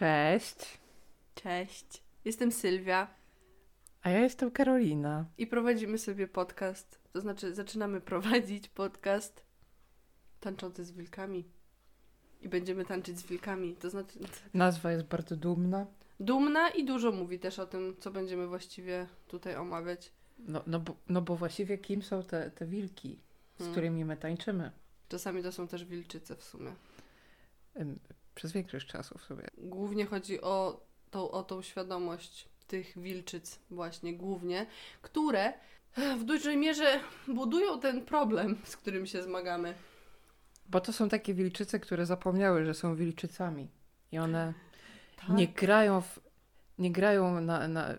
Cześć. 0.00 0.78
Cześć. 1.34 2.02
Jestem 2.24 2.52
Sylwia 2.52 3.08
A 4.02 4.10
ja 4.10 4.18
jestem 4.20 4.50
Karolina. 4.50 5.24
i 5.38 5.46
prowadzimy 5.46 5.98
sobie 5.98 6.28
podcast. 6.28 7.00
To 7.12 7.20
znaczy, 7.20 7.54
zaczynamy 7.54 8.00
prowadzić 8.00 8.68
podcast 8.68 9.42
tańczący 10.40 10.84
z 10.84 10.92
wilkami. 10.92 11.44
I 12.40 12.48
będziemy 12.48 12.84
tańczyć 12.84 13.18
z 13.18 13.22
wilkami. 13.26 13.76
To 13.76 13.90
znaczy, 13.90 14.18
Nazwa 14.54 14.92
jest 14.92 15.04
bardzo 15.04 15.36
dumna. 15.36 15.86
dumna 16.20 16.70
i 16.70 16.84
dużo 16.84 17.12
mówi 17.12 17.38
też 17.38 17.58
o 17.58 17.66
tym, 17.66 17.96
co 18.00 18.10
będziemy 18.10 18.46
właściwie 18.46 19.06
tutaj 19.28 19.56
omawiać. 19.56 20.12
No, 20.38 20.62
no, 20.66 20.80
bo, 20.80 20.96
no 21.08 21.22
bo 21.22 21.36
właściwie 21.36 21.78
kim 21.78 22.02
są 22.02 22.22
te, 22.22 22.50
te 22.50 22.66
wilki, 22.66 23.18
z 23.54 23.58
Hmm. 23.58 23.72
którymi 23.72 24.04
my 24.04 24.16
tańczymy? 24.16 24.70
Czasami 25.08 25.42
to 25.42 25.52
są 25.52 25.68
też 25.68 25.84
wilczyce 25.84 26.36
w 26.36 26.42
sumie. 26.44 26.72
Przez 28.34 28.52
większość 28.52 28.86
czasu 28.86 29.18
w 29.18 29.24
sobie. 29.24 29.46
Głównie 29.68 30.06
chodzi 30.06 30.40
o 30.40 30.80
tą, 31.10 31.30
o 31.30 31.42
tą 31.42 31.62
świadomość 31.62 32.48
tych 32.66 32.98
wilczyc 32.98 33.58
właśnie 33.70 34.14
głównie, 34.14 34.66
które 35.02 35.52
w 36.18 36.24
dużej 36.24 36.56
mierze 36.56 37.00
budują 37.28 37.80
ten 37.80 38.04
problem, 38.04 38.56
z 38.64 38.76
którym 38.76 39.06
się 39.06 39.22
zmagamy. 39.22 39.74
Bo 40.68 40.80
to 40.80 40.92
są 40.92 41.08
takie 41.08 41.34
wilczyce, 41.34 41.80
które 41.80 42.06
zapomniały, 42.06 42.64
że 42.64 42.74
są 42.74 42.94
wilczycami. 42.94 43.68
I 44.12 44.18
one 44.18 44.54
Tak. 45.16 45.28
nie 45.28 45.48
grają, 45.48 46.00
w, 46.00 46.20
nie 46.78 46.92
grają 46.92 47.40
na, 47.40 47.68
na... 47.68 47.94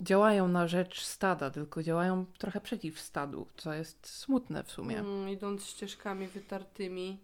Działają 0.00 0.48
na 0.48 0.68
rzecz 0.68 1.04
stada, 1.04 1.50
tylko 1.50 1.82
działają 1.82 2.26
trochę 2.38 2.60
przeciw 2.60 3.00
stadu, 3.00 3.46
co 3.56 3.72
jest 3.72 4.06
smutne 4.06 4.64
w 4.64 4.70
sumie. 4.70 4.98
Mm, 4.98 5.28
idąc 5.28 5.66
ścieżkami 5.66 6.28
wytartymi 6.28 7.18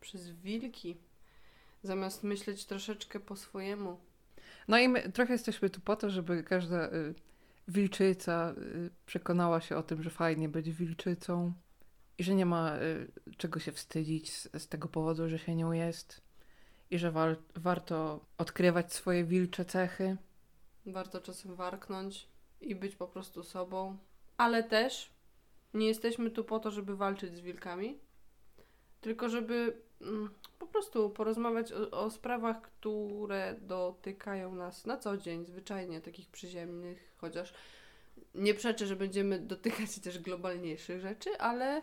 przez 0.00 0.30
wilki, 0.30 0.96
zamiast 1.84 2.24
myśleć 2.24 2.66
troszeczkę 2.66 3.20
po 3.20 3.36
swojemu. 3.36 4.00
No 4.68 4.78
i 4.78 4.88
my 4.88 5.12
trochę 5.12 5.32
jesteśmy 5.32 5.70
tu 5.70 5.80
po 5.80 5.96
to, 5.96 6.10
żeby 6.10 6.42
każda 6.42 6.86
y, 6.86 7.14
wilczyca 7.68 8.54
y, 8.58 8.90
przekonała 9.06 9.60
się 9.60 9.76
o 9.76 9.82
tym, 9.82 10.02
że 10.02 10.10
fajnie 10.10 10.48
być 10.48 10.70
wilczycą 10.70 11.52
i 12.18 12.24
że 12.24 12.34
nie 12.34 12.46
ma 12.46 12.76
y, 12.76 13.12
czego 13.36 13.60
się 13.60 13.72
wstydzić 13.72 14.32
z, 14.32 14.48
z 14.62 14.68
tego 14.68 14.88
powodu, 14.88 15.28
że 15.28 15.38
się 15.38 15.54
nią 15.54 15.72
jest 15.72 16.20
i 16.90 16.98
że 16.98 17.12
warto 17.54 18.26
odkrywać 18.38 18.92
swoje 18.92 19.24
wilcze 19.24 19.64
cechy. 19.64 20.16
Warto 20.86 21.20
czasem 21.20 21.54
warknąć 21.54 22.28
i 22.60 22.74
być 22.74 22.96
po 22.96 23.08
prostu 23.08 23.42
sobą, 23.42 23.98
ale 24.36 24.62
też 24.62 25.10
nie 25.74 25.86
jesteśmy 25.86 26.30
tu 26.30 26.44
po 26.44 26.60
to, 26.60 26.70
żeby 26.70 26.96
walczyć 26.96 27.34
z 27.34 27.40
wilkami, 27.40 27.98
tylko 29.00 29.28
żeby 29.28 29.82
po 30.58 30.66
prostu 30.66 31.10
porozmawiać 31.10 31.72
o, 31.72 31.90
o 31.90 32.10
sprawach, 32.10 32.62
które 32.62 33.56
dotykają 33.60 34.54
nas 34.54 34.86
na 34.86 34.96
co 34.96 35.16
dzień, 35.16 35.46
zwyczajnie 35.46 36.00
takich 36.00 36.28
przyziemnych, 36.28 37.12
chociaż 37.16 37.54
nie 38.34 38.54
przeczę, 38.54 38.86
że 38.86 38.96
będziemy 38.96 39.38
dotykać 39.54 39.98
też 39.98 40.18
globalniejszych 40.18 41.00
rzeczy, 41.00 41.38
ale 41.38 41.82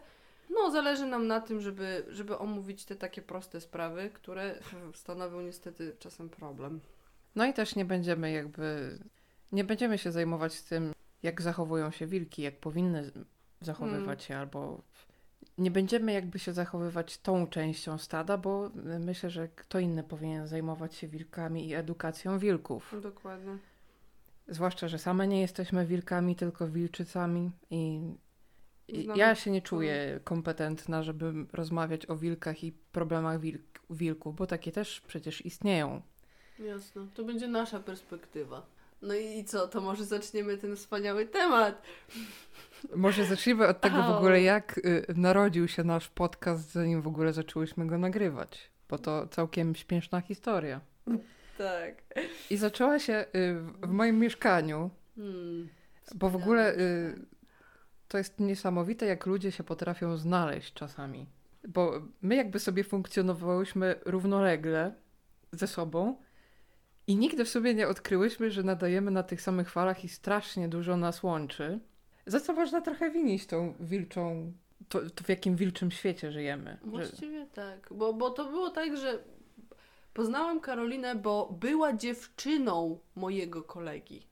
no, 0.49 0.71
zależy 0.71 1.05
nam 1.05 1.27
na 1.27 1.41
tym, 1.41 1.61
żeby, 1.61 2.05
żeby 2.09 2.37
omówić 2.37 2.85
te 2.85 2.95
takie 2.95 3.21
proste 3.21 3.61
sprawy, 3.61 4.09
które 4.13 4.55
stanowią 4.93 5.41
niestety 5.41 5.95
czasem 5.99 6.29
problem. 6.29 6.79
No 7.35 7.45
i 7.45 7.53
też 7.53 7.75
nie 7.75 7.85
będziemy 7.85 8.31
jakby, 8.31 8.99
nie 9.51 9.63
będziemy 9.63 9.97
się 9.97 10.11
zajmować 10.11 10.61
tym, 10.61 10.93
jak 11.23 11.41
zachowują 11.41 11.91
się 11.91 12.07
wilki, 12.07 12.41
jak 12.41 12.59
powinny 12.59 13.11
zachowywać 13.61 14.23
się, 14.23 14.37
albo 14.37 14.81
nie 15.57 15.71
będziemy 15.71 16.13
jakby 16.13 16.39
się 16.39 16.53
zachowywać 16.53 17.17
tą 17.17 17.47
częścią 17.47 17.97
stada, 17.97 18.37
bo 18.37 18.67
y, 18.95 18.99
myślę, 18.99 19.29
że 19.29 19.47
kto 19.47 19.79
inny 19.79 20.03
powinien 20.03 20.47
zajmować 20.47 20.95
się 20.95 21.07
wilkami 21.07 21.67
i 21.69 21.73
edukacją 21.73 22.39
wilków. 22.39 22.95
Dokładnie. 23.01 23.57
Zwłaszcza, 24.47 24.87
że 24.87 24.99
same 24.99 25.27
nie 25.27 25.41
jesteśmy 25.41 25.85
wilkami, 25.85 26.35
tylko 26.35 26.67
wilczycami 26.67 27.51
i, 27.69 28.01
Znamy 29.03 29.19
ja 29.19 29.35
się 29.35 29.51
nie 29.51 29.61
czuję 29.61 30.19
kompetentna, 30.23 31.03
żeby 31.03 31.33
rozmawiać 31.53 32.09
o 32.09 32.17
wilkach 32.17 32.63
i 32.63 32.71
problemach 32.71 33.39
wilk, 33.39 33.61
wilków, 33.89 34.35
bo 34.35 34.47
takie 34.47 34.71
też 34.71 35.01
przecież 35.01 35.45
istnieją. 35.45 36.01
Jasne, 36.59 37.07
to 37.13 37.23
będzie 37.23 37.47
nasza 37.47 37.79
perspektywa. 37.79 38.65
No 39.01 39.15
i 39.15 39.43
co, 39.43 39.67
to 39.67 39.81
może 39.81 40.05
zaczniemy 40.05 40.57
ten 40.57 40.75
wspaniały 40.75 41.25
temat. 41.25 41.81
Może 42.95 43.25
zacznijmy 43.25 43.67
od 43.67 43.81
tego 43.81 44.03
w 44.03 44.09
ogóle, 44.09 44.41
jak 44.41 44.77
y, 44.77 45.05
narodził 45.15 45.67
się 45.67 45.83
nasz 45.83 46.09
podcast, 46.09 46.71
zanim 46.71 47.01
w 47.01 47.07
ogóle 47.07 47.33
zaczęłyśmy 47.33 47.87
go 47.87 47.97
nagrywać. 47.97 48.71
Bo 48.89 48.97
to 48.97 49.27
całkiem 49.27 49.75
śmieszna 49.75 50.21
historia. 50.21 50.81
Tak. 51.57 52.03
I 52.49 52.57
zaczęła 52.57 52.99
się 52.99 53.25
y, 53.35 53.53
w, 53.53 53.87
w 53.87 53.91
moim 53.91 54.19
mieszkaniu, 54.19 54.89
Hmm. 55.15 55.69
bo 56.15 56.29
w 56.29 56.35
ogóle 56.35 56.77
y, 56.77 57.25
to 58.07 58.17
jest 58.17 58.39
niesamowite, 58.39 59.05
jak 59.05 59.25
ludzie 59.25 59.51
się 59.51 59.63
potrafią 59.63 60.17
znaleźć 60.17 60.73
czasami. 60.73 61.27
Bo 61.67 62.01
my 62.21 62.35
jakby 62.35 62.59
sobie 62.59 62.83
funkcjonowałyśmy 62.83 63.95
równolegle 64.05 64.93
ze 65.51 65.67
sobą 65.67 66.15
i 67.11 67.15
nigdy 67.15 67.45
w 67.45 67.49
sobie 67.49 67.73
nie 67.73 67.87
odkryłyśmy, 67.87 68.51
że 68.51 68.63
nadajemy 68.63 69.11
na 69.11 69.23
tych 69.23 69.41
samych 69.41 69.69
falach 69.69 70.03
i 70.03 70.09
strasznie 70.09 70.69
dużo 70.69 70.97
nas 70.97 71.23
łączy. 71.23 71.79
Za 72.25 72.39
co 72.39 72.53
można 72.53 72.81
trochę 72.81 73.11
winić 73.11 73.45
tą 73.45 73.73
wilczą, 73.79 74.53
to, 74.89 74.99
to 75.09 75.23
w 75.23 75.29
jakim 75.29 75.55
wilczym 75.55 75.91
świecie 75.91 76.31
żyjemy. 76.31 76.77
Że, 76.83 76.89
Właściwie 76.89 77.45
tak, 77.53 77.89
bo, 77.91 78.13
bo 78.13 78.29
to 78.29 78.45
było 78.45 78.69
tak, 78.69 78.97
że 78.97 79.19
poznałam 80.13 80.59
Karolinę, 80.59 81.15
bo 81.15 81.57
była 81.59 81.93
dziewczyną 81.93 82.99
mojego 83.15 83.63
kolegi. 83.63 84.27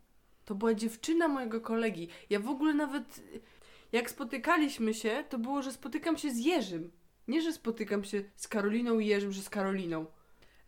To 0.45 0.55
była 0.55 0.73
dziewczyna 0.73 1.27
mojego 1.27 1.61
kolegi. 1.61 2.07
Ja 2.29 2.39
w 2.39 2.49
ogóle 2.49 2.73
nawet, 2.73 3.21
jak 3.91 4.09
spotykaliśmy 4.09 4.93
się, 4.93 5.23
to 5.29 5.39
było, 5.39 5.61
że 5.61 5.71
spotykam 5.71 6.17
się 6.17 6.31
z 6.31 6.45
Jerzym. 6.45 6.91
Nie, 7.27 7.41
że 7.41 7.53
spotykam 7.53 8.03
się 8.03 8.23
z 8.35 8.47
Karoliną 8.47 8.99
i 8.99 9.07
Jerzym, 9.07 9.31
że 9.31 9.41
z 9.41 9.49
Karoliną. 9.49 10.05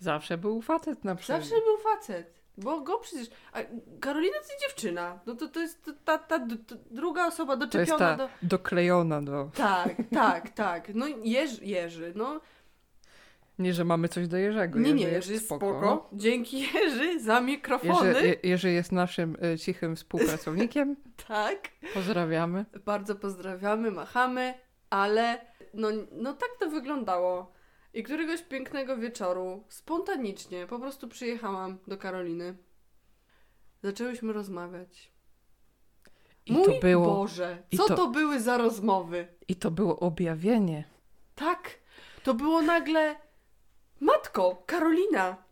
Zawsze 0.02 0.38
był 0.38 0.62
facet 0.62 1.04
na 1.04 1.16
przykład. 1.16 1.42
Zawsze 1.42 1.56
był 1.66 1.78
facet. 1.78 2.42
Bo 2.58 2.82
go 2.82 2.98
przecież. 3.00 3.28
A 3.54 3.60
Karolina 4.00 4.34
to 4.34 4.54
jest 4.54 4.62
dziewczyna. 4.62 5.20
No 5.26 5.36
to, 5.36 5.48
to 5.48 5.60
jest 5.60 5.92
ta, 6.06 6.18
ta, 6.18 6.40
d- 6.40 6.56
druga 6.92 7.28
osoba 7.28 7.58
To 7.58 7.64
jest 7.64 7.74
doczepiona 7.74 7.98
ta 7.98 8.18
do. 8.18 8.30
doklejona 8.44 9.22
do... 9.22 9.50
Tak, 9.56 9.96
tak, 10.14 10.50
tak. 10.50 10.92
No 10.96 11.06
Jerzy, 11.24 11.66
Jerzy 11.66 12.14
no. 12.16 12.42
Nie, 13.60 13.74
że 13.74 13.86
mamy 13.86 14.08
coś 14.10 14.28
do 14.28 14.38
Jerzego. 14.38 14.80
Nie, 14.80 14.94
nie, 14.94 15.04
Jerzy 15.06 15.34
jest 15.34 15.46
spoko. 15.46 16.10
Dzięki 16.14 16.60
Jerzy 16.74 17.20
za 17.20 17.42
mikrofony. 17.42 18.08
Jerzy, 18.14 18.28
Je- 18.28 18.50
Jerzy 18.50 18.72
jest 18.72 18.92
naszym 18.92 19.38
y, 19.46 19.58
cichym 19.58 19.96
współpracownikiem. 19.96 20.96
Tak. 21.28 21.70
Pozdrawiamy. 21.94 22.66
Bardzo 22.86 23.16
pozdrawiamy, 23.16 23.92
machamy, 23.92 24.54
ale 24.90 25.42
no, 25.74 25.88
no 26.12 26.34
tak 26.34 26.50
to 26.60 26.70
wyglądało. 26.70 27.52
I 27.94 28.04
któregoś 28.04 28.42
pięknego 28.42 28.98
wieczoru, 28.98 29.64
spontanicznie, 29.70 30.68
po 30.68 30.80
prostu 30.80 31.08
przyjechałam 31.08 31.78
do 31.88 31.98
Karoliny. 31.98 32.58
Zaczęłyśmy 33.84 34.34
rozmawiać. 34.34 35.12
I 36.46 36.52
Mój 36.54 36.66
to 36.66 36.80
było, 36.82 37.06
Boże, 37.06 37.64
co 37.78 37.86
to- 37.88 37.96
to 37.96 38.08
były 38.08 38.40
za 38.40 38.58
rozmowy? 38.58 39.28
I 39.48 39.56
to 39.56 39.72
było 39.72 40.00
objawienie. 40.00 40.84
Tak, 41.36 41.70
to 42.24 42.34
było 42.34 42.62
nagle. 42.62 43.16
Matko, 44.00 44.64
Karolina! 44.66 45.44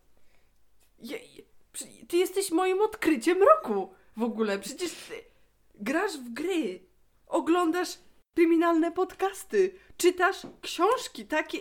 Ty 2.08 2.16
jesteś 2.16 2.50
moim 2.50 2.80
odkryciem 2.82 3.42
roku 3.42 3.94
w 4.16 4.22
ogóle. 4.22 4.58
Przecież 4.58 4.92
ty 4.92 5.14
grasz 5.74 6.18
w 6.18 6.32
gry, 6.32 6.80
oglądasz 7.26 7.98
kryminalne 8.36 8.92
podcasty, 8.92 9.74
czytasz 9.96 10.36
książki, 10.60 11.26
takie. 11.26 11.58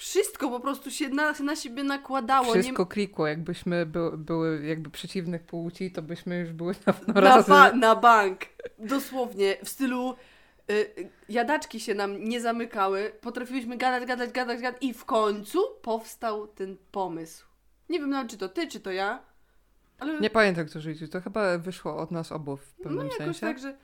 Wszystko 0.00 0.50
po 0.50 0.60
prostu 0.60 0.90
się 0.90 1.08
na, 1.08 1.32
na 1.32 1.56
siebie 1.56 1.84
nakładało. 1.84 2.52
Wszystko 2.52 2.86
klikło. 2.86 3.26
Jakbyśmy 3.26 3.86
by, 3.86 4.10
były 4.18 4.66
jakby 4.66 4.90
przeciwnych 4.90 5.42
płci, 5.42 5.90
to 5.90 6.02
byśmy 6.02 6.38
już 6.38 6.52
były 6.52 6.74
dawno 6.86 7.14
na, 7.14 7.20
razem. 7.20 7.54
ba- 7.54 7.72
na 7.72 7.96
bank. 7.96 8.40
Dosłownie, 8.78 9.56
w 9.64 9.68
stylu 9.68 10.14
y, 10.70 11.10
jadaczki 11.28 11.80
się 11.80 11.94
nam 11.94 12.24
nie 12.24 12.40
zamykały, 12.40 13.12
potrafiłyśmy 13.20 13.76
gadać, 13.76 14.08
gadać, 14.08 14.32
gadać, 14.32 14.60
gadać 14.60 14.82
i 14.82 14.94
w 14.94 15.04
końcu 15.04 15.58
powstał 15.82 16.46
ten 16.46 16.76
pomysł. 16.92 17.46
Nie 17.88 17.98
wiem 17.98 18.10
nawet, 18.10 18.30
czy 18.30 18.38
to 18.38 18.48
ty, 18.48 18.68
czy 18.68 18.80
to 18.80 18.90
ja, 18.92 19.22
ale 19.98 20.20
Nie 20.20 20.30
pamiętam, 20.30 20.66
kto 20.66 20.80
życzył. 20.80 21.08
To 21.08 21.20
chyba 21.20 21.58
wyszło 21.58 21.96
od 21.96 22.10
nas 22.10 22.32
obu 22.32 22.56
w 22.56 22.74
no 22.78 22.84
pewnym 22.84 23.04
jakoś 23.06 23.16
sensie. 23.16 23.40
tak, 23.40 23.58
że 23.58 23.76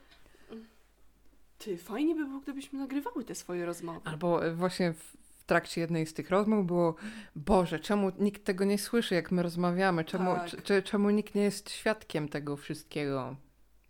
ty, 1.57 1.77
fajnie 1.77 2.15
by 2.15 2.25
było, 2.25 2.39
gdybyśmy 2.39 2.79
nagrywały 2.79 3.23
te 3.23 3.35
swoje 3.35 3.65
rozmowy. 3.65 3.99
Albo 4.03 4.45
e, 4.45 4.53
właśnie 4.53 4.93
w 4.93 5.26
trakcie 5.47 5.81
jednej 5.81 6.05
z 6.05 6.13
tych 6.13 6.29
rozmów 6.29 6.67
było 6.67 6.95
Boże, 7.35 7.79
czemu 7.79 8.11
nikt 8.19 8.43
tego 8.43 8.65
nie 8.65 8.77
słyszy, 8.77 9.15
jak 9.15 9.31
my 9.31 9.43
rozmawiamy? 9.43 10.03
Czemu, 10.05 10.35
Tak. 10.35 10.49
c- 10.63 10.81
czemu 10.81 11.09
nikt 11.09 11.35
nie 11.35 11.43
jest 11.43 11.69
świadkiem 11.71 12.29
tego 12.29 12.57
wszystkiego? 12.57 13.35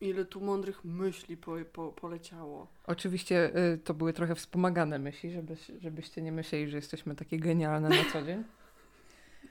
Ile 0.01 0.25
tu 0.25 0.41
mądrych 0.41 0.83
myśli 0.85 1.37
po, 1.37 1.55
po, 1.73 1.91
poleciało. 1.91 2.67
Oczywiście 2.87 3.57
y, 3.73 3.77
to 3.77 3.93
były 3.93 4.13
trochę 4.13 4.35
wspomagane 4.35 4.99
myśli, 4.99 5.31
żebyś, 5.31 5.71
żebyście 5.79 6.21
nie 6.21 6.31
myśleli, 6.31 6.69
że 6.69 6.77
jesteśmy 6.77 7.15
takie 7.15 7.39
genialne 7.39 7.89
na 7.89 8.03
co 8.13 8.21
dzień. 8.21 8.43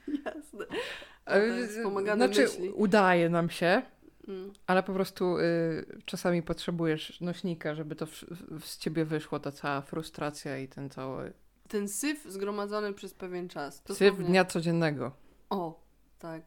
Jasne. 0.25 0.65
E, 1.25 1.67
Wspomagane 1.67 2.25
Znaczy, 2.27 2.41
myśli. 2.41 2.69
udaje 2.69 3.29
nam 3.29 3.49
się, 3.49 3.81
Mm. 4.27 4.53
ale 4.67 4.83
po 4.83 4.93
prostu 4.93 5.37
y, 5.37 6.01
czasami 6.05 6.41
potrzebujesz 6.43 7.21
nośnika, 7.21 7.75
żeby 7.75 7.95
to 7.95 8.05
w, 8.05 8.11
w, 8.51 8.65
z 8.65 8.77
ciebie 8.77 9.05
wyszło, 9.05 9.39
ta 9.39 9.51
cała 9.51 9.81
frustracja 9.81 10.57
i 10.57 10.67
ten 10.67 10.89
cały 10.89 11.33
Ten 11.67 11.87
syf 11.87 12.23
zgromadzony 12.29 12.93
przez 12.93 13.13
pewien 13.13 13.49
czas. 13.49 13.75
syf 13.75 13.85
Dosłownie. 13.87 14.25
dnia 14.25 14.45
codziennego. 14.45 15.11
O, 15.49 15.79
tak. 16.19 16.43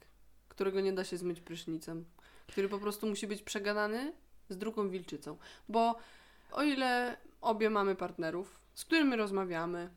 Którego 0.49 0.81
nie 0.81 0.93
da 0.93 1.05
się 1.05 1.17
zmyć 1.17 1.41
prysznicem. 1.41 2.05
Który 2.47 2.69
po 2.69 2.79
prostu 2.79 3.07
musi 3.07 3.27
być 3.27 3.43
przegadany 3.43 4.13
z 4.49 4.59
drugą 4.59 4.89
wilczycą. 4.89 5.37
Bo 5.69 5.97
o 6.53 6.63
ile 6.63 7.17
obie 7.41 7.71
mamy 7.71 7.95
partnerów, 7.95 8.61
z 8.75 8.85
którymi 8.85 9.17
rozmawiamy, 9.17 9.91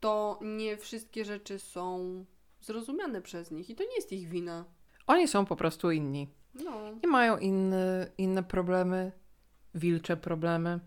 to 0.00 0.38
nie 0.42 0.76
wszystkie 0.76 1.24
rzeczy 1.24 1.58
są 1.58 2.24
zrozumiane 2.60 3.22
przez 3.22 3.50
nich 3.50 3.70
i 3.70 3.74
to 3.74 3.84
nie 3.84 3.96
jest 3.96 4.12
ich 4.12 4.28
wina. 4.28 4.64
Oni 5.06 5.28
są 5.28 5.44
po 5.44 5.56
prostu 5.56 5.90
inni. 5.90 6.28
No, 6.54 6.80
I 7.02 7.06
mają 7.06 7.38
inne, 7.38 8.10
inne 8.18 8.42
problemy, 8.42 9.12
wilcze 9.74 10.16
problemy. 10.16 10.80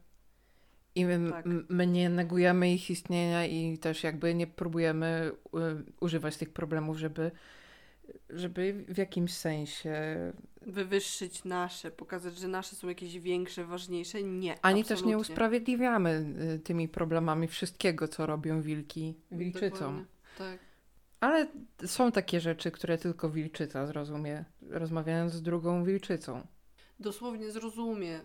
I 1.00 1.06
my, 1.06 1.32
Tak. 1.32 1.46
my 1.70 1.88
nie 1.88 2.10
negujemy 2.10 2.74
ich 2.74 2.90
istnienia 2.90 3.46
i 3.46 3.78
też 3.78 4.04
jakby 4.04 4.36
nie 4.36 4.48
próbujemy 4.48 5.32
y, 5.46 5.60
używać 6.00 6.38
tych 6.38 6.50
problemów, 6.50 6.98
żeby, 6.98 7.32
żeby 8.30 8.86
w 8.88 8.98
jakimś 8.98 9.34
sensie 9.34 9.94
wywyższyć 10.62 11.44
nasze, 11.44 11.92
pokazać, 11.92 12.38
że 12.38 12.48
nasze 12.48 12.76
są 12.76 12.88
jakieś 12.88 13.20
większe, 13.20 13.66
ważniejsze. 13.66 14.24
Nie. 14.24 14.56
Ani 14.62 14.84
też 14.84 14.90
nie 14.90 14.96
absolutnie. 14.96 15.18
usprawiedliwiamy 15.18 16.26
y, 16.56 16.60
tymi 16.60 16.88
problemami 16.88 17.48
wszystkiego, 17.48 18.08
co 18.08 18.26
robią 18.26 18.62
wilki 18.62 19.16
wilczycą. 19.32 19.70
Dokładnie. 19.78 20.06
Tak. 20.38 20.60
Ale 21.20 21.48
są 21.86 22.12
takie 22.12 22.40
rzeczy, 22.40 22.72
które 22.72 22.98
tylko 22.98 23.30
wilczyca 23.30 23.88
zrozumie, 23.88 24.46
rozmawiając 24.70 25.34
z 25.34 25.42
drugą 25.42 25.84
wilczycą. 25.84 26.42
dosłownie 27.00 27.52
zrozumie, 27.52 28.20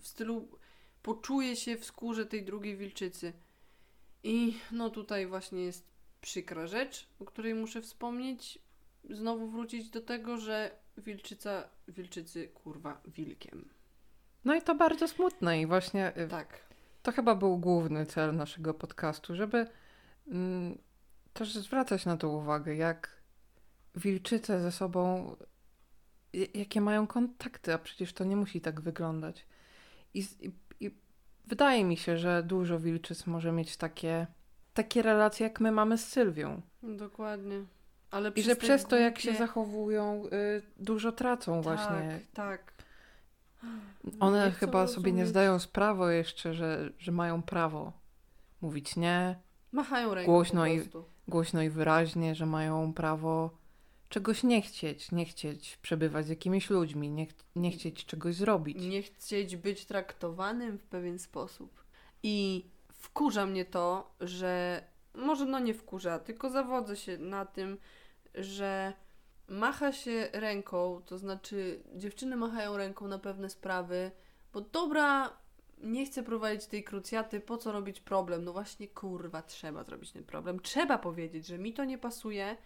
w 0.00 0.06
stylu 0.06 0.48
poczuje 1.02 1.56
się 1.56 1.76
w 1.76 1.84
skórze 1.84 2.26
tej 2.26 2.44
drugiej 2.44 2.76
wilczycy. 2.76 3.32
I 4.22 4.56
no 4.72 4.90
tutaj 4.90 5.26
właśnie 5.26 5.64
jest 5.64 5.84
przykra 6.20 6.66
rzecz, 6.66 7.08
o 7.20 7.24
której 7.24 7.54
muszę 7.54 7.82
wspomnieć. 7.82 8.58
Znowu 9.10 9.48
wrócić 9.48 9.90
do 9.90 10.00
tego, 10.00 10.36
że 10.38 10.70
wilczyca, 10.96 11.68
wilczycy, 11.88 12.48
kurwa, 12.48 13.00
wilkiem. 13.06 13.68
No 14.44 14.54
i 14.54 14.62
to 14.62 14.74
bardzo 14.74 15.08
smutne 15.08 15.60
i 15.60 15.66
właśnie 15.66 16.16
y, 16.18 16.28
Tak. 16.28 16.60
to 17.02 17.12
chyba 17.12 17.34
był 17.34 17.58
główny 17.58 18.06
cel 18.06 18.36
naszego 18.36 18.74
podcastu, 18.74 19.34
żeby 19.34 19.66
mm, 20.28 20.78
też 21.32 21.54
zwracać 21.54 22.06
na 22.06 22.16
to 22.16 22.28
uwagę, 22.28 22.74
jak 22.76 23.18
wilczyce 23.94 24.60
ze 24.60 24.72
sobą, 24.72 25.36
j- 26.32 26.56
jakie 26.56 26.80
mają 26.80 27.06
kontakty, 27.06 27.74
a 27.74 27.78
przecież 27.78 28.12
to 28.12 28.24
nie 28.24 28.36
musi 28.36 28.60
tak 28.60 28.80
wyglądać. 28.80 29.46
I, 30.14 30.18
i 30.40 30.50
wydaje 31.48 31.84
mi 31.84 31.96
się, 31.96 32.16
że 32.18 32.42
dużo 32.42 32.78
wilczyc 32.78 33.26
może 33.26 33.52
mieć 33.52 33.76
takie, 33.76 34.26
takie 34.74 35.02
relacje, 35.02 35.44
jak 35.44 35.60
my 35.60 35.72
mamy 35.72 35.98
z 35.98 36.08
Sylwią. 36.08 36.60
Dokładnie. 36.82 37.64
Ale 38.10 38.30
I 38.36 38.42
że 38.42 38.56
przez 38.56 38.84
to, 38.84 38.96
jak 38.96 39.18
się 39.18 39.34
zachowują, 39.34 40.24
y, 40.26 40.62
dużo 40.76 41.12
tracą 41.12 41.62
właśnie. 41.62 42.20
Tak, 42.34 42.72
tak. 42.72 42.72
One 44.20 44.46
Nie 44.46 44.52
chyba 44.52 44.86
sobie 44.86 45.12
nie 45.12 45.16
rozumieć. 45.22 45.28
zdają 45.28 45.58
sprawy 45.58 46.14
jeszcze, 46.16 46.54
że, 46.54 46.90
że 46.98 47.12
mają 47.12 47.42
prawo 47.42 47.92
mówić 48.60 48.96
nie, 48.96 49.36
Machają 49.72 50.14
ręką 50.14 50.32
Głośno 50.32 50.66
i- 50.66 50.88
głośno 51.28 51.62
i 51.62 51.70
wyraźnie, 51.70 52.34
że 52.34 52.46
mają 52.46 52.92
prawo 52.92 53.50
czegoś 54.08 54.42
nie 54.42 54.62
chcieć, 54.62 55.12
nie 55.12 55.24
chcieć 55.24 55.76
przebywać 55.82 56.26
z 56.26 56.28
jakimiś 56.28 56.70
ludźmi, 56.70 57.10
nie, 57.10 57.26
ch- 57.26 57.44
nie 57.56 57.70
chcieć 57.70 58.06
czegoś 58.06 58.34
zrobić. 58.34 58.86
Nie 58.86 59.02
chcieć 59.02 59.56
być 59.56 59.84
traktowanym 59.84 60.78
w 60.78 60.84
pewien 60.84 61.18
sposób. 61.18 61.84
I 62.22 62.64
wkurza 62.92 63.46
mnie 63.46 63.64
to, 63.64 64.14
że 64.20 64.82
może 65.14 65.44
no 65.46 65.58
nie 65.58 65.74
wkurza, 65.74 66.18
tylko 66.18 66.50
zawodzę 66.50 66.96
się 66.96 67.18
na 67.18 67.46
tym, 67.46 67.78
że 68.34 68.92
macha 69.48 69.92
się 69.92 70.28
ręką, 70.32 71.02
to 71.06 71.18
znaczy 71.18 71.82
dziewczyny 71.94 72.36
machają 72.36 72.76
ręką 72.76 73.08
na 73.08 73.18
pewne 73.18 73.50
sprawy, 73.50 74.10
bo 74.52 74.60
dobra, 74.60 75.32
nie 75.78 76.06
chcę 76.06 76.22
prowadzić 76.22 76.66
tej 76.66 76.84
krucjaty, 76.84 77.40
po 77.40 77.56
co 77.56 77.72
robić 77.72 78.00
problem? 78.00 78.44
No 78.44 78.52
właśnie, 78.52 78.88
kurwa, 78.88 79.42
trzeba 79.42 79.84
zrobić 79.84 80.12
ten 80.12 80.24
problem. 80.24 80.60
Trzeba 80.60 80.98
powiedzieć, 80.98 81.46
że 81.46 81.58
mi 81.58 81.72
to 81.72 81.84
nie 81.84 81.98
pasuje 81.98 82.56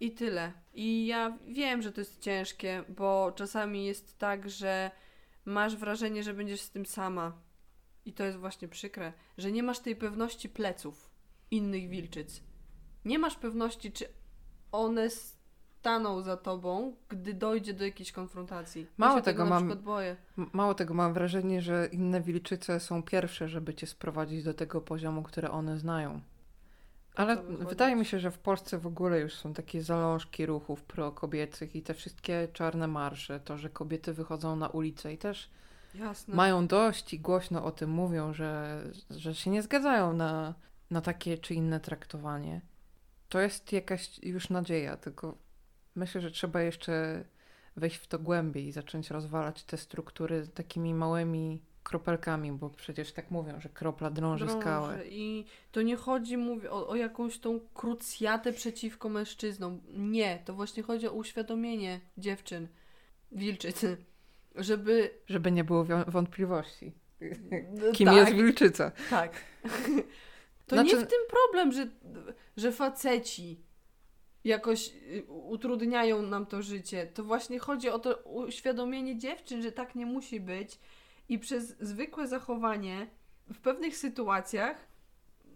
i 0.00 0.12
tyle. 0.12 0.52
I 0.74 1.06
ja 1.06 1.38
wiem, 1.48 1.82
że 1.82 1.92
to 1.92 2.00
jest 2.00 2.20
ciężkie, 2.20 2.84
bo 2.88 3.32
czasami 3.36 3.84
jest 3.84 4.18
tak, 4.18 4.50
że 4.50 4.90
masz 5.44 5.76
wrażenie, 5.76 6.22
że 6.22 6.34
będziesz 6.34 6.60
z 6.60 6.70
tym 6.70 6.86
sama. 6.86 7.32
I 8.04 8.12
to 8.12 8.24
jest 8.24 8.38
właśnie 8.38 8.68
przykre, 8.68 9.12
że 9.38 9.52
nie 9.52 9.62
masz 9.62 9.78
tej 9.78 9.96
pewności 9.96 10.48
pleców 10.48 11.10
innych 11.50 11.88
wilczyc. 11.88 12.42
Nie 13.04 13.18
masz 13.18 13.36
pewności, 13.36 13.92
czy 13.92 14.04
one 14.72 15.08
staną 15.10 16.22
za 16.22 16.36
tobą, 16.36 16.96
gdy 17.08 17.34
dojdzie 17.34 17.74
do 17.74 17.84
jakiejś 17.84 18.12
konfrontacji. 18.12 18.86
Mało 18.96 19.16
ja 19.16 19.22
tego, 19.22 19.44
na 19.44 19.50
mam- 19.50 19.78
boję. 19.78 20.16
Mało 20.36 20.74
tego, 20.74 20.94
mam 20.94 21.12
wrażenie, 21.12 21.62
że 21.62 21.88
inne 21.92 22.20
wilczyce 22.20 22.80
są 22.80 23.02
pierwsze, 23.02 23.48
żeby 23.48 23.74
cię 23.74 23.86
sprowadzić 23.86 24.44
do 24.44 24.54
tego 24.54 24.80
poziomu, 24.80 25.22
które 25.22 25.50
one 25.50 25.78
znają. 25.78 26.20
Ale 27.18 27.42
wydaje 27.42 27.96
mi 27.96 28.04
się, 28.04 28.20
że 28.20 28.30
w 28.30 28.38
Polsce 28.38 28.78
w 28.78 28.86
ogóle 28.86 29.20
już 29.20 29.34
są 29.34 29.54
takie 29.54 29.82
zalążki 29.82 30.46
ruchów 30.46 30.82
prokobiecych 30.82 31.76
i 31.76 31.82
te 31.82 31.94
wszystkie 31.94 32.48
czarne 32.52 32.86
marsze, 32.86 33.40
to, 33.40 33.58
że 33.58 33.70
kobiety 33.70 34.12
wychodzą 34.12 34.56
na 34.56 34.68
ulicę 34.68 35.12
i 35.12 35.18
też 35.18 35.50
Jasne. 35.94 36.34
mają 36.34 36.66
dość 36.66 37.14
i 37.14 37.20
głośno 37.20 37.64
o 37.64 37.70
tym 37.70 37.90
mówią, 37.90 38.32
że, 38.32 38.82
że 39.10 39.34
się 39.34 39.50
nie 39.50 39.62
zgadzają 39.62 40.12
na, 40.12 40.54
na 40.90 41.00
takie 41.00 41.38
czy 41.38 41.54
inne 41.54 41.80
traktowanie. 41.80 42.60
To 43.28 43.40
jest 43.40 43.72
jakaś 43.72 44.18
już 44.18 44.50
nadzieja, 44.50 44.96
tylko 44.96 45.38
myślę, 45.94 46.20
że 46.20 46.30
trzeba 46.30 46.62
jeszcze 46.62 47.24
wejść 47.76 47.96
w 47.96 48.06
to 48.06 48.18
głębiej 48.18 48.66
i 48.66 48.72
zacząć 48.72 49.10
rozwalać 49.10 49.64
te 49.64 49.76
struktury 49.76 50.48
takimi 50.54 50.94
małymi 50.94 51.62
kropelkami, 51.88 52.52
bo 52.52 52.70
przecież 52.70 53.12
tak 53.12 53.30
mówią, 53.30 53.60
że 53.60 53.68
kropla 53.68 54.10
drąży, 54.10 54.44
Drąży. 54.44 54.60
skałę. 54.60 55.08
I 55.08 55.44
to 55.72 55.82
nie 55.82 55.96
chodzi 55.96 56.36
mówię, 56.36 56.70
o, 56.70 56.88
o 56.88 56.96
jakąś 56.96 57.38
tą 57.38 57.60
krucjatę 57.74 58.52
przeciwko 58.52 59.08
mężczyznom. 59.08 59.80
Nie, 59.88 60.42
to 60.44 60.54
właśnie 60.54 60.82
chodzi 60.82 61.08
o 61.08 61.12
uświadomienie 61.12 62.00
dziewczyn, 62.18 62.68
wilczycy, 63.32 63.96
żeby... 64.68 65.10
Żeby 65.26 65.52
nie 65.52 65.64
było 65.64 65.84
wątpliwości. 66.06 66.92
No 67.70 67.92
Kim 67.96 68.06
tak, 68.06 68.16
jest 68.16 68.32
wilczyca? 68.32 68.92
Tak. 69.10 69.32
To 70.66 70.76
Znaczy- 70.76 70.96
nie 70.96 71.02
w 71.02 71.06
tym 71.06 71.20
problem, 71.30 71.72
że, 71.72 71.86
że 72.56 72.72
faceci 72.72 73.60
jakoś 74.44 74.88
y, 74.88 75.24
utrudniają 75.28 76.22
nam 76.22 76.46
to 76.46 76.62
życie. 76.62 77.06
To 77.14 77.24
właśnie 77.24 77.58
chodzi 77.58 77.88
o 77.88 77.98
to 77.98 78.16
uświadomienie 78.16 79.18
dziewczyn, 79.18 79.62
że 79.62 79.72
tak 79.72 79.94
nie 79.94 80.06
musi 80.06 80.40
być 80.40 80.78
i 81.28 81.38
przez 81.38 81.76
zwykłe 81.80 82.26
zachowanie 82.28 83.06
w 83.52 83.58
pewnych 83.60 83.96
sytuacjach 83.96 84.88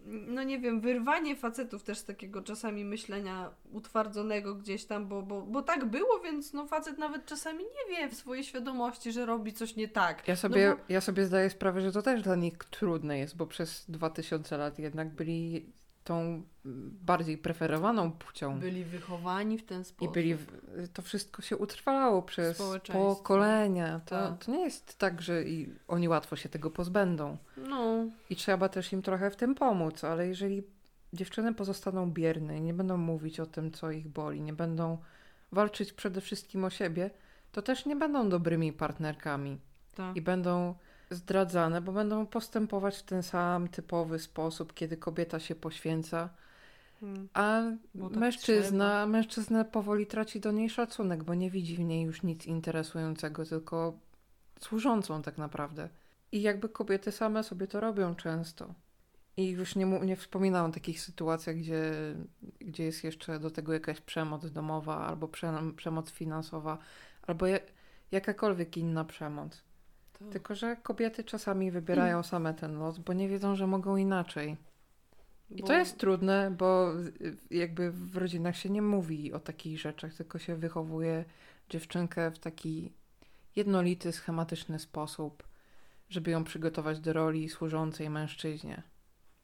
no 0.05 0.43
nie 0.43 0.59
wiem, 0.59 0.81
wyrwanie 0.81 1.35
facetów 1.35 1.83
też 1.83 1.97
z 1.97 2.05
takiego 2.05 2.41
czasami 2.41 2.85
myślenia 2.85 3.49
utwardzonego 3.71 4.55
gdzieś 4.55 4.85
tam, 4.85 5.07
bo, 5.07 5.21
bo, 5.21 5.41
bo 5.41 5.61
tak 5.61 5.85
było, 5.85 6.19
więc 6.19 6.53
no 6.53 6.67
facet 6.67 6.97
nawet 6.97 7.25
czasami 7.25 7.63
nie 7.63 7.95
wie 7.95 8.09
w 8.09 8.13
swojej 8.15 8.43
świadomości, 8.43 9.11
że 9.11 9.25
robi 9.25 9.53
coś 9.53 9.75
nie 9.75 9.87
tak. 9.87 10.27
Ja 10.27 10.35
sobie, 10.35 10.69
No 10.69 10.75
bo- 10.75 10.81
ja 10.89 11.01
sobie 11.01 11.25
zdaję 11.25 11.49
sprawę, 11.49 11.81
że 11.81 11.91
to 11.91 12.01
też 12.01 12.21
dla 12.21 12.35
nich 12.35 12.57
trudne 12.57 13.19
jest, 13.19 13.37
bo 13.37 13.47
przez 13.47 13.85
2000 13.91 14.57
lat 14.57 14.79
jednak 14.79 15.09
byli 15.09 15.73
tą 16.03 16.41
bardziej 17.01 17.37
preferowaną 17.37 18.11
płcią. 18.11 18.59
Byli 18.59 18.83
wychowani 18.83 19.57
w 19.57 19.65
ten 19.65 19.81
I 19.81 19.85
sposób. 19.85 20.13
byli, 20.13 20.35
w- 20.35 20.47
to 20.93 21.01
wszystko 21.01 21.41
się 21.41 21.57
utrwalało 21.57 22.21
przez 22.21 22.61
pokolenia. 22.91 23.99
To, 23.99 24.15
Tak. 24.29 24.45
to 24.45 24.51
nie 24.51 24.61
jest 24.63 24.97
tak, 24.97 25.21
że 25.21 25.43
i 25.43 25.69
oni 25.87 26.09
łatwo 26.09 26.35
się 26.35 26.49
tego 26.49 26.71
pozbędą. 26.71 27.37
No, 27.57 28.05
I 28.29 28.35
trzeba 28.35 28.69
też 28.69 28.93
im 28.93 29.01
trochę 29.01 29.31
w 29.31 29.35
tym 29.35 29.55
pomóc, 29.55 30.03
ale 30.03 30.27
jeżeli 30.27 30.63
dziewczyny 31.13 31.53
pozostaną 31.53 32.11
bierne 32.11 32.57
i 32.57 32.61
nie 32.61 32.73
będą 32.73 32.97
mówić 32.97 33.39
o 33.39 33.45
tym, 33.45 33.71
co 33.71 33.91
ich 33.91 34.07
boli, 34.07 34.41
nie 34.41 34.53
będą 34.53 34.97
walczyć 35.51 35.93
przede 35.93 36.21
wszystkim 36.21 36.63
o 36.65 36.69
siebie, 36.69 37.09
to 37.51 37.61
też 37.61 37.85
nie 37.85 37.95
będą 37.95 38.29
dobrymi 38.29 38.73
partnerkami 38.73 39.57
tak. 39.95 40.15
i 40.15 40.21
będą 40.21 40.75
zdradzane, 41.13 41.81
bo 41.81 41.91
będą 41.91 42.25
postępować 42.25 42.97
w 42.97 43.03
ten 43.03 43.23
sam 43.23 43.67
typowy 43.67 44.19
sposób, 44.19 44.73
kiedy 44.73 44.97
kobieta 44.97 45.39
się 45.39 45.55
poświęca, 45.55 46.29
Mm. 47.03 47.29
a 47.33 47.61
tak 48.09 48.17
mężczyzna, 48.17 49.07
mężczyzna 49.07 49.63
powoli 49.65 50.07
traci 50.07 50.39
do 50.39 50.51
niej 50.51 50.69
szacunek, 50.69 51.23
bo 51.23 51.33
nie 51.33 51.49
widzi 51.49 51.75
w 51.75 51.79
niej 51.79 52.03
już 52.03 52.23
nic 52.23 52.45
interesującego, 52.45 53.45
tylko 53.45 53.93
służącą 54.59 55.21
tak 55.21 55.37
naprawdę. 55.37 55.89
I 56.31 56.41
jakby 56.41 56.69
kobiety 56.69 57.11
same 57.11 57.43
sobie 57.43 57.67
to 57.67 57.79
robią 57.79 58.15
często. 58.15 58.73
I 59.37 59.49
już 59.49 59.75
nie, 59.75 59.85
nie 59.85 60.15
wspominałam 60.15 60.71
o 60.71 60.73
takich 60.73 61.01
sytuacjach, 61.01 61.55
gdzie, 61.55 61.91
gdzie 62.59 62.83
jest 62.83 63.03
jeszcze 63.03 63.39
do 63.39 63.51
tego 63.51 63.73
jakaś 63.73 64.01
przemoc 64.01 64.51
domowa, 64.51 65.07
albo 65.07 65.27
prze, 65.27 65.53
przemoc 65.75 66.11
finansowa, 66.11 66.77
albo 67.27 67.45
jakakolwiek 68.11 68.77
inna 68.77 69.05
przemoc. 69.05 69.63
To... 70.25 70.31
Tylko, 70.31 70.55
że 70.55 70.75
kobiety 70.75 71.23
czasami 71.23 71.71
wybierają 71.71 72.23
same 72.23 72.53
ten 72.53 72.79
los, 72.79 72.99
bo 72.99 73.13
nie 73.13 73.29
wiedzą, 73.29 73.55
że 73.55 73.67
mogą 73.67 73.97
inaczej. 73.97 74.57
I 75.49 75.61
bo- 75.61 75.67
to 75.67 75.73
jest 75.73 75.97
trudne, 75.97 76.51
bo 76.57 76.93
y, 77.21 77.37
jakby 77.51 77.91
w 77.91 78.17
rodzinach 78.17 78.57
się 78.57 78.69
nie 78.69 78.81
mówi 78.81 79.33
o 79.33 79.39
takich 79.39 79.79
rzeczach, 79.79 80.13
tylko 80.13 80.39
się 80.39 80.55
wychowuje 80.55 81.25
dziewczynkę 81.69 82.31
w 82.31 82.39
taki 82.39 82.91
jednolity, 83.55 84.11
schematyczny 84.11 84.79
sposób, 84.79 85.43
żeby 86.09 86.31
ją 86.31 86.43
przygotować 86.43 86.99
do 86.99 87.13
roli 87.13 87.49
służącej 87.49 88.09
mężczyźnie. 88.09 88.83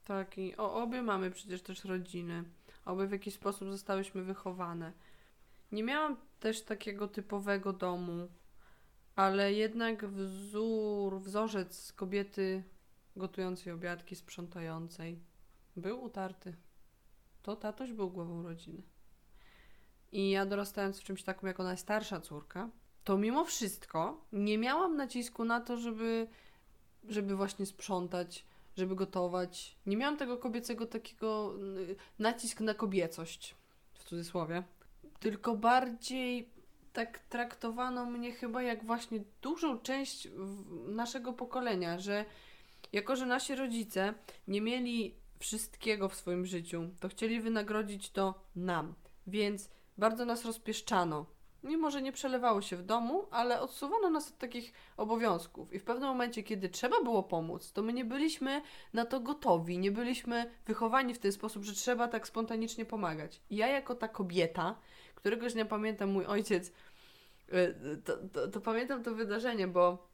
Tak, 0.06 0.38
i 0.38 0.58
o, 0.58 0.84
obie 0.84 1.02
mamy 1.02 1.32
przecież 1.32 1.62
też 1.62 1.86
rodziny. 1.86 2.44
Obie 2.86 3.08
w 3.08 3.12
jakiś 3.12 3.34
sposób 3.34 3.72
zostałyśmy 3.72 4.24
wychowane. 4.24 4.92
Nie 5.72 5.84
miałam 5.84 6.18
też 6.40 6.62
takiego 6.62 7.08
typowego 7.08 7.74
domu, 7.74 8.28
ale 9.20 9.54
jednak 9.54 10.06
wzór, 10.06 11.22
wzorzec 11.22 11.94
kobiety 11.94 12.64
gotującej 13.16 13.74
obiadki, 13.74 14.16
sprzątającej 14.16 15.20
był 15.76 16.04
utarty. 16.04 16.56
To 17.42 17.56
tatoś 17.56 17.94
był 17.94 18.10
głową 18.10 18.44
rodziny. 18.44 18.82
I 20.12 20.30
ja 20.30 20.46
dorastając 20.46 21.00
w 21.00 21.04
czymś 21.04 21.24
takim 21.24 21.48
jako 21.48 21.64
najstarsza 21.64 22.22
córka, 22.22 22.70
to 23.04 23.18
mimo 23.18 23.46
wszystko 23.46 24.26
nie 24.34 24.58
miałam 24.58 24.96
nacisku 24.96 25.46
na 25.46 25.62
to, 25.62 25.78
żeby, 25.78 26.28
żeby 27.04 27.36
właśnie 27.36 27.66
sprzątać, 27.66 28.46
żeby 28.78 28.96
gotować. 28.96 29.78
Nie 29.86 29.98
miałam 29.98 30.18
tego 30.18 30.38
kobiecego 30.38 30.86
takiego 30.86 31.54
nacisk 32.20 32.62
na 32.62 32.74
kobiecość, 32.74 33.56
w 33.94 34.04
cudzysłowie. 34.04 34.64
Tylko 35.20 35.56
bardziej 35.56 36.59
tak 37.00 37.20
traktowano 37.20 38.06
mnie 38.06 38.32
chyba 38.32 38.64
jak 38.64 38.86
właśnie 38.86 39.20
dużą 39.42 39.80
część 39.80 40.28
naszego 40.88 41.34
pokolenia, 41.34 42.00
że 42.00 42.26
jako, 42.94 43.16
że 43.16 43.26
nasi 43.26 43.56
rodzice 43.56 44.14
nie 44.48 44.62
mieli 44.62 45.16
wszystkiego 45.40 46.10
w 46.10 46.16
swoim 46.16 46.46
życiu, 46.46 46.90
to 47.00 47.10
chcieli 47.10 47.42
wynagrodzić 47.42 48.12
to 48.12 48.34
nam. 48.56 48.94
Więc 49.28 49.70
bardzo 49.98 50.26
nas 50.26 50.46
rozpieszczano. 50.46 51.26
Mimo, 51.64 51.92
że 51.92 52.02
nie 52.02 52.12
przelewało 52.12 52.62
się 52.62 52.78
w 52.78 52.84
domu, 52.84 53.28
ale 53.32 53.62
odsuwano 53.62 54.10
nas 54.10 54.28
od 54.28 54.38
takich 54.38 54.74
obowiązków. 54.98 55.74
I 55.74 55.80
w 55.80 55.84
pewnym 55.84 56.10
momencie, 56.10 56.44
kiedy 56.44 56.70
trzeba 56.70 57.04
było 57.04 57.24
pomóc, 57.24 57.72
to 57.72 57.82
my 57.82 57.94
nie 57.94 58.06
byliśmy 58.06 58.62
na 58.94 59.06
to 59.06 59.20
gotowi, 59.20 59.78
nie 59.78 59.92
byliśmy 59.92 60.52
wychowani 60.66 61.14
w 61.14 61.20
ten 61.20 61.32
sposób, 61.32 61.64
że 61.64 61.74
trzeba 61.74 62.08
tak 62.08 62.28
spontanicznie 62.28 62.86
pomagać. 62.86 63.42
I 63.50 63.56
ja, 63.56 63.68
jako 63.68 63.96
ta 63.96 64.08
kobieta, 64.08 64.76
któregoś 65.16 65.54
dnia 65.54 65.66
pamiętam 65.66 66.12
mój 66.12 66.26
ojciec, 66.26 66.72
to, 68.06 68.18
to, 68.18 68.48
to 68.48 68.62
pamiętam 68.62 69.04
to 69.04 69.16
wydarzenie, 69.16 69.68
bo 69.68 70.10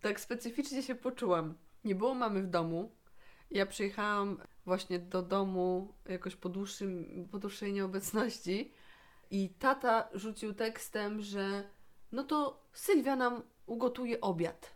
tak 0.00 0.20
specyficznie 0.20 0.82
się 0.82 0.94
poczułam. 0.94 1.54
Nie 1.84 1.94
było 1.94 2.14
mamy 2.14 2.42
w 2.42 2.46
domu. 2.46 2.92
Ja 3.50 3.66
przyjechałam 3.66 4.42
właśnie 4.64 4.98
do 4.98 5.22
domu 5.22 5.94
jakoś 6.08 6.36
po, 6.36 6.48
dłuższym, 6.48 7.28
po 7.30 7.38
dłuższej 7.38 7.72
nieobecności 7.72 8.72
i 9.30 9.48
tata 9.48 10.08
rzucił 10.12 10.54
tekstem, 10.54 11.20
że 11.20 11.70
no 12.12 12.24
to 12.24 12.66
Sylwia 12.72 13.16
nam 13.16 13.42
ugotuje 13.66 14.20
obiad. 14.20 14.74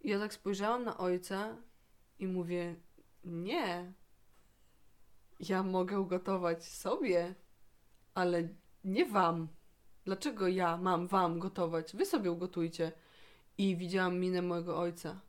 I 0.00 0.08
ja 0.08 0.18
tak 0.18 0.34
spojrzałam 0.34 0.84
na 0.84 0.98
ojca 0.98 1.56
i 2.18 2.26
mówię, 2.26 2.76
nie, 3.24 3.92
ja 5.40 5.62
mogę 5.62 6.00
ugotować 6.00 6.64
sobie, 6.64 7.34
ale 8.14 8.48
nie 8.84 9.06
wam. 9.06 9.48
Dlaczego 10.04 10.48
ja 10.48 10.76
mam 10.76 11.06
wam 11.06 11.38
gotować? 11.38 11.96
Wy 11.96 12.06
sobie 12.06 12.30
ugotujcie. 12.32 12.92
I 13.58 13.76
widziałam 13.76 14.18
minę 14.18 14.42
mojego 14.42 14.78
ojca, 14.78 15.20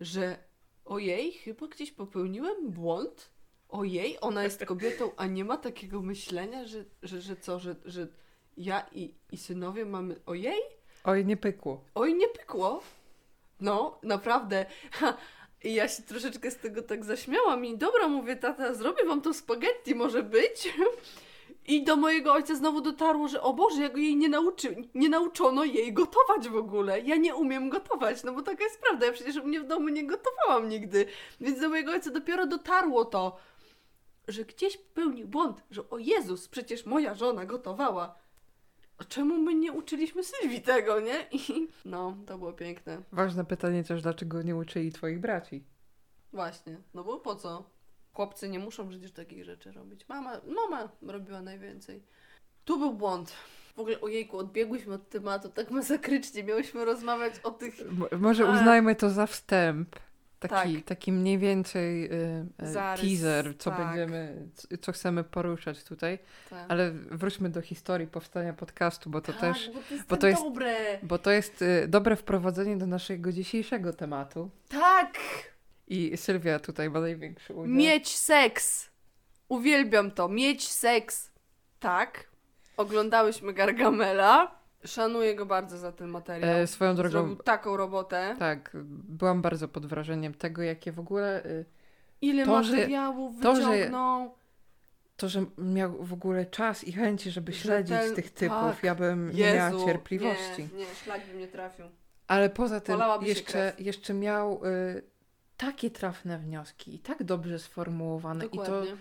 że 0.00 0.38
ojej, 0.84 1.32
chyba 1.32 1.66
gdzieś 1.66 1.92
popełniłem 1.92 2.70
błąd. 2.70 3.30
Ojej, 3.68 4.18
ona 4.20 4.42
jest 4.44 4.64
kobietą, 4.72 5.10
a 5.16 5.26
nie 5.26 5.44
ma 5.44 5.56
takiego 5.56 6.02
myślenia, 6.02 6.66
że, 6.66 6.84
że, 7.02 7.20
że 7.20 7.36
co, 7.36 7.58
że, 7.58 7.76
że 7.84 8.08
ja 8.56 8.86
i, 8.92 9.14
i 9.32 9.36
synowie 9.36 9.84
mamy. 9.84 10.20
Ojej? 10.26 10.60
Oj, 11.04 11.24
nie 11.24 11.36
pykło. 11.36 11.84
Oj, 11.94 12.14
nie 12.14 12.28
pykło. 12.28 12.82
No, 13.60 13.98
naprawdę. 14.02 14.66
Ha. 14.92 15.16
I 15.64 15.74
ja 15.74 15.88
się 15.88 16.02
troszeczkę 16.02 16.50
z 16.50 16.56
tego 16.56 16.82
tak 16.82 17.04
zaśmiałam 17.04 17.64
i 17.64 17.78
dobra, 17.78 18.08
mówię, 18.08 18.36
tata, 18.36 18.74
zrobię 18.74 19.04
wam 19.04 19.20
to 19.20 19.34
spaghetti, 19.34 19.94
może 19.94 20.22
być. 20.22 20.74
I 21.66 21.84
do 21.84 21.96
mojego 21.96 22.32
ojca 22.32 22.54
znowu 22.54 22.80
dotarło, 22.80 23.28
że 23.28 23.42
o 23.42 23.54
Boże, 23.54 23.82
jak 23.82 23.96
jej 23.96 24.16
nie, 24.16 24.28
nauczy, 24.28 24.76
nie 24.94 25.08
nauczono 25.08 25.64
jej 25.64 25.92
gotować 25.92 26.48
w 26.48 26.56
ogóle. 26.56 27.00
Ja 27.00 27.16
nie 27.16 27.34
umiem 27.34 27.68
gotować, 27.68 28.24
no 28.24 28.32
bo 28.32 28.42
taka 28.42 28.64
jest 28.64 28.80
prawda. 28.80 29.06
Ja 29.06 29.12
przecież 29.12 29.36
mnie 29.36 29.60
w 29.60 29.66
domu 29.66 29.88
nie 29.88 30.06
gotowałam 30.06 30.68
nigdy. 30.68 31.06
Więc 31.40 31.60
do 31.60 31.68
mojego 31.68 31.92
ojca 31.92 32.10
dopiero 32.10 32.46
dotarło 32.46 33.04
to, 33.04 33.36
że 34.28 34.44
gdzieś 34.44 34.76
popełnił 34.76 35.28
błąd, 35.28 35.62
że 35.70 35.90
o 35.90 35.98
Jezus, 35.98 36.48
przecież 36.48 36.86
moja 36.86 37.14
żona 37.14 37.46
gotowała. 37.46 38.14
A 38.98 39.04
czemu 39.04 39.38
my 39.38 39.54
nie 39.54 39.72
uczyliśmy 39.72 40.24
Sylwii 40.24 40.62
tego, 40.62 41.00
nie? 41.00 41.26
I 41.32 41.68
no, 41.84 42.16
to 42.26 42.38
było 42.38 42.52
piękne. 42.52 43.02
Ważne 43.12 43.44
pytanie 43.44 43.84
też, 43.84 44.02
dlaczego 44.02 44.42
nie 44.42 44.56
uczyli 44.56 44.92
twoich 44.92 45.20
braci? 45.20 45.64
Właśnie, 46.32 46.80
no 46.94 47.04
bo 47.04 47.18
po 47.18 47.36
co? 47.36 47.64
Chłopcy 48.12 48.48
nie 48.48 48.58
muszą 48.58 48.88
przecież 48.88 49.12
takich 49.12 49.44
rzeczy 49.44 49.72
robić. 49.72 50.08
Mama, 50.08 50.40
mama 50.46 50.88
robiła 51.02 51.42
najwięcej. 51.42 52.02
Tu 52.64 52.78
był 52.78 52.92
błąd. 52.94 53.32
W 53.76 53.78
ogóle, 53.78 54.00
ojejku, 54.00 54.38
odbiegłyśmy 54.38 54.94
od 54.94 55.08
tematu 55.08 55.48
tak 55.48 55.70
masakrycznie. 55.70 56.44
Miałyśmy 56.44 56.84
rozmawiać 56.84 57.34
o 57.42 57.50
tych... 57.50 57.80
M- 57.80 58.20
może 58.20 58.46
uznajmy 58.46 58.94
to 58.96 59.10
za 59.10 59.26
wstęp. 59.26 59.96
Taki, 60.40 60.74
Tak. 60.76 60.84
taki 60.84 61.12
mniej 61.12 61.38
więcej 61.38 62.04
y, 62.12 62.46
y, 62.62 62.72
Zarys, 62.72 63.00
teaser, 63.20 63.54
co 63.58 63.70
tak. 63.70 63.78
będziemy, 63.86 64.46
co 64.80 64.92
chcemy 64.92 65.24
poruszać 65.24 65.84
tutaj. 65.84 66.18
te- 66.50 66.66
Ale 66.68 66.90
wróćmy 66.92 67.50
do 67.50 67.60
historii 67.62 68.06
powstania 68.06 68.52
podcastu, 68.52 69.10
bo 69.10 69.20
to 69.20 69.32
tak, 69.32 69.40
też, 69.40 69.70
bo 69.70 69.80
to 69.80 69.94
jest, 69.94 70.06
bo 70.08 70.16
tak 70.16 70.20
to 70.20 70.26
jest- 70.26 70.42
dobre. 70.42 70.74
bo 71.02 71.18
to 71.18 71.30
jest 71.30 71.62
y, 71.62 71.88
dobre 71.88 72.16
wprowadzenie 72.16 72.76
do 72.76 72.86
naszego 72.86 73.32
dzisiejszego 73.32 73.92
tematu. 73.92 74.50
Tak! 74.68 75.12
I 75.92 76.16
Sylwia 76.16 76.58
tutaj 76.58 76.90
ma 76.90 77.00
największy 77.00 77.54
udział. 77.54 77.66
Mieć 77.74 78.16
seks. 78.16 78.90
Uwielbiam 79.48 80.10
to. 80.10 80.28
Mieć 80.28 80.68
seks. 80.68 81.30
Tak. 81.80 82.24
Oglądałyśmy 82.76 83.52
Gargamela. 83.52 84.62
Szanuję 84.84 85.34
go 85.34 85.46
bardzo 85.46 85.78
za 85.78 85.92
ten 85.92 86.08
materiał. 86.08 86.50
E, 86.50 86.66
swoją 86.66 86.94
drogą, 86.94 87.10
Zrobił 87.10 87.36
taką 87.36 87.76
robotę. 87.76 88.36
tak, 88.38 88.70
byłam 89.08 89.42
bardzo 89.42 89.68
pod 89.68 89.86
wrażeniem 89.86 90.34
tego, 90.34 90.62
jakie 90.62 90.92
w 90.92 90.98
ogóle 90.98 91.44
y, 91.46 91.64
Ile 92.20 92.44
To, 92.44 92.62
że- 92.62 92.72
materiałów 92.76 93.40
to, 93.42 93.56
że- 93.56 93.62
wyciągnął. 93.70 94.34
to, 95.16 95.28
że 95.28 95.44
miał 95.58 96.04
w 96.04 96.12
ogóle 96.12 96.46
czas 96.46 96.84
i 96.84 96.92
chęci, 96.92 97.30
żeby 97.30 97.52
śledzić 97.52 97.96
tych 98.14 98.30
typów, 98.30 98.56
tak. 98.74 98.82
ja 98.82 98.94
bym 98.94 99.30
nie 99.34 99.52
miała 99.54 99.70
Jezu, 99.70 99.86
cierpliwości. 99.86 100.68
Nie, 100.74 100.78
nie, 100.78 100.94
szlak 101.04 101.26
by 101.26 101.34
mnie 101.34 101.48
trafił. 101.48 101.86
Ale 102.26 102.50
poza 102.50 102.80
tym 102.80 103.00
jeszcze, 103.22 103.72
jeszcze 103.78 104.14
miał 104.14 104.66
y, 104.66 105.11
takie 105.66 105.90
trafne 105.90 106.38
wnioski 106.38 106.94
i 106.94 106.98
tak 106.98 107.22
dobrze 107.22 107.58
sformułowane 107.58 108.46
i 108.46 108.50
to 108.50 108.56
Dokładnie. 108.56 108.92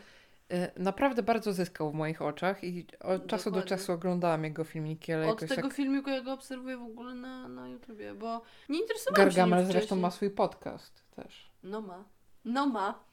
y, 0.51 0.71
naprawdę 0.77 1.23
bardzo 1.23 1.53
zyskał 1.53 1.91
w 1.91 1.93
moich 1.93 2.21
oczach 2.21 2.63
i 2.63 2.87
od 2.99 3.27
czasu 3.27 3.43
do 3.43 3.55
Dokładnie. 3.55 3.69
czasu 3.69 3.91
oglądałam 3.91 4.43
jego 4.43 4.63
filmiki, 4.63 5.13
ale 5.13 5.27
Od 5.27 5.39
tego 5.39 5.55
tak... 5.55 5.73
filmiku 5.73 6.09
ja 6.09 6.21
go 6.21 6.33
obserwuję 6.33 6.77
w 6.77 6.83
ogóle 6.83 7.13
na, 7.13 7.47
na 7.47 7.67
YouTubie, 7.67 8.13
bo 8.13 8.41
nie 8.69 8.79
interesowałam 8.79 9.31
się 9.31 9.37
Gargamel 9.37 9.65
zresztą 9.65 9.95
ma 9.95 10.11
swój 10.11 10.29
podcast 10.29 11.03
też. 11.15 11.51
No 11.63 11.81
ma. 11.81 12.03
No 12.45 12.67
ma. 12.67 13.03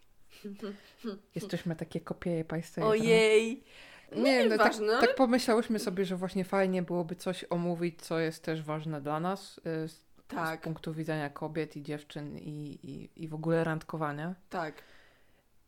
Jesteśmy 1.34 1.76
takie 1.76 2.00
kopieje 2.00 2.44
państwa. 2.44 2.86
Ojej. 2.86 3.64
Nie, 4.12 4.22
Nie, 4.22 4.46
no, 4.46 4.58
tak, 4.58 4.74
tak 5.00 5.14
pomyślałyśmy 5.14 5.78
sobie, 5.78 6.04
że 6.04 6.16
właśnie 6.16 6.44
fajnie 6.44 6.82
byłoby 6.82 7.16
coś 7.16 7.44
omówić, 7.50 8.02
co 8.02 8.18
jest 8.18 8.42
też 8.44 8.62
ważne 8.62 9.00
dla 9.00 9.20
nas 9.20 9.58
y, 9.58 9.88
z, 9.88 10.07
z 10.28 10.34
tak, 10.34 10.60
punktu 10.60 10.94
widzenia 10.94 11.30
kobiet 11.30 11.76
i 11.76 11.82
dziewczyn 11.82 12.38
i, 12.38 12.78
i, 12.82 13.22
i 13.24 13.28
w 13.28 13.34
ogóle 13.34 13.64
randkowania. 13.64 14.34
tak. 14.50 14.82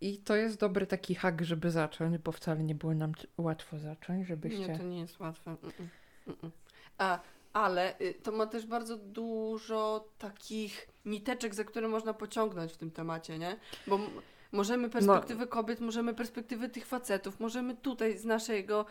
I 0.02 0.18
to 0.18 0.36
jest 0.36 0.60
dobry 0.60 0.86
taki 0.86 1.14
hak, 1.14 1.44
żeby 1.44 1.70
zacząć, 1.70 2.18
bo 2.18 2.32
wcale 2.32 2.62
nie 2.62 2.74
było 2.74 2.94
nam 2.94 3.12
łatwo 3.38 3.78
zacząć, 3.78 4.26
żebyście... 4.26 4.68
Nie, 4.68 4.78
to 4.78 4.84
nie 4.84 5.00
jest 5.00 5.20
łatwe. 5.20 5.50
Mm-mm. 5.50 5.86
Mm-mm. 6.28 6.50
A, 6.98 7.20
ale 7.52 8.00
y, 8.00 8.14
to 8.22 8.32
ma 8.32 8.46
też 8.46 8.66
bardzo 8.66 8.96
dużo 8.96 10.08
takich 10.18 10.88
niteczek, 11.04 11.54
za 11.54 11.64
które 11.64 11.88
można 11.88 12.14
pociągnąć 12.14 12.72
w 12.72 12.76
tym 12.76 12.90
temacie, 12.90 13.38
nie? 13.38 13.56
Bo 13.86 13.98
możemy 14.52 14.90
perspektywy 14.90 15.46
kobiet, 15.46 15.80
możemy 15.80 16.14
perspektywy 16.14 16.68
tych 16.68 16.86
facetów, 16.86 17.40
możemy 17.40 17.76
tutaj 17.76 18.18
z 18.18 18.24
naszego 18.24 18.86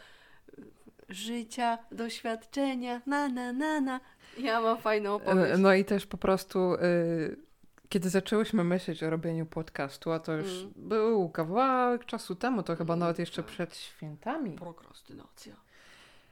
y, 0.59 0.63
życia, 1.09 1.77
doświadczenia, 1.91 3.01
na, 3.05 3.27
na, 3.27 3.53
na, 3.53 3.81
na. 3.81 3.99
Ja 4.39 4.61
mam 4.61 4.77
fajną 4.77 5.09
E, 5.11 5.13
opowieść. 5.13 5.59
No 5.59 5.73
i 5.73 5.85
też 5.85 6.05
po 6.05 6.17
prostu 6.17 6.73
y, 6.73 7.37
kiedy 7.89 8.09
zaczęłyśmy 8.09 8.63
myśleć 8.63 9.03
o 9.03 9.09
robieniu 9.09 9.45
podcastu, 9.45 10.11
a 10.11 10.19
to 10.19 10.33
już 10.33 10.47
Mm. 10.59 10.71
był 10.75 11.29
kawałek 11.29 12.05
czasu 12.05 12.35
temu, 12.35 12.63
to 12.63 12.75
chyba 12.75 12.93
Mm, 12.93 12.99
nawet 12.99 13.19
jeszcze 13.19 13.43
tak. 13.43 13.51
przed 13.51 13.75
świętami. 13.77 14.51
Prokrastynacja. 14.51 15.55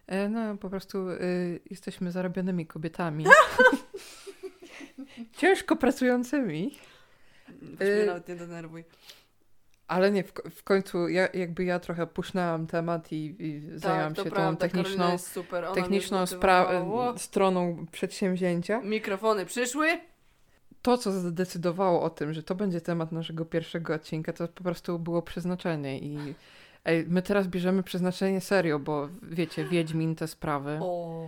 E, 0.08 0.30
No, 0.30 0.58
po 0.58 0.70
prostu 0.70 1.10
y, 1.10 1.60
jesteśmy 1.70 2.12
zarobionymi 2.12 2.66
kobietami. 2.66 3.26
Ciężko 5.38 5.76
pracującymi. 5.76 6.78
Weź 7.62 7.80
mnie 7.90 8.04
Y- 8.04 8.06
nawet 8.06 8.28
nie 8.28 8.36
denerwuj. 8.36 8.84
Ale 9.88 10.12
nie, 10.12 10.24
w, 10.24 10.34
w 10.51 10.63
końcu 10.63 11.08
ja, 11.08 11.27
jakby 11.34 11.63
ja 11.63 11.79
trochę 11.79 12.08
pusznęłam 12.08 12.67
temat 12.67 13.12
i, 13.12 13.36
i 13.39 13.62
zajęłam 13.75 14.13
tak, 14.13 14.15
to 14.15 14.24
się 14.24 14.29
tą 14.29 14.36
prawda, 14.36 14.70
Karolina 14.70 15.12
techniczną, 15.12 15.74
techniczną 15.74 16.24
spra- 16.24 17.17
stroną 17.17 17.86
przedsięwzięcia. 17.91 18.82
Mikrofony 18.82 19.46
przyszły. 19.46 19.88
To, 20.82 20.98
co 20.98 21.12
zdecydowało 21.12 22.01
o 22.01 22.10
tym, 22.10 22.34
że 22.34 22.44
to 22.44 22.56
będzie 22.56 22.82
temat 22.82 23.12
naszego 23.12 23.46
pierwszego 23.46 23.94
odcinka, 23.94 24.34
to 24.34 24.48
po 24.48 24.63
prostu 24.63 25.00
było 25.00 25.22
przeznaczenie 25.22 26.00
i 26.00 26.36
ej, 26.86 27.06
my 27.08 27.22
teraz 27.22 27.48
bierzemy 27.48 27.84
przeznaczenie 27.84 28.41
serio, 28.41 28.79
bo 28.79 29.10
wiecie, 29.24 29.65
Wiedźmin, 29.65 30.15
te 30.15 30.27
sprawy 30.27 30.79
O, 30.82 31.27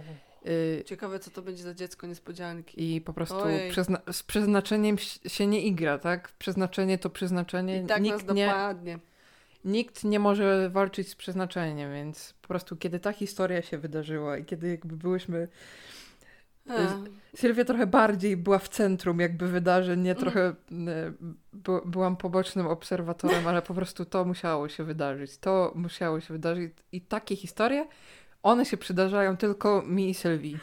ciekawe 0.85 1.19
co 1.19 1.31
to 1.31 1.41
będzie 1.41 1.63
za 1.63 1.73
dziecko 1.73 2.07
niespodzianki. 2.07 2.95
i 2.95 3.01
po 3.01 3.13
prostu 3.13 3.35
przezna- 3.71 4.11
z 4.13 4.23
przeznaczeniem 4.23 4.97
się 5.27 5.47
nie 5.47 5.61
igra, 5.61 5.97
tak? 5.97 6.31
Przeznaczenie 6.31 6.97
to 6.97 7.09
przeznaczenie. 7.09 7.81
I 7.83 7.85
tak 7.85 7.97
nas 8.01 8.05
nikt 8.21 8.33
nie, 8.33 8.45
dopadnie. 8.45 8.99
Nikt 9.65 10.03
nie 10.03 10.19
może 10.19 10.69
walczyć 10.69 11.09
z 11.09 11.15
przeznaczeniem, 11.15 11.93
więc 11.93 12.33
po 12.41 12.47
prostu 12.47 12.75
kiedy 12.77 12.99
ta 12.99 13.13
historia 13.13 13.61
się 13.61 13.77
wydarzyła 13.77 14.37
i 14.37 14.45
kiedy 14.45 14.69
jakby 14.69 14.97
byłyśmy... 14.97 15.47
A, 16.69 16.73
Sylwia 17.35 17.65
trochę 17.65 17.87
bardziej 17.87 18.37
była 18.37 18.59
w 18.59 18.69
centrum 18.69 19.19
jakby 19.19 19.47
wydarzeń, 19.47 19.99
nie 20.01 20.11
Mm. 20.11 20.21
trochę 20.23 20.53
bu- 21.53 21.81
byłam 21.85 22.17
pobocznym 22.17 22.67
obserwatorem, 22.67 23.47
ale 23.47 23.61
po 23.61 23.73
prostu 23.73 24.05
to 24.05 24.25
musiało 24.25 24.69
się 24.69 24.83
wydarzyć. 24.83 25.37
To 25.37 25.71
musiało 25.75 26.19
się 26.19 26.33
wydarzyć 26.33 26.73
i 26.91 27.01
takie 27.01 27.35
historie, 27.35 27.87
one 28.43 28.65
się 28.65 28.77
przydarzają 28.77 29.37
tylko 29.37 29.81
mi 29.81 30.09
i 30.09 30.13
Sylwii. 30.13 30.57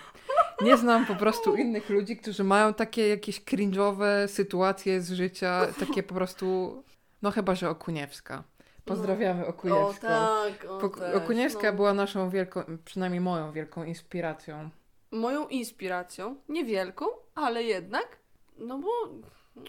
Nie 0.60 0.76
znam 0.76 1.06
po 1.06 1.14
prostu 1.14 1.56
innych 1.56 1.90
ludzi, 1.90 2.16
którzy 2.16 2.44
mają 2.44 2.74
takie 2.74 3.08
jakieś 3.08 3.40
cringe'owe 3.40 4.28
sytuacje 4.28 5.00
z 5.00 5.12
życia, 5.12 5.66
takie 5.80 6.02
po 6.02 6.14
prostu, 6.14 6.82
no 7.22 7.30
chyba, 7.30 7.54
że 7.54 7.70
Okuniewska. 7.70 8.44
Pozdrawiamy 8.84 9.46
o 9.46 9.48
Okuniewską. 9.48 10.06
tak, 10.08 10.64
o 10.70 10.88
też, 10.88 11.14
Okuniewska 11.14 11.70
no. 11.70 11.76
była 11.76 11.94
naszą 11.94 12.30
wielką, 12.30 12.60
przynajmniej 12.84 13.20
moją 13.20 13.52
wielką 13.52 13.84
inspiracją. 13.84 14.70
Moją 15.10 15.48
inspiracją, 15.48 16.36
niewielką, 16.48 17.06
ale 17.34 17.62
jednak, 17.62 18.18
no 18.58 18.78
bo 18.78 18.88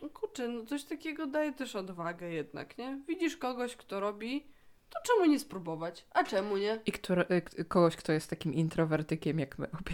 no 0.01 0.09
kurczę, 0.09 0.47
no 0.47 0.65
coś 0.65 0.83
takiego 0.83 1.27
daje 1.27 1.53
też 1.53 1.75
odwagę 1.75 2.29
jednak, 2.29 2.77
nie? 2.77 3.01
Widzisz 3.07 3.37
kogoś, 3.37 3.75
kto 3.75 3.99
robi, 3.99 4.47
to 4.89 4.99
czemu 5.03 5.25
nie 5.31 5.39
spróbować? 5.39 6.05
A 6.11 6.23
czemu 6.23 6.57
nie? 6.57 6.79
I 6.85 6.91
które, 6.91 7.25
y, 7.59 7.65
kogoś, 7.65 7.95
kto 7.95 8.11
jest 8.11 8.29
takim 8.29 8.53
introwertykiem 8.53 9.39
jak 9.39 9.57
my 9.59 9.67
obie. 9.71 9.93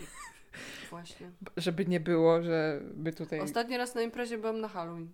Właśnie. 0.89 1.31
Żeby 1.57 1.85
nie 1.85 1.99
było, 1.99 2.41
że 2.41 2.81
my 2.95 3.13
tutaj... 3.13 3.39
Ostatni 3.39 3.77
raz 3.77 3.95
na 3.95 4.01
imprezie 4.01 4.37
byłam 4.37 4.59
na 4.59 4.67
Halloween. 4.67 5.11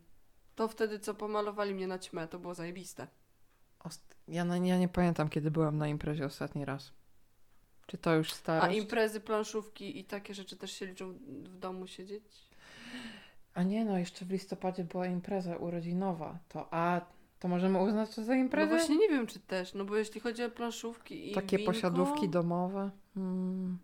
To 0.55 0.67
wtedy, 0.67 0.99
co 0.99 1.13
pomalowali 1.13 1.73
mnie 1.75 1.87
na 1.87 1.99
ćmę, 1.99 2.27
to 2.27 2.39
było 2.39 2.53
zajebiste. 2.53 3.07
Ost- 3.83 4.15
Ja, 4.27 4.45
na, 4.45 4.57
ja 4.57 4.77
nie 4.77 4.87
pamiętam, 4.87 5.29
kiedy 5.29 5.51
byłam 5.51 5.77
na 5.77 5.87
imprezie 5.87 6.25
ostatni 6.25 6.65
raz. 6.65 6.91
Czy 7.87 7.97
to 7.97 8.15
już 8.15 8.31
A 8.31 8.35
starość? 8.35 8.77
imprezy, 8.77 9.19
planszówki 9.19 9.99
i 9.99 10.05
takie 10.05 10.33
rzeczy 10.33 10.57
też 10.57 10.71
się 10.71 10.85
liczą 10.85 11.13
w 11.43 11.57
domu 11.59 11.87
siedzieć? 11.87 12.23
A 13.53 13.63
nie, 13.63 13.85
no 13.85 13.97
jeszcze 13.97 14.25
w 14.25 14.31
listopadzie 14.31 14.83
była 14.83 15.07
impreza 15.07 15.55
urodzinowa. 15.57 16.39
To 16.49 16.67
a 16.73 17.01
to 17.39 17.47
możemy 17.47 17.79
uznać 17.81 18.15
to 18.15 18.23
za 18.23 18.33
No 18.33 18.39
imprezę? 18.39 18.69
właśnie 18.75 18.97
nie 18.97 19.09
wiem, 19.09 19.27
czy 19.27 19.39
też, 19.39 19.73
no 19.73 19.85
bo 19.85 19.95
jeśli 19.97 20.21
chodzi 20.21 20.43
o 20.43 20.49
planszówki 20.49 21.31
i 21.31 21.33
Takie 21.35 21.57
winko, 21.57 21.71
posiadówki 21.71 22.29
domowe. 22.29 22.91
Hmm. 23.13 23.77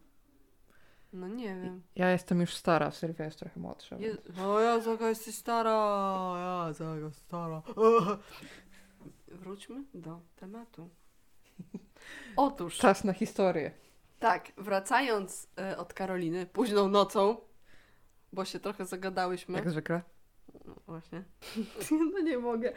No 1.14 1.28
nie 1.28 1.56
wiem. 1.62 1.82
Ja 1.96 2.12
jestem 2.12 2.42
już 2.42 2.56
stara, 2.56 2.92
Sylwia 2.92 3.26
jest 3.26 3.40
trochę 3.40 3.60
młodsza. 3.60 3.96
Je... 3.96 4.18
O 4.44 4.60
ja 4.60 4.78
jaka 4.88 5.10
jesteś 5.10 5.36
stara, 5.36 5.72
ja 6.38 6.74
jaka 6.96 7.12
stara. 7.12 7.62
Wróćmy 9.28 9.84
do 9.94 10.22
tematu. 10.36 10.90
Otóż, 12.36 12.78
Czas 12.78 13.04
na 13.04 13.14
historię. 13.14 13.72
tak, 14.20 14.52
wracając 14.58 15.48
e, 15.60 15.78
od 15.78 15.94
Karoliny, 15.94 16.46
późną 16.46 16.88
nocą, 16.88 17.38
bo 18.34 18.46
się 18.46 18.60
trochę 18.60 18.86
zagadałyśmy. 18.86 19.58
Jak 19.58 19.70
zwykle. 19.70 20.02
No 20.66 20.76
właśnie. 20.86 21.24
no 22.14 22.20
nie 22.20 22.38
mogę. 22.38 22.74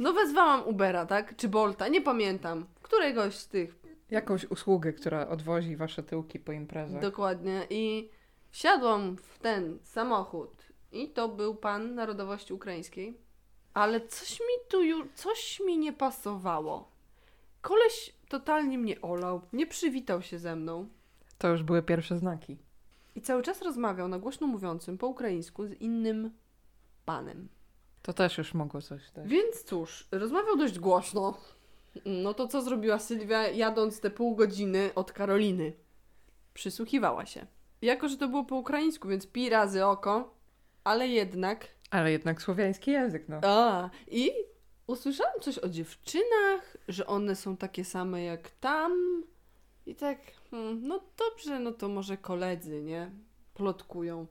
No 0.00 0.12
wezwałam 0.12 0.66
Ubera, 0.66 1.06
tak? 1.06 1.36
Czy 1.36 1.48
Bolta, 1.48 1.88
nie 1.88 2.00
pamiętam. 2.00 2.66
Któregoś 2.82 3.34
z 3.34 3.48
tych 3.48 3.78
Jakąś 4.10 4.44
usługę, 4.44 4.92
która 4.92 5.28
odwozi 5.28 5.76
wasze 5.76 6.02
tyłki 6.02 6.38
po 6.38 6.52
imprezach. 6.52 7.02
Dokładnie. 7.02 7.66
I 7.70 8.10
wsiadłam 8.50 9.16
w 9.16 9.38
ten 9.38 9.78
samochód. 9.82 10.50
I 10.92 11.08
to 11.08 11.28
był 11.28 11.54
pan 11.54 11.94
narodowości 11.94 12.52
ukraińskiej. 12.52 13.18
Ale 13.74 14.06
coś 14.06 14.40
mi 14.40 14.68
tu 14.68 14.82
już, 14.82 15.06
coś 15.14 15.60
mi 15.66 15.78
nie 15.78 15.92
pasowało. 15.92 16.90
Koleś 17.60 18.14
totalnie 18.28 18.78
mnie 18.78 19.00
olał, 19.00 19.40
nie 19.52 19.66
przywitał 19.66 20.22
się 20.22 20.38
ze 20.38 20.56
mną. 20.56 20.88
To 21.38 21.48
już 21.48 21.62
były 21.62 21.82
pierwsze 21.82 22.18
znaki. 22.18 22.58
I 23.14 23.20
cały 23.20 23.42
czas 23.42 23.62
rozmawiał 23.62 24.08
na 24.08 24.18
głośno 24.18 24.46
mówiącym 24.46 24.98
po 24.98 25.06
ukraińsku 25.06 25.66
z 25.66 25.72
innym 25.72 26.30
panem. 27.04 27.48
To 28.02 28.12
też 28.12 28.38
już 28.38 28.54
mogło 28.54 28.82
coś 28.82 29.10
dać. 29.10 29.28
Więc 29.28 29.64
cóż, 29.64 30.08
rozmawiał 30.12 30.56
dość 30.56 30.78
głośno. 30.78 31.38
No 32.06 32.34
to 32.34 32.48
co 32.48 32.62
zrobiła 32.62 32.98
Sylwia, 32.98 33.48
jadąc 33.48 34.00
te 34.00 34.10
pół 34.10 34.36
godziny 34.36 34.90
od 34.94 35.12
Karoliny? 35.12 35.72
Przysłuchiwała 36.54 37.26
się. 37.26 37.46
Jako, 37.82 38.08
że 38.08 38.16
to 38.16 38.28
było 38.28 38.44
po 38.44 38.56
ukraińsku, 38.56 39.08
więc 39.08 39.26
pi 39.26 39.50
razy 39.50 39.86
oko, 39.86 40.34
ale 40.84 41.08
jednak. 41.08 41.68
Ale 41.90 42.12
jednak 42.12 42.42
słowiański 42.42 42.90
język, 42.90 43.28
no. 43.28 43.40
A, 43.42 43.90
i 44.08 44.30
usłyszałam 44.86 45.40
coś 45.40 45.58
o 45.58 45.68
dziewczynach, 45.68 46.76
że 46.88 47.06
one 47.06 47.36
są 47.36 47.56
takie 47.56 47.84
same 47.84 48.22
jak 48.22 48.50
tam. 48.50 49.22
I 49.86 49.94
tak, 49.94 50.18
hmm, 50.50 50.88
no 50.88 51.00
dobrze, 51.16 51.60
no 51.60 51.72
to 51.72 51.88
może 51.88 52.16
koledzy, 52.16 52.82
nie? 52.82 53.10
Plotkują. 53.54 54.26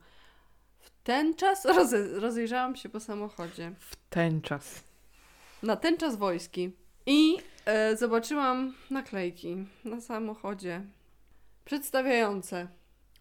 W 0.80 0.89
ten 1.04 1.36
czas 1.36 1.65
roze, 1.76 2.20
rozejrzałam 2.20 2.76
się 2.76 2.89
po 2.89 3.00
samochodzie. 3.00 3.72
W 3.80 3.96
ten 4.10 4.42
czas. 4.42 4.84
na 5.63 5.76
ten 5.76 5.98
czas 5.98 6.15
wojski 6.15 6.72
i 7.06 7.38
e, 7.65 7.98
zobaczyłam 7.98 8.74
naklejki 8.89 9.65
na 9.86 10.02
samochodzie 10.02 10.82
przedstawiające 11.65 12.68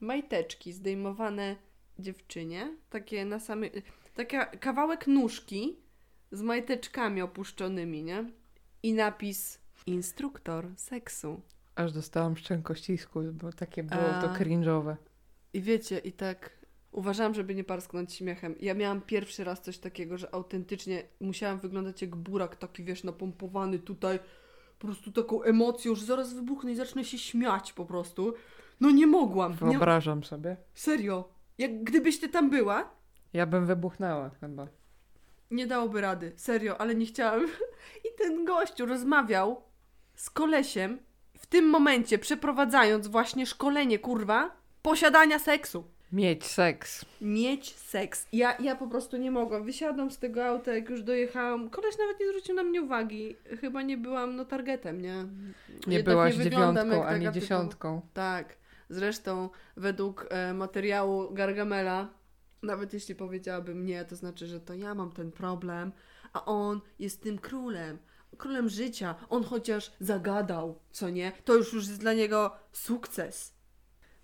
majteczki 0.01 0.73
zdejmowane 0.73 1.57
dziewczynie, 1.99 2.77
takie 2.91 3.25
na 3.25 3.41
samej, 3.41 3.71
taka 4.15 4.47
kawałek 4.47 5.07
nóżki 5.07 5.77
z 6.33 6.43
majteczkami 6.43 7.23
opuszczonymi, 7.23 8.03
nie? 8.03 8.25
I 8.83 8.93
napis 8.93 9.59
instruktor 9.87 10.69
seksu. 10.77 11.41
Aż 11.75 11.93
dostałam 11.93 12.37
szczękościsku, 12.37 13.21
bo 13.33 13.53
takie 13.53 13.83
było 13.83 14.15
A. 14.15 14.23
to 14.23 14.29
cringe'owe. 14.29 14.97
I 15.53 15.63
wiecie, 15.63 15.99
i 15.99 16.13
tak 16.13 16.51
uważałam, 16.93 17.35
żeby 17.35 17.55
nie 17.55 17.65
parsknąć 17.65 18.15
śmiechem. 18.15 18.55
Ja 18.61 18.75
miałam 18.75 19.01
pierwszy 19.01 19.45
raz 19.45 19.61
coś 19.61 19.79
takiego, 19.79 20.19
że 20.19 20.35
autentycznie 20.35 21.03
musiałam 21.21 21.59
wyglądać 21.59 22.03
jak 22.03 22.17
burak, 22.17 22.57
taki 22.57 22.85
wiesz, 22.85 23.05
napompowany 23.05 23.79
tutaj, 23.79 24.19
po 24.79 24.87
prostu 24.87 25.13
taką 25.13 25.43
emocją, 25.43 25.95
że 25.95 26.07
zaraz 26.07 26.35
wybuchnę 26.35 26.73
i 26.73 26.77
zacznę 26.77 27.05
się 27.05 27.19
śmiać 27.19 27.73
po 27.73 27.85
prostu. 27.87 28.35
No 28.81 28.91
nie 28.91 29.07
mogłam. 29.07 29.53
Nie, 29.53 29.59
Wyobrażam 29.59 30.25
sobie. 30.25 30.57
serio. 30.75 31.29
Jak 31.59 31.85
gdybyś 31.85 32.21
ty 32.21 32.29
tam 32.29 32.51
była, 32.51 32.91
Ja 33.33 33.47
bym 33.47 33.67
wybuchnęła 33.67 34.31
chyba. 34.41 34.67
nie 35.51 35.67
dałoby 35.67 36.01
rady. 36.01 36.33
Serio, 36.37 36.81
ale 36.81 36.95
nie 36.95 37.07
chciałam. 37.07 37.47
I 38.07 38.19
ten 38.19 38.45
gościu 38.45 38.87
rozmawiał 38.87 39.63
z 40.15 40.31
kolesiem 40.31 40.99
w 41.39 41.47
tym 41.47 41.65
momencie, 41.71 42.19
przeprowadzając 42.19 43.07
właśnie 43.09 43.47
szkolenie, 43.47 43.99
kurwa, 43.99 44.51
posiadania 44.83 45.39
seksu. 45.39 45.85
Mieć 46.13 46.47
seks. 46.47 47.05
mieć 47.21 47.75
seks. 47.75 48.27
Ja, 48.33 48.57
ja 48.61 48.77
po 48.77 48.87
prostu 48.87 49.17
nie 49.17 49.31
mogłam. 49.31 49.65
Wysiadłam 49.65 50.11
z 50.11 50.19
tego 50.19 50.47
auta, 50.47 50.75
jak 50.75 50.91
już 50.91 51.03
dojechałam. 51.03 51.71
Koleś 51.71 51.99
nawet 51.99 52.21
nie 52.21 52.29
zwrócił 52.29 52.55
na 52.55 52.63
mnie 52.63 52.83
uwagi. 52.83 53.37
Chyba 53.61 53.83
nie 53.83 53.97
byłam 53.97 54.37
no 54.37 54.45
targetem, 54.45 55.01
nie? 55.01 55.27
Nie 55.87 55.97
Jednak 55.97 56.15
byłaś 56.15 56.37
wyglądam 56.37 56.89
dziewiątką 56.89 57.09
ani 57.09 57.33
dziesiątką. 57.33 58.01
Tak. 58.15 58.57
Zresztą 58.91 59.51
według 59.77 60.27
e, 60.31 60.55
materiału 60.55 61.35
Gargamela, 61.35 62.09
nawet 62.63 62.93
jeśli 62.93 63.15
powiedziałabym 63.15 63.87
nie, 63.87 64.05
to 64.05 64.17
znaczy, 64.17 64.47
że 64.47 64.61
to 64.61 64.75
ja 64.75 64.95
mam 64.95 65.13
ten 65.13 65.33
problem, 65.33 65.93
a 66.33 66.45
on 66.45 66.81
jest 66.99 67.23
tym 67.23 67.39
królem. 67.39 67.99
Królem 68.37 68.69
życia. 68.69 69.15
On 69.29 69.45
chociaż 69.45 69.93
zagadał, 70.01 70.79
co 70.91 71.11
nie? 71.11 71.33
To 71.45 71.55
już 71.55 71.73
już 71.73 71.89
jest 71.89 72.01
dla 72.01 72.13
niego 72.13 72.57
sukces. 72.73 73.58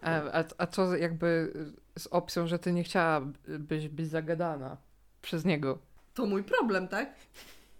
A, 0.05 0.45
a, 0.59 0.67
co 0.67 0.97
jakby 0.97 1.53
z 1.99 2.07
opcją, 2.07 2.47
że 2.47 2.59
ty 2.59 2.73
nie 2.73 2.85
chciałabyś 2.85 3.89
być 3.89 4.09
zagadana? 4.09 4.77
przez 5.25 5.45
niego. 5.45 5.79
To 6.15 6.27
mój 6.27 6.45
problem, 6.45 6.89
tak? 6.89 7.15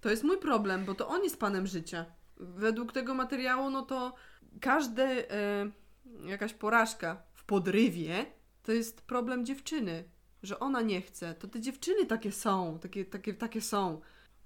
To 0.01 0.11
jest 0.11 0.25
mój 0.25 0.39
problem, 0.39 0.85
bo 0.85 0.95
to 0.95 1.09
on 1.09 1.25
jest 1.25 1.41
panem 1.41 1.67
życia. 1.67 2.05
Według 2.37 2.93
tego 2.93 3.15
materiału, 3.15 3.71
no 3.71 3.83
to 3.83 4.15
każdy 4.61 5.03
e, 5.03 5.71
jakaś 6.25 6.53
porażka 6.55 7.23
w 7.33 7.45
podrywie 7.45 8.27
to 8.63 8.73
jest 8.73 9.01
problem 9.01 9.47
dziewczyny, 9.47 10.05
że 10.43 10.59
ona 10.59 10.81
nie 10.81 11.03
chce. 11.03 11.35
To 11.35 11.49
te 11.49 11.61
dziewczyny 11.61 12.07
takie 12.07 12.33
są, 12.33 12.79
takie, 12.79 13.05
takie, 13.05 13.35
takie 13.35 13.61
są. 13.61 14.01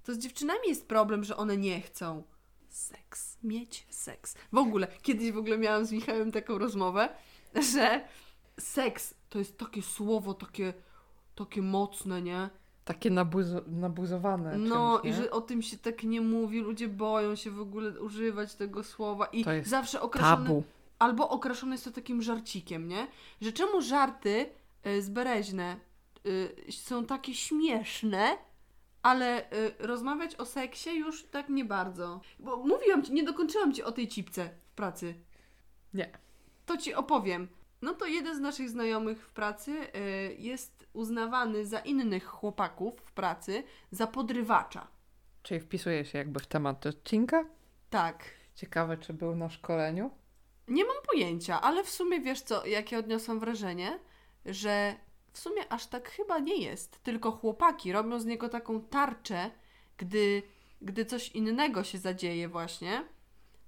To 0.05 0.15
z 0.15 0.19
dziewczynami 0.19 0.69
jest 0.69 0.89
problem, 0.89 1.25
że 1.25 1.37
one 1.37 1.57
nie 1.57 1.81
chcą. 1.81 2.23
Seks, 2.69 3.39
mieć 3.43 3.87
seks. 3.91 4.35
W 4.53 4.59
ogóle, 4.59 4.87
kiedyś 5.03 5.33
w 5.33 5.39
ogóle 5.39 5.59
miałam 5.59 5.87
z 5.87 5.93
Michałem 5.93 6.33
taką 6.33 6.59
rozmowę, 6.59 7.09
że 7.75 8.01
seks 8.61 9.15
to 9.29 9.39
jest 9.39 9.59
takie 9.59 9.83
słowo, 9.83 10.35
takie, 10.35 10.75
takie 11.35 11.63
mocne, 11.63 12.23
nie? 12.23 12.51
Takie 12.85 13.11
nabuzo- 13.11 13.69
nabuzowane. 13.69 14.59
No 14.59 14.99
czymś, 15.03 15.15
i 15.15 15.17
że 15.17 15.31
o 15.31 15.41
tym 15.41 15.63
się 15.63 15.79
tak 15.79 16.03
nie 16.03 16.21
mówi, 16.21 16.61
ludzie 16.61 16.89
boją 16.89 17.35
się 17.35 17.51
w 17.51 17.61
ogóle 17.61 18.01
używać 18.01 18.55
tego 18.55 18.85
słowa 18.85 19.27
i 19.27 19.45
To 19.45 19.53
jest 19.53 19.71
zawsze 19.71 20.01
Tabu. 20.13 20.63
albo 20.99 21.29
okraszone 21.29 21.73
jest 21.73 21.85
to 21.85 21.91
takim 21.91 22.23
żarcikiem, 22.23 22.89
nie? 22.89 23.07
Że 23.41 23.53
czemu 23.53 23.83
żarty 23.83 24.47
y, 24.87 25.03
zbereźne 25.03 25.77
y, 26.27 26.73
są 26.73 27.05
takie 27.05 27.35
śmieszne, 27.35 28.37
ale 29.03 29.53
y, 29.53 29.75
rozmawiać 29.79 30.35
o 30.37 30.45
seksie 30.45 30.91
już 30.91 31.25
tak 31.25 31.49
nie 31.49 31.65
bardzo. 31.65 32.21
Bo 32.39 32.57
mówiłam 32.57 33.03
ci, 33.03 33.13
nie 33.13 33.23
dokończyłam 33.25 33.73
ci 33.75 33.83
o 33.83 33.93
tej 33.93 34.09
cipce 34.09 34.51
w 34.73 34.75
pracy. 34.75 35.15
Nie. 35.95 36.19
To 36.69 36.77
ci 36.77 36.95
opowiem. 36.95 37.49
No 37.83 37.95
to 37.95 38.07
jeden 38.07 38.37
z 38.37 38.41
naszych 38.41 38.71
znajomych 38.71 39.27
w 39.27 39.31
pracy 39.31 39.71
y, 39.71 40.37
jest 40.39 40.87
uznawany 40.93 41.67
za 41.67 41.79
innych 41.79 42.25
chłopaków 42.25 43.01
w 43.01 43.13
pracy 43.13 43.63
za 43.91 44.07
podrywacza. 44.07 44.87
Czyli 45.43 45.61
wpisuje 45.61 46.05
się 46.05 46.19
jakby 46.19 46.41
w 46.41 46.47
temat 46.47 46.87
odcinka. 46.87 47.45
Tak. 47.91 48.25
Ciekawe, 48.55 48.97
czy 48.97 49.13
był 49.13 49.37
na 49.37 49.51
szkoleniu. 49.51 50.11
Nie 50.69 50.85
mam 50.85 50.97
pojęcia, 51.07 51.61
ale 51.61 51.85
w 51.85 51.91
sumie 51.91 52.21
wiesz 52.21 52.41
co, 52.41 52.67
jakie 52.67 52.99
odniosłam 52.99 53.41
wrażenie, 53.41 53.99
że 54.47 54.95
w 55.33 55.39
sumie 55.39 55.73
aż 55.73 55.87
tak 55.87 56.11
chyba 56.11 56.39
nie 56.39 56.57
jest. 56.57 57.03
Tylko 57.03 57.33
chłopaki 57.33 57.93
robią 57.93 58.21
z 58.21 58.25
niego 58.25 58.49
taką 58.49 58.81
tarczę, 58.81 59.51
gdy, 59.97 60.43
gdy 60.83 61.05
coś 61.05 61.29
innego 61.29 61.85
się 61.85 61.99
zadzieje 61.99 62.49
właśnie, 62.49 63.05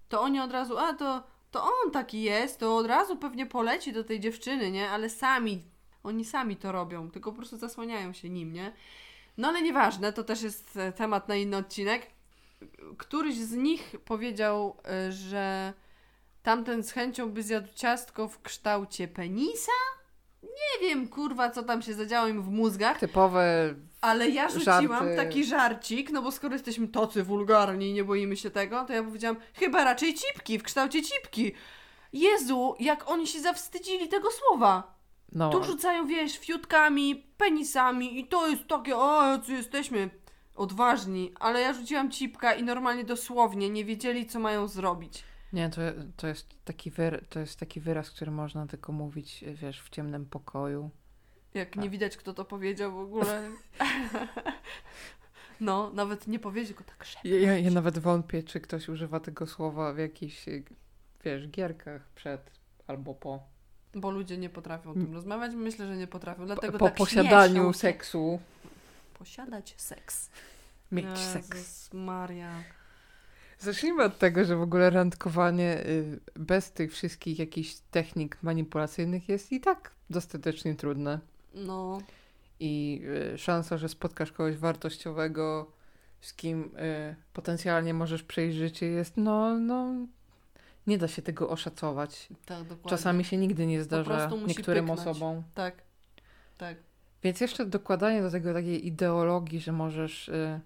to 0.09 0.21
oni 0.21 0.41
od 0.41 0.53
razu, 0.53 0.79
a 0.79 0.95
to, 0.95 1.23
to 1.51 1.63
on 1.65 1.91
taki 1.93 2.23
jest, 2.23 2.61
to 2.61 2.77
od 2.77 2.87
razu 2.87 3.17
pewnie 3.17 3.47
poleci 3.47 3.93
do 3.93 4.05
tej 4.05 4.21
dziewczyny, 4.21 4.71
nie? 4.71 4.91
Ale 4.91 5.11
sami, 5.11 5.65
oni 6.03 6.25
sami 6.25 6.57
to 6.57 6.73
robią, 6.73 7.11
tylko 7.11 7.31
po 7.31 7.37
prostu 7.37 7.57
zasłaniają 7.57 8.13
się 8.13 8.31
nim, 8.31 8.53
nie? 8.53 8.73
No 9.39 9.49
ale 9.49 9.63
nieważne, 9.63 10.13
to 10.13 10.25
też 10.25 10.43
jest 10.43 10.77
e, 10.77 10.93
temat 10.93 11.29
na 11.29 11.37
inny 11.37 11.57
odcinek. 11.57 12.07
Któryś 12.99 13.37
z 13.37 13.53
nich 13.53 13.97
powiedział, 14.05 14.77
e, 14.89 15.13
że 15.13 15.73
tamten 16.43 16.83
z 16.83 16.93
chęcią 16.93 17.31
by 17.33 17.43
zjadł 17.43 17.69
ciastko 17.75 18.29
w 18.29 18.43
kształcie 18.43 19.09
penisa? 19.09 19.73
Nie 20.43 20.89
wiem, 20.89 21.09
kurwa, 21.09 21.51
co 21.51 21.63
tam 21.63 21.83
się 21.83 21.95
zadziało 21.95 22.29
im 22.29 22.43
w 22.43 22.49
mózgach, 22.49 22.99
Typowe. 22.99 23.75
Ale 24.01 24.29
ja 24.29 24.49
rzuciłam 24.49 24.89
Żarty. 24.89 25.17
taki 25.17 25.45
żarcik, 25.45 26.11
no 26.11 26.23
bo 26.23 26.33
skoro 26.33 26.53
jesteśmy 26.55 26.89
tacy 26.89 27.23
wulgarni 27.23 27.91
i 27.91 27.93
nie 27.93 28.05
boimy 28.05 28.37
się 28.37 28.51
tego, 28.51 28.85
to 28.85 28.93
ja 28.93 29.03
powiedziałam, 29.03 29.37
chyba 29.55 29.85
raczej 29.85 30.15
cipki, 30.15 30.59
w 30.59 30.63
kształcie 30.63 31.03
cipki. 31.03 31.53
Jezu, 32.13 32.75
jak 32.81 33.11
oni 33.11 33.27
się 33.27 33.41
zawstydzili 33.41 34.09
tego 34.09 34.29
słowa. 34.31 34.95
No, 35.33 35.51
Tu 35.51 35.65
rzucają, 35.65 36.07
wiesz, 36.07 36.39
fiutkami, 36.39 37.17
penisami 37.37 38.21
i 38.21 38.27
to 38.27 38.49
jest 38.49 38.67
takie, 38.69 38.97
o, 38.97 39.23
jacy 39.23 39.53
jesteśmy 39.53 40.11
odważni. 40.55 41.33
Ale 41.41 41.61
ja 41.61 41.73
rzuciłam 41.73 42.11
cipka 42.11 42.55
i 42.55 42.63
normalnie 42.63 43.05
dosłownie 43.05 43.71
nie 43.71 43.85
wiedzieli, 43.85 44.27
co 44.27 44.41
mają 44.41 44.69
zrobić. 44.69 45.25
nie, 45.53 45.71
to, 45.71 45.81
to, 46.17 46.27
jest 46.27 46.65
taki 46.65 46.93
to 47.29 47.41
jest 47.41 47.59
taki 47.59 47.81
wyraz, 47.81 48.11
który 48.11 48.31
można 48.31 48.67
tylko 48.67 48.93
mówić, 48.93 49.45
wiesz, 49.55 49.83
w 49.83 49.91
ciemnym 49.91 50.27
pokoju. 50.27 50.91
Jak 51.55 51.71
Tak. 51.71 51.83
nie 51.83 51.91
widać, 51.91 52.17
kto 52.17 52.35
to 52.35 52.45
powiedział 52.45 52.93
w 52.93 52.99
ogóle. 52.99 53.51
no, 55.61 55.91
nawet 55.95 56.27
nie 56.27 56.39
powiedział 56.39 56.77
go 56.77 56.85
tak 56.85 57.05
szybko. 57.05 57.29
Ja, 57.29 57.59
ja, 57.59 57.71
nawet 57.71 57.99
wątpię, 57.99 58.43
czy 58.43 58.61
ktoś 58.61 58.89
używa 58.89 59.21
tego 59.21 59.47
słowa 59.47 59.93
w 59.93 59.99
jakichś, 59.99 60.45
wiesz, 61.25 61.49
gierkach 61.49 62.09
przed 62.15 62.51
albo 62.87 63.15
po. 63.15 63.43
Bo 63.95 64.11
ludzie 64.11 64.39
nie 64.39 64.51
potrafią 64.51 64.91
o 64.91 64.95
tym 64.95 65.15
rozmawiać. 65.15 65.55
Myślę, 65.55 65.87
że 65.87 65.97
nie 65.97 66.07
potrafią. 66.07 66.47
Dlatego 66.47 66.79
po 66.79 66.85
tak 66.85 66.95
posiadaniu 66.95 67.73
seksu 67.73 68.41
Posiadać 69.19 69.75
seks. 69.77 70.31
mieć 70.93 71.07
Jezus 71.07 71.33
seks. 71.33 71.93
Maria. 71.93 72.63
Zacznijmy 73.59 74.05
od 74.05 74.19
tego, 74.19 74.45
że 74.45 74.57
w 74.57 74.63
ogóle 74.63 74.91
randkowanie 74.91 75.87
y, 75.87 76.21
bez 76.37 76.73
tych 76.73 76.93
wszystkich 76.93 77.39
jakichś 77.39 77.77
technik 77.91 78.43
manipulacyjnych 78.43 79.29
jest 79.29 79.53
i 79.53 79.61
tak 79.61 79.91
dostatecznie 80.11 80.75
trudne. 80.75 81.21
No, 81.55 81.99
I 82.61 83.03
y, 83.35 83.39
szansa, 83.39 83.79
że 83.79 83.89
spotkasz 83.89 84.33
kogoś 84.33 84.57
wartościowego, 84.57 85.73
z 86.21 86.35
kim 86.35 86.63
y, 86.63 87.17
potencjalnie 87.33 87.95
możesz 87.95 88.23
przejść 88.23 88.57
życie 88.57 88.87
jest, 88.87 89.17
no, 89.17 89.59
no, 89.59 89.95
nie 90.87 90.99
da 90.99 91.09
się 91.09 91.23
tego 91.23 91.49
oszacować. 91.49 92.29
tak, 92.47 92.63
dokładnie. 92.63 92.91
Czasami 92.91 93.25
się 93.25 93.37
nigdy 93.37 93.67
nie 93.67 93.83
zdarza 93.83 94.31
niektórym 94.47 94.87
pyknąć. 94.87 95.09
osobom. 95.09 95.43
Tak, 95.55 95.83
tak. 96.59 96.77
Więc 97.23 97.41
jeszcze 97.41 97.67
dokładanie 97.67 98.23
do 98.23 98.31
tego 98.31 98.55
takiej 98.55 98.87
ideologii, 98.87 99.61
że 99.61 99.73
możesz 99.73 100.29
y, 100.29 100.61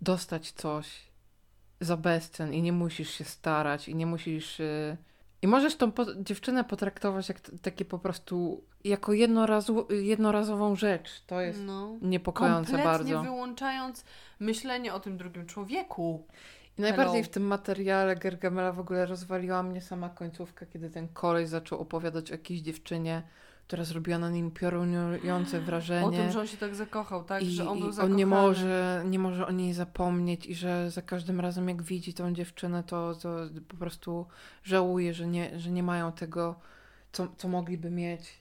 dostać 0.00 0.52
coś 0.52 1.10
za 1.80 1.96
bezcen 1.96 2.54
i 2.54 2.62
nie 2.62 2.72
musisz 2.72 3.10
się 3.10 3.24
starać 3.24 3.88
i 3.88 3.94
nie 3.94 4.06
musisz... 4.06 4.60
Y, 4.60 4.96
I 5.42 5.46
możesz 5.46 5.76
tą 5.76 5.92
po- 5.92 6.14
dziewczynę 6.14 6.64
potraktować 6.64 7.28
jak 7.28 7.40
takie 7.62 7.84
po 7.84 7.98
prostu 7.98 8.64
jako 8.84 9.12
jednorazu, 9.12 9.86
jednorazową 9.90 10.76
rzecz. 10.76 11.22
To 11.26 11.40
jest 11.40 11.60
No. 11.64 11.96
niepokojące 12.02 12.72
Kompletnie 12.72 13.14
bardzo. 13.14 13.22
wyłączając 13.22 14.04
myślenie 14.40 14.94
o 14.94 15.00
tym 15.00 15.16
drugim 15.18 15.46
człowieku. 15.46 16.26
I 16.78 16.82
najbardziej 16.82 17.14
Hello. 17.22 17.24
w 17.24 17.34
tym 17.34 17.42
materiale 17.42 18.16
Gergamela 18.16 18.72
w 18.72 18.80
ogóle 18.80 19.06
rozwaliła 19.06 19.62
mnie 19.62 19.80
sama 19.80 20.08
końcówka, 20.08 20.66
kiedy 20.66 20.90
ten 20.90 21.08
koleś 21.08 21.48
zaczął 21.48 21.80
opowiadać 21.80 22.30
o 22.30 22.34
jakiejś 22.34 22.60
dziewczynie, 22.60 23.22
która 23.70 23.84
zrobiła 23.84 24.18
na 24.18 24.30
nim 24.30 24.50
piorunujące 24.50 25.60
wrażenie. 25.60 26.06
O 26.06 26.10
tym, 26.10 26.32
że 26.32 26.40
on 26.40 26.46
się 26.46 26.56
tak 26.56 26.74
zakochał, 26.74 27.24
tak? 27.24 27.42
I, 27.42 27.50
że 27.50 27.68
on 27.68 27.78
był 27.78 27.88
i 27.88 27.92
zakochany. 27.92 28.12
on 28.12 28.18
nie 28.18 28.26
może, 28.26 29.02
nie 29.06 29.18
może 29.18 29.46
o 29.46 29.50
niej 29.50 29.72
zapomnieć 29.72 30.46
i 30.46 30.54
że 30.54 30.90
za 30.90 31.02
każdym 31.02 31.40
razem 31.40 31.68
jak 31.68 31.82
widzi 31.82 32.14
tą 32.14 32.32
dziewczynę, 32.32 32.82
to, 32.82 33.14
to 33.14 33.36
po 33.68 33.76
prostu 33.76 34.26
żałuje, 34.62 35.14
że 35.14 35.26
nie, 35.26 35.58
że 35.58 35.70
nie 35.70 35.82
mają 35.82 36.12
tego, 36.12 36.54
co, 37.12 37.28
co 37.36 37.48
mogliby 37.48 37.90
mieć. 37.90 38.40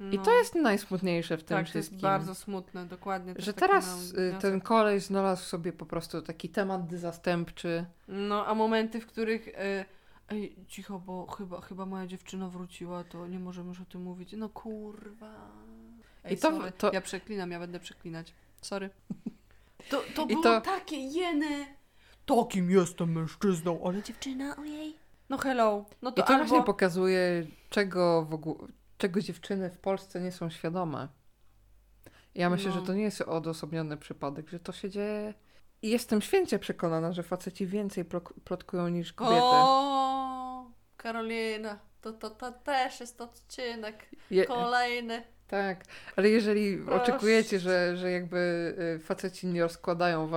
I 0.00 0.16
No. 0.16 0.22
to 0.22 0.32
jest 0.38 0.54
najsmutniejsze 0.54 1.36
w 1.36 1.44
tym 1.44 1.56
tak, 1.56 1.66
to 1.66 1.70
wszystkim. 1.70 1.96
jest 1.96 2.02
bardzo 2.02 2.34
smutne, 2.34 2.86
dokładnie. 2.86 3.34
że 3.38 3.52
teraz 3.52 4.12
y, 4.12 4.34
ten 4.40 4.60
koleś 4.60 5.02
znalazł 5.02 5.44
sobie 5.44 5.72
po 5.72 5.86
prostu 5.86 6.22
taki 6.22 6.48
temat 6.48 6.92
zastępczy. 6.92 7.84
No, 8.08 8.46
a 8.46 8.54
momenty, 8.54 9.00
w 9.00 9.06
których... 9.06 9.48
Y, 9.48 9.84
Ej, 10.28 10.56
cicho, 10.68 10.98
bo 11.00 11.26
chyba, 11.26 11.60
chyba 11.60 11.86
moja 11.86 12.06
dziewczyna 12.06 12.48
wróciła, 12.48 13.04
to 13.04 13.26
nie 13.26 13.38
możemy 13.38 13.68
już 13.68 13.80
o 13.80 13.84
tym 13.84 14.02
mówić. 14.02 14.32
No 14.36 14.48
kurwa. 14.48 15.50
Ej, 16.24 16.34
I 16.34 16.36
to- 16.38 16.50
sorry. 16.50 16.72
to- 16.72 16.92
Ja 16.92 17.00
przeklinam, 17.00 17.50
ja 17.50 17.58
będę 17.58 17.80
przeklinać. 17.80 18.34
Sorry. 18.60 18.90
To, 19.90 20.02
to 20.14 20.26
było 20.26 20.42
to- 20.42 20.60
takie 20.60 20.96
jeny. 20.96 21.66
Takim 22.26 22.70
jestem 22.70 23.12
mężczyzną, 23.12 23.80
ale 23.86 24.02
dziewczyna, 24.02 24.56
ojej. 24.56 24.96
No 25.28 25.38
hello. 25.38 25.84
No 26.02 26.12
to, 26.12 26.22
I 26.22 26.24
to 26.24 26.32
albo... 26.34 26.44
właśnie 26.44 26.64
pokazuje, 26.66 27.46
czego, 27.70 28.24
w 28.24 28.34
ogóle, 28.34 28.68
czego 28.98 29.20
dziewczyny 29.20 29.70
w 29.70 29.78
Polsce 29.78 30.20
nie 30.20 30.32
są 30.32 30.50
świadome. 30.50 31.08
Ja 32.34 32.50
myślę, 32.50 32.70
No. 32.74 32.80
że 32.80 32.86
to 32.86 32.94
nie 32.94 33.02
jest 33.02 33.20
odosobniony 33.20 33.96
przypadek, 33.96 34.50
że 34.50 34.60
to 34.60 34.72
się 34.72 34.90
dzieje. 34.90 35.34
Jestem 35.82 36.22
święcie 36.22 36.58
przekonana, 36.58 37.12
że 37.12 37.22
faceci 37.22 37.66
więcej 37.66 38.04
plotkują 38.44 38.88
niż 38.88 39.12
kobiety. 39.12 39.40
O, 39.42 40.64
Karolina, 40.96 41.78
to, 42.00 42.12
to, 42.12 42.30
to 42.30 42.52
też 42.52 43.00
jest 43.00 43.20
odcinek 43.20 44.08
Je, 44.30 44.44
kolejny. 44.44 45.22
tak, 45.48 45.84
ale 46.16 46.28
jeżeli 46.28 46.76
Proszę. 46.76 47.02
oczekujecie, 47.02 47.58
że, 47.60 47.96
że 47.96 48.10
jakby 48.10 48.74
y, 48.96 48.98
faceci 48.98 49.46
nie 49.46 49.62
rozkładają 49.62 50.30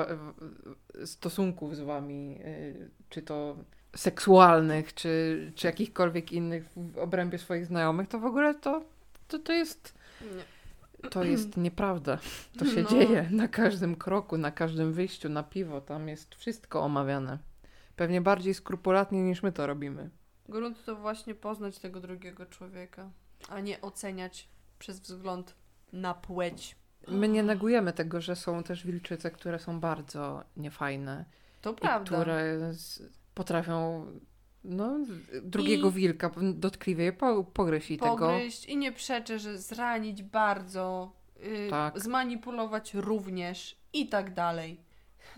stosunków 1.05 1.75
z 1.75 1.79
wami, 1.79 2.39
y, 2.45 2.89
czy 3.09 3.21
to 3.21 3.57
seksualnych, 3.95 4.93
czy, 4.93 5.51
czy 5.55 5.67
jakichkolwiek 5.67 6.31
innych 6.31 6.65
w 6.75 6.97
obrębie 6.97 7.37
swoich 7.37 7.65
znajomych, 7.65 8.07
to 8.07 8.19
w 8.19 8.25
ogóle 8.25 8.55
to, 8.55 8.83
to, 9.27 9.39
to 9.39 9.53
jest 9.53 9.93
Nie. 10.21 10.54
To 11.11 11.23
jest 11.23 11.57
nieprawda. 11.57 12.17
To 12.59 12.65
się 12.65 12.81
No. 12.83 12.89
dzieje 12.89 13.27
na 13.31 13.47
każdym 13.47 13.95
kroku, 13.95 14.37
na 14.37 14.51
każdym 14.51 14.93
wyjściu 14.93 15.29
na 15.29 15.43
piwo. 15.43 15.81
Tam 15.81 16.07
jest 16.07 16.35
wszystko 16.35 16.81
omawiane. 16.81 17.37
Pewnie 17.95 18.21
bardziej 18.21 18.53
skrupulatnie 18.53 19.23
niż 19.23 19.43
my 19.43 19.51
to 19.51 19.67
robimy. 19.67 20.09
Grunt 20.49 20.85
to 20.85 20.95
właśnie 20.95 21.35
poznać 21.35 21.79
tego 21.79 21.99
drugiego 21.99 22.45
człowieka, 22.45 23.09
a 23.49 23.59
nie 23.59 23.81
oceniać 23.81 24.49
przez 24.79 24.99
wzgląd 24.99 25.55
na 25.93 26.13
płeć. 26.13 26.75
My 27.07 27.27
nie 27.27 27.43
negujemy 27.43 27.93
tego, 27.93 28.21
że 28.21 28.35
są 28.35 28.63
też 28.63 28.85
wilczyce, 28.85 29.31
które 29.31 29.59
są 29.59 29.79
bardzo 29.79 30.43
niefajne. 30.57 31.25
To 31.61 31.73
prawda. 31.73 32.05
które 32.21 32.71
potrafią 33.33 34.05
no, 34.65 34.97
drugiego 35.43 35.89
I- 35.89 35.91
wilka 35.91 36.31
dotkliwie 36.53 37.13
po, 37.13 37.43
pogryźć 37.43 37.91
i 37.91 37.97
tego. 37.97 38.17
Pogryźć 38.17 38.65
i 38.65 38.77
nie 38.77 38.91
przeczę, 38.91 39.39
że 39.39 39.57
zranić 39.57 40.23
bardzo, 40.23 41.11
yy, 41.39 41.69
Tak. 41.69 41.99
zmanipulować 41.99 42.93
również 42.93 43.75
i 43.93 44.09
tak 44.09 44.33
dalej. 44.33 44.79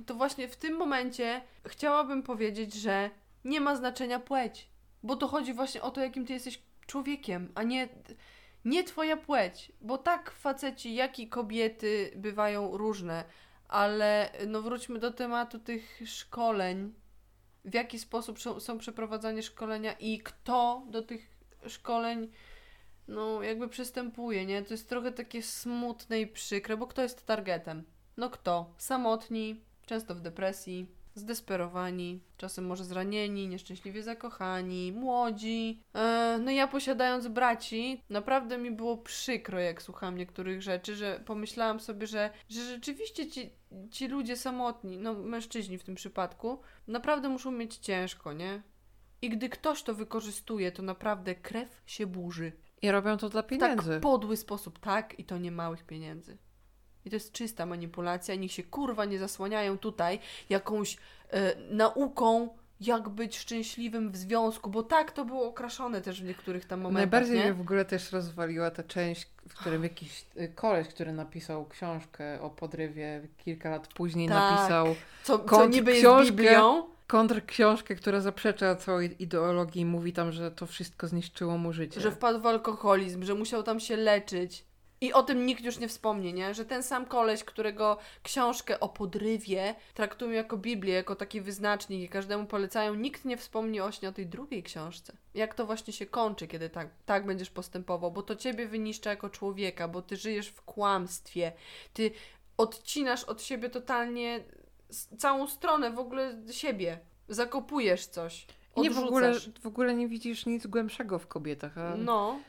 To 0.06 0.16
właśnie 0.16 0.48
w 0.48 0.56
tym 0.56 0.78
momencie 0.78 1.42
chciałabym 1.68 2.24
powiedzieć, 2.24 2.74
że 2.74 3.10
nie 3.46 3.62
ma 3.62 3.76
znaczenia 3.76 4.20
płeć, 4.20 4.68
bo 5.04 5.16
to 5.16 5.28
chodzi 5.28 5.54
właśnie 5.54 5.82
o 5.82 5.92
to, 5.92 6.02
jakim 6.02 6.26
ty 6.26 6.34
jesteś 6.34 6.62
człowiekiem, 6.88 7.52
a 7.56 7.63
nie, 7.63 7.90
nie 8.66 8.84
twoja 8.84 9.18
płeć, 9.18 9.72
bo 9.82 9.98
tak 9.98 10.32
faceci, 10.32 10.96
jak 10.96 11.20
i 11.20 11.28
kobiety 11.28 12.12
bywają 12.16 12.78
różne, 12.78 13.24
ale 13.68 14.30
no 14.48 14.62
wróćmy 14.62 15.00
do 15.00 15.12
tematu 15.12 15.60
tych 15.60 16.02
szkoleń, 16.06 16.94
w 17.65 17.74
jaki 17.74 18.00
sposób 18.00 18.39
są- 18.60 18.78
przeprowadzane 18.78 19.43
szkolenia 19.43 19.93
i 19.93 20.20
kto 20.20 20.84
do 20.89 21.02
tych 21.02 21.30
szkoleń 21.67 22.32
no 23.08 23.43
jakby 23.43 23.70
przystępuje, 23.70 24.46
nie? 24.46 24.63
To 24.63 24.74
jest 24.74 24.89
trochę 24.89 25.12
takie 25.12 25.43
smutne 25.43 26.22
i 26.22 26.28
przykre, 26.28 26.78
bo 26.78 26.88
kto 26.88 27.02
jest 27.02 27.26
targetem? 27.26 27.84
No 28.17 28.30
kto? 28.30 28.74
Samotni, 28.78 29.62
często 29.86 30.15
w 30.15 30.22
depresji, 30.22 30.88
zdesperowani, 31.17 32.19
czasem 32.38 32.65
może 32.65 32.84
zranieni, 32.84 33.47
nieszczęśliwie 33.47 34.03
zakochani, 34.03 34.91
młodzi. 34.91 35.82
E, 35.93 36.39
no 36.41 36.51
ja 36.51 36.67
posiadając 36.67 37.27
braci, 37.27 38.01
naprawdę 38.10 38.58
mi 38.58 38.71
było 38.71 38.97
przykro, 38.97 39.60
jak 39.60 39.82
słucham 39.82 40.17
niektórych 40.17 40.62
rzeczy, 40.62 40.95
że 40.95 41.21
pomyślałam 41.25 41.80
sobie, 41.80 42.08
że, 42.08 42.30
że 42.49 42.62
rzeczywiście 42.62 43.27
ci, 43.27 43.49
ci 43.91 44.08
ludzie 44.08 44.38
samotni, 44.38 44.97
no 44.97 45.13
mężczyźni 45.13 45.77
w 45.77 45.84
tym 45.84 45.95
przypadku, 45.95 46.60
naprawdę 46.88 47.30
muszą 47.30 47.51
mieć 47.51 47.75
ciężko, 47.77 48.34
nie? 48.34 48.62
I 49.21 49.30
gdy 49.30 49.49
ktoś 49.49 49.84
to 49.84 49.93
wykorzystuje, 49.93 50.71
to 50.71 50.84
naprawdę 50.84 51.36
krew 51.36 51.82
się 51.86 52.08
burzy. 52.08 52.51
I 52.82 52.91
robią 52.91 53.17
to 53.17 53.30
dla 53.30 53.41
W 53.41 53.47
pieniędzy. 53.47 53.89
tak 53.89 54.01
podły 54.01 54.38
sposób, 54.38 54.80
tak, 54.80 55.19
i 55.19 55.25
to 55.25 55.38
nie 55.38 55.51
małych 55.51 55.84
pieniędzy. 55.84 56.38
I 57.08 57.10
to 57.10 57.15
jest 57.15 57.32
czysta 57.32 57.65
manipulacja. 57.65 58.36
Niech 58.36 58.52
się 58.52 58.63
kurwa 58.63 59.06
nie 59.06 59.20
zasłaniają 59.20 59.78
tutaj 59.78 60.20
jakąś 60.50 60.98
e, 61.32 61.56
nauką, 61.72 62.50
jak 62.82 63.10
być 63.10 63.38
szczęśliwym 63.38 64.12
w 64.12 64.17
związku, 64.17 64.70
bo 64.70 64.84
tak 64.84 65.12
to 65.12 65.26
było 65.26 65.48
okraszone 65.48 66.02
też 66.02 66.22
w 66.22 66.26
niektórych 66.26 66.65
tam 66.65 66.80
momentach. 66.82 67.12
Najbardziej 67.12 67.38
nie? 67.38 67.43
mnie 67.43 67.54
w 67.54 67.62
ogóle 67.62 67.86
też 67.86 68.12
rozwaliła 68.12 68.72
ta 68.72 68.84
część, 68.84 69.28
w 69.50 69.54
którym 69.60 69.84
jakiś 69.84 70.26
y, 70.38 70.48
koleś, 70.56 70.88
który 70.88 71.12
napisał 71.13 71.65
książkę 71.65 72.41
o 72.41 72.50
podrywie, 72.50 73.22
kilka 73.38 73.70
lat 73.70 73.88
później 73.88 74.28
Tak. 74.30 74.52
napisał 74.52 74.96
Co, 75.24 75.39
co 75.39 75.67
niby 75.67 75.91
jest 75.91 76.04
książkę- 76.04 76.26
Biblią. 76.32 76.84
kontrksiążkę, 77.08 77.96
która 77.96 78.22
zaprzecza 78.22 78.76
całej 78.76 79.24
ideologii 79.24 79.82
i 79.82 79.86
mówi 79.86 80.13
tam, 80.13 80.32
że 80.32 80.52
to 80.52 80.65
wszystko 80.65 81.08
zniszczyło 81.08 81.58
mu 81.58 81.74
życie. 81.74 82.02
Że 82.02 82.12
wpadł 82.12 82.39
w 82.41 82.46
alkoholizm, 82.46 83.24
że 83.24 83.34
musiał 83.36 83.63
tam 83.63 83.80
się 83.80 83.96
leczyć. 83.96 84.63
I 85.02 85.14
o 85.14 85.24
tym 85.24 85.46
nikt 85.46 85.64
już 85.64 85.80
nie 85.80 85.88
wspomni, 85.88 86.34
nie? 86.34 86.54
Że 86.54 86.66
ten 86.66 86.84
sam 86.84 87.06
koleś, 87.06 87.44
którego 87.44 87.98
książkę 88.24 88.80
o 88.80 88.90
podrywie 88.90 89.76
traktują 89.94 90.32
jako 90.32 90.58
Biblię, 90.58 90.94
jako 90.94 91.16
taki 91.16 91.42
wyznacznik 91.42 92.02
i 92.02 92.10
każdemu 92.10 92.46
polecają, 92.46 92.96
nikt 92.96 93.26
nie 93.26 93.38
wspomni 93.38 93.82
ośnie 93.82 94.10
o 94.10 94.12
tej 94.12 94.28
drugiej 94.28 94.64
książce. 94.64 95.14
Jak 95.34 95.54
to 95.56 95.66
właśnie 95.66 95.94
się 95.94 96.06
kończy, 96.06 96.48
kiedy 96.48 96.70
tak, 96.70 96.90
tak 97.06 97.26
będziesz 97.26 97.50
postępował, 97.50 98.12
bo 98.12 98.24
to 98.24 98.36
ciebie 98.36 98.68
wyniszcza 98.68 99.10
jako 99.10 99.30
człowieka, 99.30 99.88
bo 99.88 100.02
ty 100.02 100.16
żyjesz 100.16 100.48
w 100.48 100.62
kłamstwie, 100.62 101.52
ty 101.94 102.12
odcinasz 102.58 103.24
od 103.24 103.42
siebie 103.42 103.70
totalnie 103.70 104.44
całą 105.18 105.48
stronę 105.48 105.92
w 105.92 106.00
ogóle 106.00 106.36
siebie. 106.52 107.00
Zakopujesz 107.30 108.06
coś. 108.06 108.48
Nie, 108.78 108.92
w 108.92 108.98
ogóle, 108.98 109.30
odrzucasz. 109.30 109.62
w 109.62 109.68
ogóle 109.68 109.94
nie 109.94 110.08
widzisz 110.08 110.46
nic 110.46 110.68
głębszego 110.68 111.20
w 111.20 111.28
kobietach. 111.28 111.78
A 111.78 111.96
No, 111.98 112.40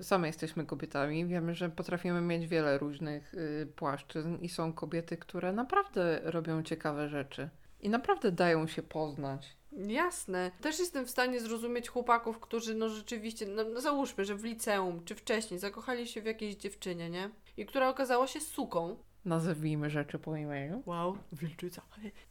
Same 0.00 0.26
jesteśmy 0.26 0.66
kobietami. 0.66 1.26
Wiemy, 1.26 1.54
że 1.54 1.70
potrafimy 1.70 2.20
mieć 2.20 2.46
wiele 2.46 2.78
różnych 2.78 3.34
y, 3.34 3.68
płaszczyzn 3.76 4.36
i 4.40 4.48
są 4.48 4.72
kobiety, 4.72 5.16
które 5.16 5.52
naprawdę 5.52 6.20
robią 6.24 6.62
ciekawe 6.62 7.08
rzeczy. 7.08 7.48
I 7.80 7.88
naprawdę 7.88 8.32
dają 8.32 8.66
się 8.66 8.82
poznać. 8.82 9.56
Jasne. 9.72 10.50
Też 10.60 10.78
jestem 10.78 11.06
w 11.06 11.10
stanie 11.10 11.40
zrozumieć 11.40 11.88
chłopaków, 11.88 12.40
którzy 12.40 12.74
no 12.74 12.88
rzeczywiście, 12.88 13.46
no, 13.46 13.64
no 13.64 13.80
załóżmy, 13.80 14.24
że 14.24 14.34
w 14.34 14.44
liceum 14.44 15.04
czy 15.04 15.14
wcześniej 15.14 15.60
zakochali 15.60 16.08
się 16.08 16.22
w 16.22 16.26
jakiejś 16.26 16.54
dziewczynie, 16.54 17.10
nie? 17.10 17.30
I 17.56 17.66
która 17.66 17.88
okazała 17.88 18.26
się 18.26 18.40
suką. 18.40 18.96
Nazwijmy 19.24 19.90
rzeczy 19.90 20.18
po 20.18 20.36
imieniu. 20.36 20.82
Wow, 20.86 21.18
wilczyca. 21.32 21.82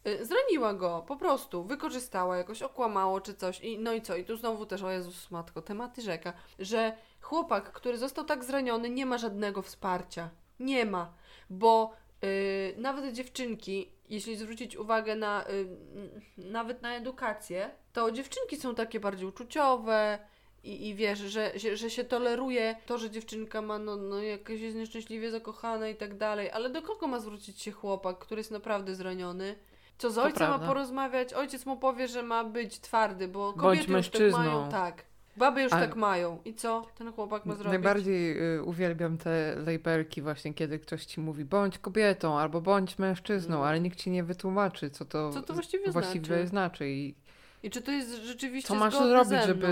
Y, 0.07 0.25
Zraniła 0.25 0.73
go, 0.73 1.03
po 1.07 1.17
prostu, 1.17 1.63
wykorzystała 1.63 2.37
jakoś, 2.37 2.61
okłamało 2.61 3.21
czy 3.21 3.33
coś. 3.33 3.61
I, 3.61 3.79
no 3.79 3.93
i 3.93 4.01
co? 4.01 4.15
I 4.15 4.25
tu 4.25 4.35
znowu 4.35 4.65
też, 4.65 4.83
o 4.83 4.91
Jezus 4.91 5.31
Matko, 5.31 5.61
tematy 5.61 6.01
rzeka, 6.01 6.33
że 6.59 6.97
chłopak, 7.25 7.71
który 7.71 7.97
został 7.97 8.25
tak 8.25 8.43
zraniony, 8.43 8.89
nie 8.89 9.05
ma 9.05 9.17
żadnego 9.17 9.61
wsparcia. 9.61 10.29
Nie 10.59 10.85
ma, 10.85 11.13
bo 11.49 11.93
y, 12.23 12.75
nawet 12.77 13.13
dziewczynki, 13.13 13.91
jeśli 14.09 14.35
zwrócić 14.35 14.75
uwagę 14.77 15.15
na, 15.15 15.45
y, 15.49 15.51
n- 15.95 16.21
nawet 16.37 16.81
na 16.81 16.95
edukację, 16.95 17.69
to 17.93 18.11
dziewczynki 18.11 18.57
są 18.57 18.75
takie 18.75 18.99
bardziej 18.99 19.27
uczuciowe, 19.27 20.19
i, 20.63 20.87
I 20.89 20.95
wiesz, 20.95 21.19
że, 21.19 21.51
że, 21.55 21.77
że 21.77 21.89
się 21.89 22.03
toleruje 22.03 22.75
to, 22.85 22.97
że 22.97 23.09
dziewczynka 23.09 23.61
ma, 23.61 23.79
no, 23.79 23.95
no 23.95 24.21
jakaś 24.21 24.59
jest 24.59 24.77
nieszczęśliwie 24.77 25.31
zakochana 25.31 25.89
i 25.89 25.95
tak 25.95 26.17
dalej, 26.17 26.51
ale 26.51 26.69
do 26.69 26.81
kogo 26.81 27.07
ma 27.07 27.19
zwrócić 27.19 27.61
się 27.61 27.71
chłopak, 27.71 28.19
który 28.19 28.39
jest 28.39 28.51
naprawdę 28.51 28.95
zraniony? 28.95 29.55
Co 29.97 30.11
z 30.11 30.15
To 30.15 30.23
ojcem 30.23 30.49
ma 30.49 30.59
porozmawiać? 30.67 31.33
Ojciec 31.33 31.65
mu 31.65 31.77
powie, 31.77 32.07
że 32.07 32.23
ma 32.23 32.43
być 32.43 32.79
twardy, 32.79 33.27
bo 33.27 33.39
Bądź 33.53 33.61
kobiety 33.61 33.91
już 33.91 34.09
tak 34.09 34.21
mają, 34.31 34.69
tak. 34.69 35.05
Baby 35.37 35.61
już 35.63 35.73
Ale- 35.73 35.87
tak 35.87 35.95
mają. 35.95 36.39
I 36.45 36.53
co 36.53 36.85
ten 36.97 37.11
chłopak 37.13 37.45
ma 37.45 37.53
zrobić? 37.55 37.69
Najbardziej 37.73 38.55
y, 38.57 38.63
uwielbiam 38.63 39.17
te 39.17 39.55
labelki 39.65 40.21
właśnie, 40.21 40.53
kiedy 40.53 40.79
ktoś 40.79 41.05
ci 41.05 41.21
mówi 41.21 41.45
bądź 41.45 41.77
kobietą 41.79 42.39
albo 42.39 42.61
bądź 42.61 42.99
mężczyzną, 42.99 43.55
Mm. 43.55 43.67
ale 43.67 43.79
nikt 43.79 43.99
ci 43.99 44.09
nie 44.11 44.23
wytłumaczy, 44.23 44.89
co 44.89 45.05
to, 45.05 45.31
Co 45.33 45.41
to 45.41 45.53
właściwie 45.53 45.91
właściwie 45.91 46.25
znaczy? 46.25 46.47
znaczy 46.47 46.89
i 46.89 47.15
I 47.63 47.69
czy 47.69 47.81
to 47.81 47.91
jest 47.91 48.15
rzeczywiście 48.15 48.67
co 48.67 48.75
masz 48.75 48.93
zrobić, 48.97 49.31
mną, 49.31 49.45
żeby, 49.47 49.67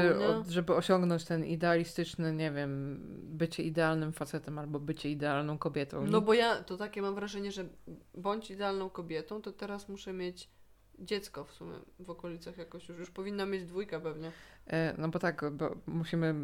nie? 0.45 0.51
żeby 0.51 0.75
osiągnąć 0.75 1.25
ten 1.25 1.45
idealistyczny, 1.45 2.33
nie 2.33 2.51
wiem, 2.51 2.99
bycie 3.23 3.63
idealnym 3.63 4.13
facetem 4.13 4.59
albo 4.59 4.79
bycie 4.79 5.11
idealną 5.11 5.57
kobietą. 5.57 6.05
No 6.05 6.17
Nikt- 6.17 6.25
bo 6.25 6.33
ja 6.33 6.55
to 6.63 6.77
takie 6.77 7.01
mam 7.01 7.15
wrażenie, 7.15 7.51
że 7.51 7.65
bądź 8.15 8.51
idealną 8.51 8.89
kobietą, 8.89 9.41
to 9.41 9.51
teraz 9.51 9.89
muszę 9.89 10.13
mieć 10.13 10.49
dziecko 10.99 11.43
w 11.45 11.51
sumie 11.51 11.73
w 11.99 12.09
okolicach 12.09 12.57
jakoś 12.57 12.89
już. 12.89 12.99
Już 12.99 13.11
powinna 13.11 13.45
mieć 13.45 13.65
dwójkę 13.65 13.99
pewnie. 14.01 14.31
E, 14.67 14.93
No 14.97 15.09
bo 15.09 15.19
tak, 15.19 15.41
bo 15.51 15.75
musimy 15.87 16.35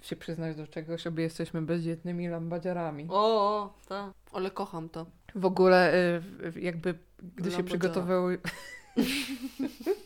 się 0.00 0.16
przyznać 0.16 0.56
do 0.56 0.66
czegoś, 0.66 1.06
obie 1.06 1.22
jesteśmy 1.24 1.62
bezdzietnymi 1.62 2.28
lambadziarami. 2.28 3.06
O, 3.10 3.14
o 3.54 3.74
tak. 3.88 4.12
Ale 4.32 4.50
kocham 4.50 4.88
to. 4.88 5.06
W 5.34 5.44
ogóle 5.44 5.94
y, 6.16 6.20
w- 6.20 6.56
jakby, 6.62 6.98
gdy 7.36 7.50
się 7.50 7.64
przygotowały... 7.64 8.38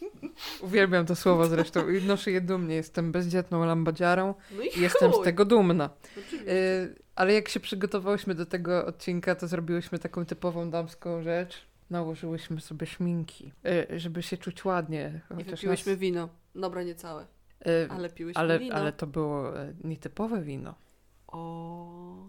Uwielbiam 0.60 1.06
to 1.06 1.16
słowo 1.16 1.46
zresztą 1.46 1.88
i 1.88 2.02
noszę 2.02 2.30
je 2.30 2.40
dumnie. 2.40 2.74
Jestem 2.74 3.12
bezdzietną 3.12 3.64
lambadziarą 3.64 4.34
No 4.56 4.62
i 4.62 4.78
i 4.78 4.80
jestem 4.80 5.12
z 5.12 5.20
tego 5.24 5.44
dumna. 5.44 5.90
Y, 6.48 6.94
ale 7.16 7.32
jak 7.32 7.48
się 7.48 7.60
przygotowałyśmy 7.60 8.34
do 8.34 8.46
tego 8.46 8.86
odcinka, 8.86 9.34
to 9.34 9.48
zrobiłyśmy 9.48 9.98
taką 9.98 10.24
typową 10.26 10.70
damską 10.70 11.22
rzecz. 11.22 11.67
Nałożyłyśmy 11.90 12.60
sobie 12.60 12.86
szminki, 12.86 13.52
y, 13.92 14.00
żeby 14.00 14.22
się 14.22 14.36
czuć 14.36 14.64
ładnie. 14.64 15.20
I 15.40 15.44
wypiłyśmy 15.44 15.92
nas- 15.92 16.00
wino. 16.00 16.28
Dobra, 16.54 16.82
nie 16.82 16.94
całe. 16.94 17.22
y, 17.66 17.88
Ale 17.90 18.10
piłyśmy 18.10 18.40
ale, 18.40 18.58
wino. 18.58 18.74
ale 18.74 18.92
to 18.92 19.06
było 19.06 19.62
y, 19.62 19.74
nietypowe 19.84 20.42
wino. 20.42 20.74
O, 21.26 22.26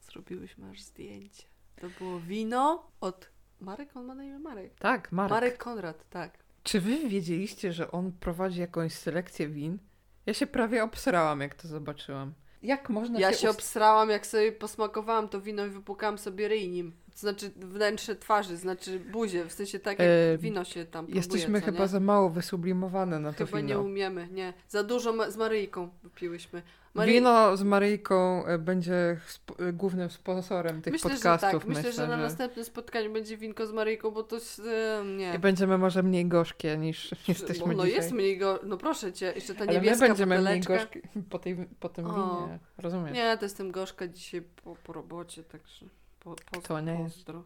zrobiłyśmy 0.00 0.70
aż 0.70 0.80
zdjęcie. 0.82 1.42
To 1.80 1.86
było 1.98 2.20
wino 2.20 2.90
od... 3.00 3.30
Marek? 3.60 3.96
On 3.96 4.04
ma 4.06 4.14
na 4.14 4.24
imię 4.24 4.38
Marek. 4.38 4.74
Tak, 4.78 5.12
Marek. 5.12 5.30
Marek 5.30 5.58
Konrad, 5.58 6.08
tak. 6.10 6.38
Czy 6.62 6.80
wy 6.80 7.08
wiedzieliście, 7.08 7.72
że 7.72 7.90
on 7.90 8.12
prowadzi 8.12 8.60
jakąś 8.60 8.92
selekcję 8.94 9.48
win? 9.48 9.78
Ja 10.26 10.34
się 10.34 10.46
prawie 10.46 10.84
obsrałam, 10.84 11.40
jak 11.40 11.54
to 11.54 11.68
zobaczyłam. 11.68 12.34
Jak 12.62 12.90
można 12.90 13.20
Ja 13.20 13.32
się, 13.32 13.38
się 13.38 13.48
ust- 13.48 13.58
obsrałam, 13.58 14.10
jak 14.10 14.26
sobie 14.26 14.52
posmakowałam 14.52 15.28
to 15.28 15.40
wino 15.40 15.66
i 15.66 15.70
wypłukałam 15.70 16.18
sobie 16.18 16.48
ryj 16.48 16.68
nim. 16.70 16.92
Znaczy 17.20 17.50
wnętrze 17.56 18.16
twarzy, 18.16 18.56
znaczy 18.56 19.00
buzię, 19.00 19.44
w 19.44 19.52
sensie 19.52 19.78
tak 19.78 19.98
jak 19.98 20.08
E, 20.08 20.38
wino 20.38 20.64
się 20.64 20.84
tam 20.84 21.04
próbuje, 21.06 21.16
Jesteśmy 21.16 21.60
chyba 21.60 21.78
nie? 21.82 21.88
za 21.88 22.00
mało 22.00 22.30
wysublimowane 22.30 23.18
na 23.18 23.32
to 23.32 23.46
Chyba 23.46 23.60
nie 23.60 23.66
wino. 23.66 23.80
umiemy, 23.80 24.28
nie. 24.32 24.52
Za 24.68 24.84
dużo 24.84 25.12
ma- 25.12 25.30
z 25.30 25.36
Maryjką 25.36 25.88
wypiłyśmy. 26.02 26.62
Maryj- 26.96 27.06
Wino 27.06 27.56
z 27.56 27.62
Maryjką 27.62 28.46
e, 28.46 28.58
będzie 28.58 29.16
sp- 29.36 29.54
e, 29.68 29.72
głównym 29.72 30.10
sponsorem 30.10 30.82
tych 30.82 30.92
myślę, 30.92 31.10
podcastów. 31.10 31.50
że 31.52 31.58
tak. 31.58 31.68
Myślę, 31.76 31.92
że 31.92 32.08
na 32.08 32.16
następnym 32.16 32.64
spotkaniu 32.64 33.12
będzie 33.12 33.36
winko 33.36 33.66
z 33.66 33.72
Maryjką, 33.72 34.10
bo 34.10 34.22
to 34.22 34.36
e, 34.36 35.04
nie. 35.04 35.34
I 35.34 35.38
będziemy 35.38 35.78
może 35.78 36.02
mniej 36.02 36.26
gorzkie 36.26 36.76
niż 36.78 37.10
jesteśmy 37.28 37.66
bo, 37.66 37.72
no 37.72 37.84
dzisiaj. 37.84 37.96
jest 37.96 38.12
mniej 38.12 38.38
go, 38.38 38.60
no 38.62 38.76
proszę 38.76 39.12
cię, 39.12 39.32
jeszcze 39.34 39.54
ta 39.54 39.60
Ale 39.60 39.72
my 39.72 39.74
niebieska 39.74 40.06
będziemy 40.06 40.40
mniej 40.40 40.60
gorzkie 40.60 41.00
po, 41.30 41.38
tej, 41.38 41.56
po 41.80 41.88
tym 41.88 42.06
O. 42.06 42.10
winie. 42.46 42.58
Rozumiesz? 42.78 43.12
Nie, 43.14 43.36
to 43.38 43.44
jestem 43.44 43.70
gorzka 43.72 44.08
dzisiaj 44.08 44.42
po, 44.64 44.76
po 44.76 44.92
robocie, 44.92 45.44
także 45.44 45.86
Po, 46.20 46.36
po, 46.50 46.60
To 46.60 46.80
nie 46.80 46.92
jest. 46.92 47.14
pozdro. 47.16 47.44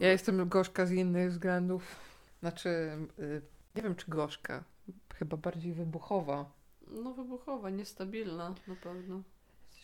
Ja 0.00 0.12
jestem 0.12 0.48
gorzka 0.48 0.86
z 0.86 0.90
innych 0.90 1.30
względów. 1.30 1.82
Znaczy, 2.40 2.68
y, 3.18 3.42
nie 3.76 3.82
wiem 3.82 3.94
czy 3.94 4.04
gorzka, 4.10 4.64
chyba 5.14 5.36
bardziej 5.36 5.72
wybuchowa. 5.72 6.50
No 6.88 7.14
wybuchowa, 7.14 7.70
niestabilna 7.70 8.54
na 8.66 8.76
pewno. 8.76 9.22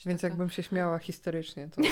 Więc 0.07 0.20
taka- 0.20 0.28
jakbym 0.33 0.50
się 0.50 0.62
śmiała 0.62 0.98
historycznie, 0.98 1.68
to 1.68 1.83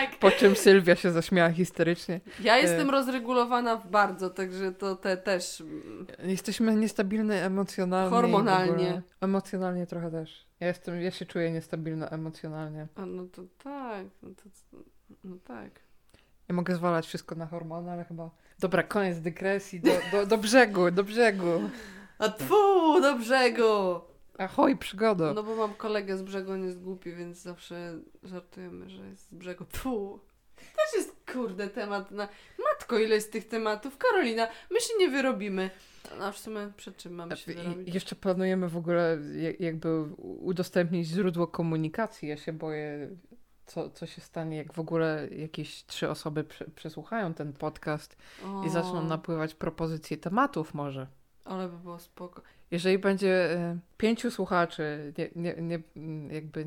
Tak, 0.00 0.18
po 0.18 0.30
czym 0.30 0.56
Sylwia 0.56 0.96
się 0.96 1.10
zaśmiała 1.12 1.50
historycznie. 1.50 2.20
ja 2.40 2.54
E. 2.56 2.60
jestem 2.62 2.90
rozregulowana 2.90 3.76
bardzo, 3.76 4.30
także 4.30 4.72
to 4.72 4.96
te 4.96 5.16
też... 5.16 5.60
mm, 5.60 6.06
Jesteśmy 6.24 6.76
niestabilne 6.76 7.44
emocjonalnie. 7.46 8.10
Hormonalnie. 8.10 9.02
Emocjonalnie 9.20 9.86
trochę 9.86 10.10
też. 10.10 10.46
Ja 10.60 10.66
jestem, 10.66 11.00
ja 11.00 11.10
się 11.10 11.26
czuję 11.26 11.52
niestabilna 11.52 12.08
emocjonalnie. 12.08 12.86
A 12.94 13.06
no 13.06 13.24
to 13.26 13.42
tak, 13.64 14.06
no 14.22 14.28
to... 14.30 14.42
No 15.24 15.36
tak. 15.44 15.70
Ja 16.48 16.54
mogę 16.54 16.74
zwalać 16.74 17.06
wszystko 17.06 17.34
na 17.34 17.46
hormony, 17.46 17.90
ale 17.90 18.04
chyba... 18.04 18.30
Dobra, 18.58 18.82
koniec 18.82 19.18
dygresji. 19.20 19.80
Do, 19.80 19.90
do, 20.12 20.26
do 20.26 20.38
brzegu, 20.38 20.90
do 20.90 21.04
brzegu. 21.04 21.70
A 22.18 22.28
tfu, 22.28 23.00
do 23.00 23.14
brzegu! 23.14 24.00
Ahoj, 24.40 24.76
przygoda. 24.76 25.32
No 25.34 25.42
bo 25.42 25.56
mam 25.56 25.74
kolegę 25.74 26.16
z 26.16 26.22
brzegu, 26.22 26.52
on 26.52 26.64
jest 26.64 26.80
głupi, 26.80 27.12
więc 27.14 27.42
zawsze 27.42 27.98
żartujemy, 28.22 28.90
że 28.90 29.06
jest 29.06 29.28
z 29.28 29.34
brzegu. 29.34 29.64
Tfu. 29.64 30.20
Też 30.56 30.94
jest, 30.96 31.16
kurde, 31.32 31.68
temat 31.68 32.10
na... 32.10 32.28
Matko, 32.70 32.98
ile 32.98 33.14
jest 33.14 33.32
tych 33.32 33.48
tematów? 33.48 33.98
Karolina, 33.98 34.48
my 34.70 34.80
się 34.80 34.94
nie 34.98 35.08
wyrobimy. 35.08 35.70
A 36.20 36.32
w 36.32 36.38
sumie 36.38 36.72
przed 36.76 36.96
czym 36.96 37.14
mamy 37.14 37.36
się 37.36 37.54
wyrobić? 37.54 37.94
jeszcze 37.94 38.16
planujemy 38.16 38.68
w 38.68 38.76
ogóle 38.76 39.18
ja- 39.36 39.66
jakby 39.66 40.02
udostępnić 40.18 41.06
źródło 41.08 41.46
komunikacji. 41.46 42.28
Ja 42.28 42.36
się 42.36 42.52
boję, 42.52 43.08
co, 43.66 43.90
co 43.90 44.06
się 44.06 44.20
stanie, 44.20 44.56
jak 44.56 44.72
w 44.72 44.78
ogóle 44.78 45.28
jakieś 45.30 45.84
trzy 45.84 46.08
osoby 46.10 46.44
prze, 46.44 46.64
przesłuchają 46.64 47.34
ten 47.34 47.52
podcast 47.52 48.16
O, 48.44 48.64
i 48.66 48.70
zaczną 48.70 49.04
napływać 49.04 49.54
propozycje 49.54 50.16
tematów 50.16 50.74
może. 50.74 51.06
Ale 51.44 51.68
by 51.68 51.78
było 51.78 51.98
spoko. 51.98 52.42
Jeżeli 52.70 52.98
będzie 52.98 53.52
e, 53.52 53.78
pięciu 53.96 54.30
słuchaczy, 54.30 55.12
nie, 55.18 55.30
nie, 55.36 55.62
nie, 55.62 55.80
m, 55.96 56.30
jakby 56.30 56.66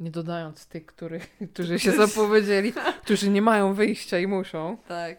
nie 0.00 0.10
dodając 0.10 0.66
tych, 0.66 0.86
których, 0.86 1.36
którzy 1.54 1.78
się 1.78 1.92
zapowiedzieli, 1.92 2.72
którzy 3.04 3.30
nie 3.30 3.42
mają 3.42 3.74
wyjścia 3.74 4.18
i 4.18 4.26
muszą, 4.26 4.76
Tak. 4.88 5.18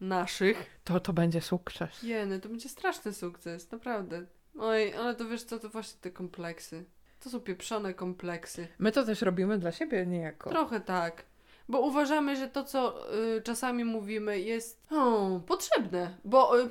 Naszych. 0.00 0.80
to 0.84 1.00
to 1.00 1.12
będzie 1.12 1.40
sukces. 1.40 2.02
Jeny, 2.02 2.40
to 2.40 2.48
będzie 2.48 2.68
straszny 2.68 3.12
sukces, 3.12 3.70
naprawdę. 3.72 4.26
Oj, 4.58 4.94
ale 4.94 5.14
to 5.14 5.28
wiesz 5.28 5.42
co, 5.44 5.58
to 5.58 5.68
właśnie 5.68 6.00
te 6.00 6.10
kompleksy. 6.10 6.84
To 7.20 7.30
są 7.30 7.40
pieprzone 7.40 7.94
kompleksy. 7.94 8.68
My 8.78 8.92
to 8.92 9.04
też 9.04 9.22
robimy 9.22 9.58
dla 9.58 9.72
siebie 9.72 10.06
niejako. 10.06 10.50
Trochę 10.50 10.80
tak. 10.80 11.24
Bo 11.68 11.80
uważamy, 11.80 12.36
że 12.36 12.48
to, 12.48 12.64
co 12.64 13.08
y, 13.38 13.42
czasami 13.42 13.84
mówimy, 13.84 14.40
jest 14.40 14.82
o, 14.90 15.40
potrzebne. 15.46 16.18
Bo 16.24 16.60
y, 16.60 16.70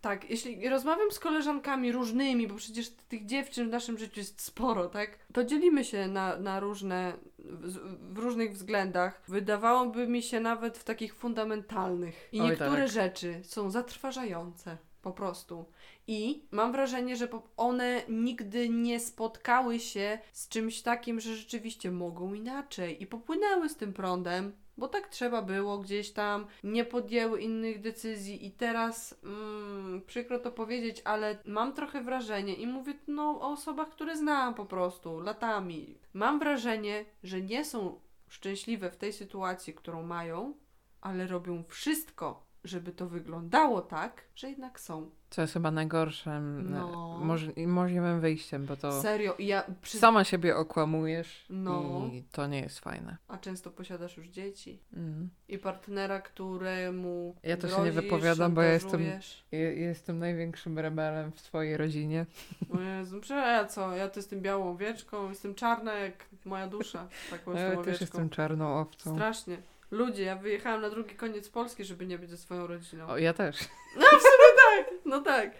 tak, 0.00 0.30
jeśli 0.30 0.68
rozmawiam 0.68 1.10
z 1.10 1.18
koleżankami 1.18 1.92
różnymi, 1.92 2.46
bo 2.46 2.54
przecież 2.54 2.90
tych 2.90 3.26
dziewczyn 3.26 3.68
w 3.68 3.72
naszym 3.72 3.98
życiu 3.98 4.20
jest 4.20 4.42
sporo, 4.42 4.88
tak? 4.88 5.18
To 5.32 5.44
dzielimy 5.44 5.84
się 5.84 6.08
na, 6.08 6.36
na 6.36 6.60
różne, 6.60 7.12
w, 7.38 8.18
różnych 8.18 8.52
względach. 8.52 9.22
Wydawałoby 9.28 10.06
mi 10.06 10.22
się 10.22 10.40
nawet 10.40 10.78
w 10.78 10.84
takich 10.84 11.14
fundamentalnych. 11.14 12.28
I 12.32 12.40
Oj, 12.40 12.46
niektóre 12.48 12.82
tak. 12.82 12.88
rzeczy 12.88 13.40
są 13.44 13.70
zatrważające. 13.70 14.76
Po 15.02 15.12
prostu. 15.12 15.64
I 16.06 16.46
mam 16.50 16.72
wrażenie, 16.72 17.16
że 17.16 17.28
one 17.56 18.02
nigdy 18.08 18.68
nie 18.68 19.00
spotkały 19.00 19.80
się 19.80 20.18
z 20.32 20.48
czymś 20.48 20.82
takim, 20.82 21.20
że 21.20 21.36
rzeczywiście 21.36 21.90
mogą 21.90 22.34
inaczej 22.34 23.02
i 23.02 23.06
popłynęły 23.06 23.68
z 23.68 23.76
tym 23.76 23.92
prądem, 23.92 24.52
bo 24.76 24.88
tak 24.88 25.08
trzeba 25.08 25.42
było 25.42 25.78
gdzieś 25.78 26.12
tam, 26.12 26.46
nie 26.64 26.84
podjęły 26.84 27.40
innych 27.40 27.80
decyzji 27.80 28.46
i 28.46 28.50
teraz 28.50 29.20
mm, 29.24 30.02
przykro 30.06 30.38
to 30.38 30.52
powiedzieć, 30.52 31.02
ale 31.04 31.38
mam 31.44 31.72
trochę 31.72 32.02
wrażenie 32.02 32.54
i 32.54 32.66
mówię 32.66 32.94
no 33.08 33.40
o 33.40 33.50
osobach, 33.52 33.90
które 33.90 34.16
znam 34.16 34.54
po 34.54 34.66
prostu 34.66 35.20
latami. 35.20 35.98
Mam 36.14 36.38
wrażenie, 36.38 37.04
że 37.22 37.40
nie 37.40 37.64
są 37.64 38.00
szczęśliwe 38.28 38.90
w 38.90 38.96
tej 38.96 39.12
sytuacji, 39.12 39.74
którą 39.74 40.02
mają, 40.02 40.54
ale 41.00 41.26
robią 41.26 41.64
wszystko, 41.68 42.49
żeby 42.64 42.92
to 42.92 43.08
wyglądało 43.08 43.80
tak, 43.80 44.22
że 44.34 44.50
jednak 44.50 44.80
są. 44.80 45.10
Co 45.30 45.40
jest 45.42 45.52
chyba 45.54 45.70
najgorszym 45.70 46.70
No. 46.70 46.90
no. 46.90 47.18
moż, 47.24 47.42
możliwym 47.66 48.20
wyjściem, 48.20 48.66
bo 48.66 48.76
to 48.76 49.02
Serio, 49.02 49.34
ja 49.38 49.64
przy... 49.82 49.98
sama 49.98 50.24
siebie 50.24 50.56
okłamujesz 50.56 51.46
No. 51.50 52.08
i 52.12 52.22
to 52.32 52.46
nie 52.46 52.60
jest 52.60 52.78
fajne. 52.78 53.16
A 53.28 53.38
często 53.38 53.70
posiadasz 53.70 54.16
już 54.16 54.26
dzieci 54.26 54.78
Mm. 54.96 55.30
i 55.48 55.58
partnera, 55.58 56.20
któremu 56.20 57.34
Ja 57.42 57.56
to 57.56 57.68
się 57.68 57.82
nie 57.82 57.92
wypowiadam, 57.92 58.54
bo 58.54 58.62
ja 58.62 58.72
jestem-. 58.72 59.20
Ja, 59.52 59.58
jestem 59.58 60.18
największym 60.18 60.78
rebelem 60.78 61.32
w 61.32 61.40
swojej 61.40 61.76
rodzinie. 61.76 62.26
O 62.70 62.80
Jezu, 62.80 63.20
przecież 63.20 63.46
ja 63.46 63.64
co? 63.64 63.96
Ja 63.96 64.08
to 64.08 64.18
jestem 64.18 64.40
białą 64.40 64.70
owieczką, 64.70 65.28
jestem 65.28 65.54
czarna 65.54 65.94
jak 65.94 66.26
moja 66.44 66.66
dusza. 66.66 67.08
Taką 67.30 67.54
Ja 67.54 67.76
też 67.76 68.00
jestem 68.00 68.30
czarną 68.30 68.80
owcą. 68.80 69.14
Strasznie. 69.14 69.56
Ludzie, 69.90 70.22
ja 70.22 70.36
wyjechałam 70.36 70.80
na 70.80 70.90
drugi 70.90 71.14
koniec 71.14 71.48
Polski, 71.48 71.84
żeby 71.84 72.06
nie 72.06 72.18
być 72.18 72.30
ze 72.30 72.36
swoją 72.36 72.66
rodziną. 72.66 73.08
O, 73.08 73.18
ja 73.18 73.32
też. 73.32 73.58
No 73.96 74.06
w 74.06 74.22
sumie 74.22 74.56
tak, 74.66 74.94
no 75.04 75.20
tak. 75.20 75.50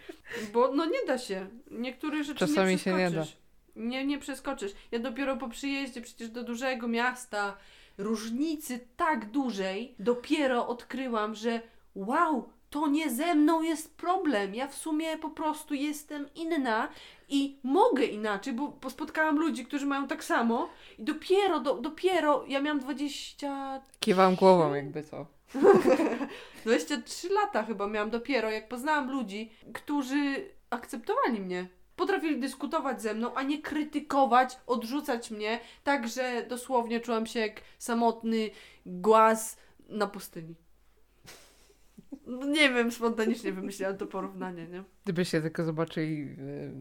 Bo 0.52 0.74
no 0.74 0.86
nie 0.86 1.06
da 1.06 1.18
się. 1.18 1.46
Niektórych 1.70 2.22
rzeczy 2.22 2.38
Czasami 2.38 2.72
nie 2.72 2.78
się 2.78 2.92
nie 2.92 3.10
przeskoczysz. 3.10 3.36
Nie, 3.76 4.06
nie 4.06 4.18
przeskoczysz. 4.18 4.72
Ja 4.90 4.98
dopiero 4.98 5.36
po 5.36 5.48
przyjeździe 5.48 6.00
przecież 6.00 6.28
do 6.28 6.42
dużego 6.42 6.88
miasta, 6.88 7.56
różnicy 7.98 8.80
tak 8.96 9.30
dużej, 9.30 9.94
dopiero 9.98 10.66
odkryłam, 10.68 11.34
że 11.34 11.60
wow, 11.94 12.48
to 12.70 12.86
nie 12.86 13.10
ze 13.10 13.34
mną 13.34 13.62
jest 13.62 13.96
problem. 13.96 14.54
Ja 14.54 14.68
w 14.68 14.74
sumie 14.74 15.18
po 15.18 15.30
prostu 15.30 15.74
jestem 15.74 16.28
inna 16.34 16.88
i 17.28 17.58
mogę 17.62 18.04
inaczej, 18.04 18.52
bo, 18.52 18.90
spotkałam 18.90 19.38
ludzi, 19.38 19.64
którzy 19.64 19.86
mają 19.86 20.06
tak 20.08 20.24
samo 20.24 20.68
i 20.98 21.04
dopiero, 21.04 21.60
do, 21.60 21.74
dopiero, 21.74 22.44
ja 22.48 22.60
miałam 22.60 22.80
20 22.80 23.82
Kiwam 24.00 24.34
głową 24.34 24.74
jakby 24.74 25.02
co. 25.02 25.26
23 26.64 27.28
lata 27.28 27.62
chyba 27.62 27.86
miałam 27.86 28.10
dopiero, 28.10 28.50
jak 28.50 28.68
poznałam 28.68 29.10
ludzi, 29.10 29.52
którzy 29.74 30.48
akceptowali 30.70 31.40
mnie. 31.40 31.66
Potrafili 31.96 32.40
dyskutować 32.40 33.02
ze 33.02 33.14
mną, 33.14 33.34
a 33.34 33.42
nie 33.42 33.62
krytykować, 33.62 34.58
odrzucać 34.66 35.30
mnie, 35.30 35.60
tak 35.84 36.08
że 36.08 36.46
dosłownie 36.48 37.00
czułam 37.00 37.26
się 37.26 37.40
jak 37.40 37.60
samotny 37.78 38.50
głaz 38.86 39.56
na 39.88 40.06
pustyni. 40.06 40.54
No 42.26 42.46
Nie 42.46 42.70
wiem, 42.70 42.92
spontanicznie 42.92 43.52
wymyśliłam 43.52 43.96
to 43.96 44.06
porównanie, 44.06 44.66
nie? 44.66 44.84
Gdybyście 45.04 45.42
tylko 45.42 45.64
zobaczyli 45.64 46.22
y, 46.22 46.72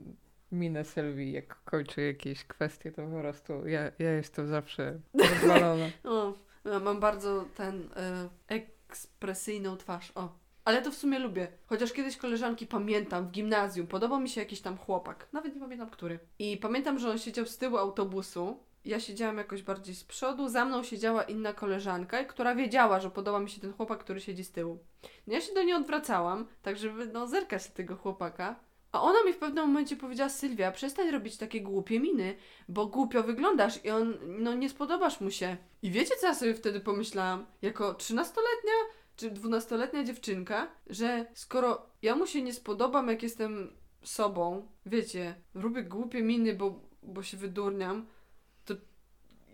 minę 0.51 0.85
Sylwii, 0.85 1.31
jak 1.31 1.63
kończy 1.63 2.01
jakieś 2.01 2.43
kwestie, 2.43 2.91
to 2.91 3.07
po 3.07 3.19
prostu 3.19 3.67
ja, 3.67 3.91
ja 3.99 4.11
jestem 4.11 4.47
zawsze 4.47 4.99
rozwalona. 5.13 5.85
O, 6.03 6.33
ja 6.65 6.79
mam 6.79 6.99
bardzo 6.99 7.45
ten 7.55 7.89
e, 7.95 8.29
ekspresyjną 8.47 9.77
twarz. 9.77 10.11
O. 10.15 10.39
Ale 10.65 10.81
to 10.81 10.91
w 10.91 10.95
sumie 10.95 11.19
lubię. 11.19 11.47
Chociaż 11.65 11.93
kiedyś 11.93 12.17
koleżanki 12.17 12.67
pamiętam 12.67 13.27
w 13.27 13.31
gimnazjum, 13.31 13.87
podobał 13.87 14.19
mi 14.19 14.29
się 14.29 14.41
jakiś 14.41 14.61
tam 14.61 14.77
chłopak. 14.77 15.27
Nawet 15.33 15.55
nie 15.55 15.61
pamiętam 15.61 15.89
który. 15.89 16.19
I 16.39 16.57
pamiętam, 16.57 16.99
że 16.99 17.09
on 17.09 17.17
siedział 17.17 17.45
z 17.45 17.57
tyłu 17.57 17.77
autobusu. 17.77 18.59
Ja 18.85 18.99
siedziałam 18.99 19.37
jakoś 19.37 19.63
bardziej 19.63 19.95
z 19.95 20.03
przodu, 20.03 20.47
za 20.47 20.65
mną 20.65 20.83
siedziała 20.83 21.23
inna 21.23 21.53
koleżanka, 21.53 22.23
która 22.23 22.55
wiedziała, 22.55 22.99
że 22.99 23.11
podoba 23.11 23.39
mi 23.39 23.49
się 23.49 23.61
ten 23.61 23.73
chłopak, 23.73 23.99
który 23.99 24.21
siedzi 24.21 24.43
z 24.43 24.51
tyłu. 24.51 24.79
No 25.27 25.33
ja 25.33 25.41
się 25.41 25.53
do 25.53 25.63
niej 25.63 25.73
odwracałam, 25.73 26.47
tak 26.61 26.77
żeby 26.77 27.07
no 27.07 27.27
zerkać 27.27 27.67
tego 27.67 27.95
chłopaka. 27.95 28.59
A 28.91 29.01
ona 29.01 29.23
mi 29.25 29.33
w 29.33 29.37
pewnym 29.37 29.67
momencie 29.67 29.95
powiedziała, 29.95 30.29
Sylwia, 30.29 30.71
przestań 30.71 31.11
robić 31.11 31.37
takie 31.37 31.61
głupie 31.61 31.99
miny, 31.99 32.35
bo 32.69 32.87
głupio 32.87 33.23
wyglądasz 33.23 33.85
i 33.85 33.89
on, 33.89 34.17
no 34.27 34.53
nie 34.53 34.69
spodobasz 34.69 35.21
mu 35.21 35.31
się. 35.31 35.57
I 35.81 35.91
wiecie, 35.91 36.15
co 36.21 36.27
ja 36.27 36.35
sobie 36.35 36.53
wtedy 36.53 36.79
pomyślałam? 36.79 37.45
Jako 37.61 37.93
trzynastoletnia 37.93 38.73
czy 39.15 39.31
dwunastoletnia 39.31 40.03
dziewczynka, 40.03 40.67
że 40.87 41.25
skoro 41.33 41.81
ja 42.01 42.15
mu 42.15 42.27
się 42.27 42.41
nie 42.41 42.53
spodobam, 42.53 43.07
jak 43.07 43.23
jestem 43.23 43.73
sobą, 44.03 44.67
wiecie, 44.85 45.35
robię 45.55 45.83
głupie 45.83 46.21
miny, 46.21 46.53
bo, 46.53 46.79
bo 47.03 47.23
się 47.23 47.37
wydurniam, 47.37 48.05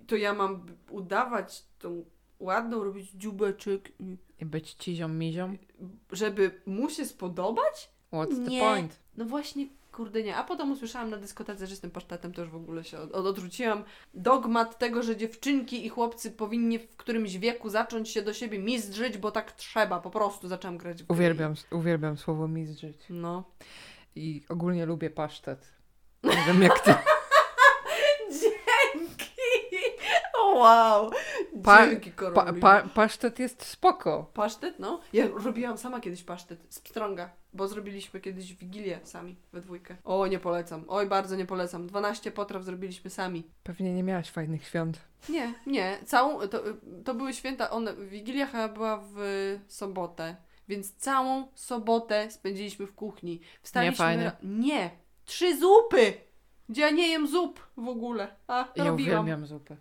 to 0.07 0.15
ja 0.15 0.33
mam 0.33 0.65
udawać 0.89 1.63
tą 1.79 2.05
ładną, 2.39 2.83
robić 2.83 3.11
dziubeczek, 3.11 3.91
i- 3.99 4.45
być 4.45 4.73
cizią 4.73 5.07
mizią? 5.07 5.57
żeby 6.11 6.61
mu 6.65 6.89
się 6.89 7.05
spodobać? 7.05 7.89
What's 8.13 8.39
Nie. 8.39 8.59
the 8.59 8.65
point? 8.65 8.99
No 9.17 9.25
właśnie, 9.25 9.67
kurde 9.91 10.23
nie. 10.23 10.35
A 10.35 10.43
potem 10.43 10.71
usłyszałam 10.71 11.09
na 11.09 11.17
dyskotece, 11.17 11.67
że 11.67 11.73
jestem 11.73 11.91
pasztetem, 11.91 12.33
to 12.33 12.41
już 12.41 12.49
w 12.51 12.55
ogóle 12.55 12.83
się 12.83 12.99
od, 12.99 13.11
od, 13.11 13.25
odrzuciłam. 13.25 13.83
Dogmat 14.13 14.77
tego, 14.77 15.03
że 15.03 15.15
dziewczynki 15.17 15.85
i 15.85 15.89
chłopcy 15.89 16.31
powinni 16.31 16.79
w 16.79 16.95
którymś 16.95 17.37
wieku 17.37 17.69
zacząć 17.69 18.09
się 18.09 18.21
do 18.21 18.33
siebie 18.33 18.59
mizdrzyć, 18.59 19.17
bo 19.17 19.31
tak 19.31 19.51
trzeba. 19.51 19.99
Po 19.99 20.09
prostu 20.09 20.47
zaczęłam 20.47 20.77
grać 20.77 21.03
w 21.03 21.05
gry. 21.07 21.15
Uwielbiam, 21.15 21.53
uwielbiam 21.71 22.17
słowo 22.17 22.47
mizdrzyć. 22.47 22.97
No. 23.09 23.43
I 24.15 24.41
ogólnie 24.49 24.85
lubię 24.85 25.09
pasztet. 25.09 25.73
Nie 26.23 26.43
wiem 26.47 26.61
jak 26.61 26.79
ty. 26.79 26.93
Dzięki! 28.41 29.77
O 30.39 30.44
wow! 30.55 31.09
Pa- 31.63 31.87
Dzięki, 31.89 32.11
Pa, 32.35 32.53
pa, 32.53 32.81
pasztet 32.81 33.39
jest 33.39 33.63
spoko. 33.65 34.31
Pasztet, 34.33 34.79
no. 34.79 34.99
Ja 35.13 35.27
robiłam 35.45 35.77
sama 35.77 35.99
kiedyś 35.99 36.23
pasztet 36.23 36.59
z 36.69 36.79
pstrąga, 36.79 37.29
bo 37.53 37.67
zrobiliśmy 37.67 38.19
kiedyś 38.19 38.53
wigilię 38.53 38.99
sami 39.03 39.35
we 39.53 39.61
dwójkę. 39.61 39.95
O, 40.03 40.27
nie 40.27 40.39
polecam. 40.39 40.83
Oj, 40.87 41.07
bardzo 41.07 41.35
nie 41.35 41.45
polecam. 41.45 41.87
12 41.87 42.31
potraw 42.31 42.63
zrobiliśmy 42.63 43.09
sami. 43.09 43.43
Pewnie 43.63 43.93
nie 43.93 44.03
miałaś 44.03 44.29
fajnych 44.31 44.67
świąt. 44.67 44.99
Nie, 45.29 45.53
nie. 45.67 45.97
Całą, 46.05 46.47
to, 46.47 46.63
to 47.05 47.13
były 47.13 47.33
święta, 47.33 47.69
one, 47.69 47.95
Wigilia 47.95 48.45
chyba 48.45 48.67
była 48.67 49.03
w 49.13 49.17
sobotę, 49.67 50.35
więc 50.67 50.95
całą 50.95 51.47
sobotę 51.55 52.31
spędziliśmy 52.31 52.87
w 52.87 52.93
kuchni. 52.95 53.41
Wstaliśmy... 53.61 53.95
fajnie. 53.97 54.23
ra- 54.23 54.35
Nie! 54.43 54.89
Trzy 55.25 55.57
zupy! 55.59 56.13
Gdzie 56.69 56.81
ja 56.81 56.89
nie 56.89 57.07
jem 57.07 57.27
zup 57.27 57.59
w 57.77 57.87
ogóle. 57.87 58.27
A, 58.47 58.67
Ja 58.75 58.83
robiłam. 58.83 58.93
uwielbiam 59.25 59.45
zupę. 59.45 59.77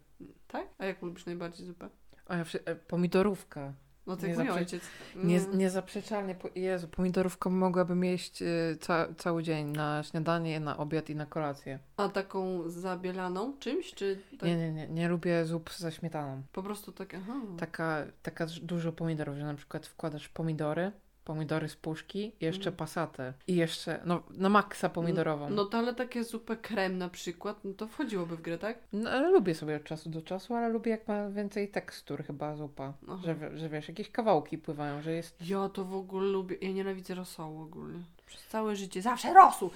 Tak? 0.55 0.69
A 0.79 0.85
jak 0.85 1.03
lubisz 1.03 1.27
najbardziej 1.27 1.67
zupę? 1.67 1.89
A 2.27 2.37
ja 2.37 2.45
e, 2.65 2.75
pomidorówka. 2.77 3.73
No 4.07 4.17
tak 4.17 4.31
Nie 4.31 4.37
mój 4.37 4.51
ojciec. 4.51 4.83
Nie, 5.17 5.39
Mm. 5.39 5.59
niezaprzeczalnie. 5.59 6.35
Po, 6.35 6.49
Jezu, 6.55 6.89
pomidorówką 6.89 7.51
mogłabym 7.51 8.05
jeść 8.05 8.43
y, 8.43 8.77
ca, 8.81 9.07
cały 9.19 9.43
dzień. 9.43 9.67
Na 9.71 10.03
śniadanie, 10.03 10.61
na 10.61 10.77
obiad 10.77 11.11
i 11.11 11.15
na 11.17 11.27
kolację. 11.27 11.79
A 11.97 12.09
taką 12.09 12.69
zabielaną 12.71 13.59
czymś, 13.59 13.95
czy 13.95 14.19
tak 14.31 14.43
Nie, 14.49 14.57
nie, 14.57 14.73
nie. 14.73 14.89
Nie 14.89 15.09
lubię 15.09 15.45
zup 15.45 15.71
ze 15.73 15.93
śmietaną. 15.93 16.43
po 16.53 16.63
prostu 16.63 16.93
takie, 16.93 17.17
aha. 17.23 17.35
Taka, 17.59 18.05
taka 18.23 18.47
dużo 18.63 18.93
pomidorów, 18.93 19.37
że 19.37 19.45
na 19.45 19.55
przykład 19.55 19.87
wkładasz 19.87 20.29
pomidory, 20.29 20.93
pomidory 21.25 21.69
z 21.69 21.77
puszki, 21.77 22.33
jeszcze 22.41 22.71
Mm. 22.71 22.77
pasatę 22.77 23.33
i 23.47 23.57
jeszcze, 23.57 24.01
no, 24.05 24.23
na 24.31 24.49
maksa 24.49 24.89
pomidorową. 24.89 25.51
No 25.51 25.65
to 25.65 25.79
ale 25.79 25.95
takie 25.95 26.25
zupę 26.25 26.57
krem 26.57 26.99
na 26.99 27.09
przykład, 27.09 27.65
no 27.65 27.75
to 27.75 27.87
wchodziłoby 27.87 28.37
w 28.37 28.43
grę, 28.43 28.59
tak? 28.59 28.79
No, 28.93 29.11
ale 29.11 29.31
lubię 29.31 29.55
sobie 29.55 29.77
od 29.77 29.85
czasu 29.85 30.11
do 30.11 30.23
czasu, 30.23 30.55
ale 30.55 30.69
lubię 30.69 30.91
jak 30.91 31.09
ma 31.09 31.31
więcej 31.31 31.69
tekstur 31.69 32.25
chyba 32.25 32.57
zupa. 32.57 32.93
Aha. 33.09 33.23
Że, 33.25 33.59
że 33.59 33.69
wiesz, 33.69 33.89
jakieś 33.89 34.11
kawałki 34.11 34.59
pływają, 34.59 35.03
że 35.03 35.13
jest... 35.13 35.37
Ja 35.47 35.69
to 35.69 35.85
w 35.85 35.95
ogóle 35.95 36.27
lubię, 36.29 36.57
ja 36.61 36.73
nienawidzę 36.73 37.15
rosołu 37.15 37.63
ogólnie. 37.63 38.01
Przez 38.27 38.47
całe 38.47 38.77
życie, 38.77 39.03
zawsze 39.03 39.35
rosół! 39.35 39.71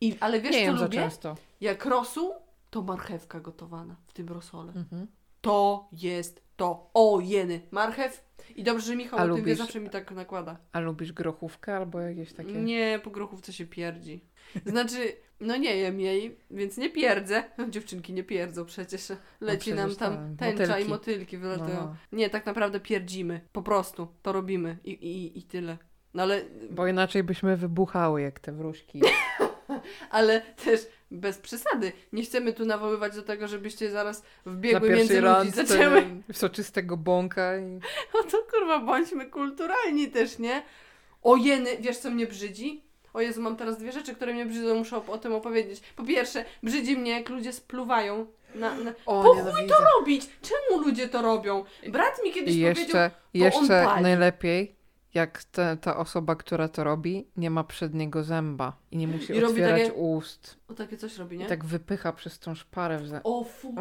I, 0.00 0.16
ale 0.20 0.40
wiesz 0.40 0.56
nie 0.56 0.66
co 0.66 0.72
lubię? 0.84 0.98
często. 0.98 1.36
Jak 1.60 1.84
rosół, 1.86 2.32
to 2.70 2.82
marchewka 2.82 3.40
gotowana 3.40 3.96
w 4.06 4.12
tym 4.12 4.28
rosole. 4.28 4.72
Mhm. 4.76 5.06
To 5.40 5.88
jest 5.92 6.43
to. 6.56 6.90
O 6.94 7.20
jeny, 7.20 7.60
marchew. 7.70 8.24
I 8.56 8.62
dobrze, 8.62 8.86
że 8.86 8.96
Michał 8.96 9.18
A 9.18 9.24
o 9.24 9.34
tym 9.34 9.44
wie, 9.44 9.56
zawsze 9.56 9.80
mi 9.80 9.90
tak 9.90 10.10
nakłada. 10.10 10.56
A 10.72 10.80
lubisz 10.80 11.12
grochówkę 11.12 11.76
albo 11.76 12.00
jakieś 12.00 12.32
takie... 12.32 12.52
Nie, 12.52 13.00
po 13.04 13.10
grochówce 13.10 13.52
się 13.52 13.66
pierdzi. 13.66 14.24
Znaczy, 14.66 14.96
no 15.40 15.56
nie 15.56 15.76
jem 15.76 16.00
jej, 16.00 16.38
więc 16.50 16.76
nie 16.76 16.90
pierdzę. 16.90 17.44
Dziewczynki 17.70 18.12
nie 18.12 18.24
pierdzą 18.24 18.64
przecież. 18.64 19.12
Leci 19.40 19.70
No 19.70 19.76
nam 19.76 19.86
przecież 19.86 19.98
tam 19.98 20.36
tam 20.36 20.36
tęcza 20.36 20.64
i 20.64 20.68
motylki. 20.68 20.90
motylki 20.90 21.38
wylatują. 21.38 21.76
No. 21.76 21.96
Nie, 22.12 22.30
tak 22.30 22.46
naprawdę 22.46 22.80
pierdzimy. 22.80 23.40
Po 23.52 23.62
prostu. 23.62 24.08
To 24.22 24.32
robimy. 24.32 24.78
I, 24.84 24.90
i, 24.90 25.38
i 25.38 25.42
tyle. 25.42 25.78
No 26.14 26.22
ale, 26.22 26.42
Bo 26.70 26.86
inaczej 26.86 27.22
byśmy 27.24 27.56
wybuchały 27.56 28.22
jak 28.22 28.40
te 28.40 28.52
wróżki. 28.52 29.02
ale 30.10 30.40
też 30.64 30.80
bez 31.10 31.38
przesady. 31.38 31.92
Nie 32.12 32.22
chcemy 32.24 32.52
tu 32.52 32.64
nawoływać 32.64 33.14
do 33.14 33.22
tego, 33.22 33.48
żebyście 33.48 33.90
zaraz 33.90 34.22
Na 34.46 34.52
wbiegły 34.52 34.88
pierwszej 34.88 34.98
między 34.98 35.20
ludzi. 35.20 35.50
Zaczęły. 35.68 36.04
soczystego 36.32 36.96
bąka 36.96 37.58
i... 37.58 37.80
No 38.14 38.22
to 38.30 38.38
kurwa, 38.50 38.78
bądźmy 38.78 39.26
kulturalni 39.26 40.08
też, 40.10 40.38
nie? 40.38 40.62
O 41.22 41.36
jeny, 41.36 41.70
wiesz 41.80 41.98
co 41.98 42.10
mnie 42.10 42.26
brzydzi? 42.26 42.82
O 43.14 43.20
Jezu, 43.20 43.42
mam 43.42 43.56
teraz 43.56 43.78
dwie 43.78 43.92
rzeczy, 43.92 44.14
które 44.14 44.34
mnie 44.34 44.46
brzydzą, 44.46 44.74
muszę 44.74 45.06
o, 45.06 45.18
tym 45.18 45.32
opowiedzieć. 45.34 45.80
Po 45.96 46.04
pierwsze, 46.04 46.44
brzydzi 46.62 46.96
mnie, 46.96 47.10
jak 47.10 47.28
ludzie 47.28 47.52
spluwają 47.52 48.26
na... 48.54 48.74
na... 48.74 48.92
O, 49.06 49.22
Po 49.22 49.34
nienawidzę. 49.34 49.74
robić? 49.98 50.22
Czemu 50.42 50.82
ludzie 50.86 51.08
to 51.08 51.22
robią? 51.22 51.64
Brat 51.88 52.24
mi 52.24 52.32
kiedyś 52.32 52.54
I 52.56 52.62
powiedział... 52.62 52.84
jeszcze, 52.84 53.04
on 53.04 53.40
jeszcze 53.40 53.84
pali. 53.84 54.02
najlepiej, 54.02 54.74
jak 55.14 55.44
te, 55.44 55.76
ta 55.76 55.96
osoba, 55.96 56.36
która 56.36 56.68
to 56.68 56.84
robi, 56.84 57.26
nie 57.36 57.50
ma 57.50 57.64
przedniego 57.64 58.24
zęba 58.24 58.76
i 58.90 58.96
nie 58.96 59.08
musi 59.08 59.32
I 59.32 59.44
otwierać 59.44 59.82
takie- 59.82 59.92
ust. 59.94 60.56
O, 60.74 60.76
takie 60.76 60.96
coś 60.96 61.18
robi, 61.18 61.38
nie? 61.38 61.44
I 61.44 61.48
tak 61.48 61.64
wypycha 61.64 62.12
przez 62.12 62.38
tą 62.38 62.54
szparę 62.54 62.98
w. 62.98 63.20
O 63.24 63.44
fu... 63.44 63.74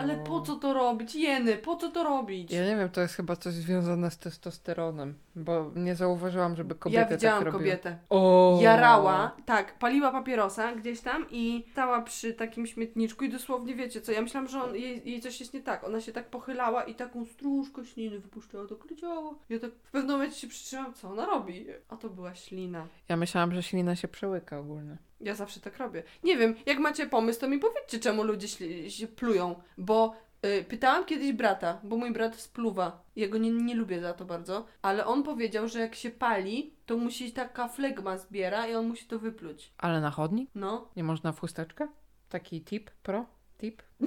Ale 0.00 0.16
po 0.16 0.40
co 0.40 0.56
to 0.56 0.74
robić? 0.74 1.14
Jeny, 1.14 1.56
po 1.56 1.76
co 1.76 1.90
to 1.90 2.04
robić? 2.04 2.52
Ja 2.52 2.64
nie 2.64 2.76
wiem, 2.76 2.88
to 2.88 3.00
jest 3.00 3.14
chyba 3.14 3.36
coś 3.36 3.54
związane 3.54 4.10
z 4.10 4.18
testosteronem, 4.18 5.14
bo 5.36 5.70
nie 5.76 5.94
zauważyłam, 5.94 6.56
żeby 6.56 6.74
kobiety 6.74 7.00
Ja 7.00 7.16
widziałam 7.16 7.44
tak 7.44 7.52
kobietę. 7.52 7.98
O! 8.08 8.58
Jarała, 8.62 9.36
tak, 9.44 9.78
paliła 9.78 10.12
papierosa 10.12 10.74
gdzieś 10.74 11.00
tam 11.00 11.26
i 11.30 11.64
stała 11.72 12.02
przy 12.02 12.34
takim 12.34 12.66
śmietniczku 12.66 13.24
i 13.24 13.28
dosłownie 13.28 13.74
wiecie 13.74 14.00
co, 14.00 14.12
ja 14.12 14.22
myślałam, 14.22 14.48
że 14.48 14.62
on, 14.62 14.74
jej, 14.74 15.10
jej 15.10 15.20
coś 15.20 15.40
jest 15.40 15.54
nie 15.54 15.62
tak. 15.62 15.84
Ona 15.84 16.00
się 16.00 16.12
tak 16.12 16.30
pochylała 16.30 16.82
i 16.82 16.94
taką 16.94 17.24
stróżkę 17.24 17.84
śliny 17.84 18.18
wypuszczała, 18.18 18.66
tak 18.66 18.90
leciała. 18.90 19.34
Ja 19.48 19.58
tak 19.58 19.70
w 19.70 19.90
pewnym 19.90 20.12
momencie 20.12 20.36
się 20.36 20.48
przytrzymałam, 20.48 20.94
co 20.94 21.10
ona 21.10 21.26
robi? 21.26 21.66
A 21.88 21.96
to 21.96 22.10
była 22.10 22.34
ślina. 22.34 22.86
Ja 23.08 23.16
myślałam, 23.16 23.54
że 23.54 23.62
ślina 23.62 23.96
się 23.96 24.08
przełyka 24.08 24.58
ogólnie. 24.58 24.96
Ja 25.20 25.34
zawsze 25.34 25.60
tak 25.60 25.78
robię. 25.78 26.02
Nie 26.24 26.36
wiem, 26.36 26.54
jak 26.66 26.78
macie 26.78 27.06
pomysł, 27.06 27.40
to 27.40 27.48
mi 27.48 27.58
powiedzcie, 27.58 27.98
czemu 27.98 28.24
ludzie 28.24 28.48
się 28.90 29.06
plują, 29.06 29.60
bo 29.78 30.14
y, 30.46 30.64
pytałam 30.64 31.04
kiedyś 31.04 31.32
brata, 31.32 31.80
bo 31.84 31.96
mój 31.96 32.12
brat 32.12 32.36
spluwa. 32.36 33.04
Ja 33.16 33.28
go 33.28 33.38
nie, 33.38 33.50
nie 33.50 33.74
lubię 33.74 34.00
za 34.00 34.12
to 34.14 34.24
bardzo, 34.24 34.66
ale 34.82 35.06
on 35.06 35.22
powiedział, 35.22 35.68
że 35.68 35.80
jak 35.80 35.94
się 35.94 36.10
pali, 36.10 36.74
to 36.86 36.96
musi 36.96 37.32
taka 37.32 37.68
flegma 37.68 38.18
zbiera 38.18 38.66
i 38.66 38.74
on 38.74 38.88
musi 38.88 39.06
to 39.06 39.18
wypluć. 39.18 39.72
Ale 39.78 40.00
na 40.00 40.10
chodnik? 40.10 40.50
No. 40.54 40.88
Nie 40.96 41.04
można 41.04 41.32
w 41.32 41.40
chusteczkę? 41.40 41.88
Taki 42.28 42.60
tip, 42.60 42.90
pro, 42.90 43.26
tip? 43.58 43.82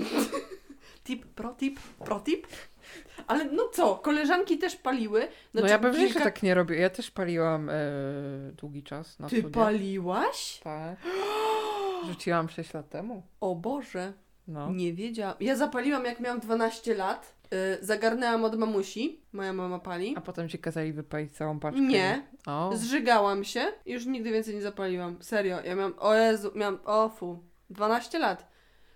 Tip, 1.04 1.26
pro 1.26 1.54
tip, 1.54 1.80
pro 1.80 2.20
tip. 2.20 2.48
Ale 3.28 3.46
no 3.46 3.68
co, 3.74 3.96
koleżanki 3.96 4.58
też 4.58 4.76
paliły. 4.76 5.28
No 5.54 5.60
Znaczy, 5.60 5.72
ja 5.74 5.80
bym 5.80 5.94
kilka- 5.96 6.24
tak 6.24 6.44
nie 6.44 6.54
robił. 6.56 6.78
Ja 6.78 6.90
też 6.90 7.12
paliłam 7.12 7.70
e, 7.70 7.74
długi 8.58 8.84
czas 8.84 9.20
na 9.20 9.30
Ty 9.30 9.40
studiach. 9.40 9.66
paliłaś? 9.66 10.60
Tak. 10.64 10.98
Rzuciłam 12.08 12.50
6 12.50 12.74
lat 12.74 12.90
temu. 12.90 13.24
O 13.42 13.56
Boże, 13.56 14.14
No. 14.48 14.72
nie 14.72 14.94
wiedziałam. 14.94 15.36
Ja 15.40 15.56
zapaliłam 15.56 16.06
jak 16.06 16.20
miałam 16.20 16.40
12 16.40 16.96
lat. 16.96 17.36
Y, 17.82 17.86
zagarnęłam 17.86 18.44
od 18.44 18.60
mamusi. 18.60 19.22
Moja 19.34 19.54
mama 19.54 19.80
pali. 19.80 20.14
A 20.18 20.22
potem 20.22 20.50
ci 20.50 20.60
kazali 20.60 20.94
wypalić 20.94 21.32
całą 21.32 21.60
paczkę. 21.60 21.82
Nie. 21.82 22.24
O. 22.48 22.72
Zżygałam 22.76 23.44
się 23.44 23.62
i 23.86 23.92
już 23.92 24.06
nigdy 24.06 24.32
więcej 24.32 24.56
nie 24.56 24.62
zapaliłam. 24.62 25.18
Serio, 25.22 25.58
ja 25.64 25.76
miałam, 25.76 25.94
o 26.00 26.14
Jezu, 26.16 26.52
miałam, 26.56 26.80
o 26.86 27.10
fu, 27.10 27.44
12 27.70 28.20
lat. 28.20 28.50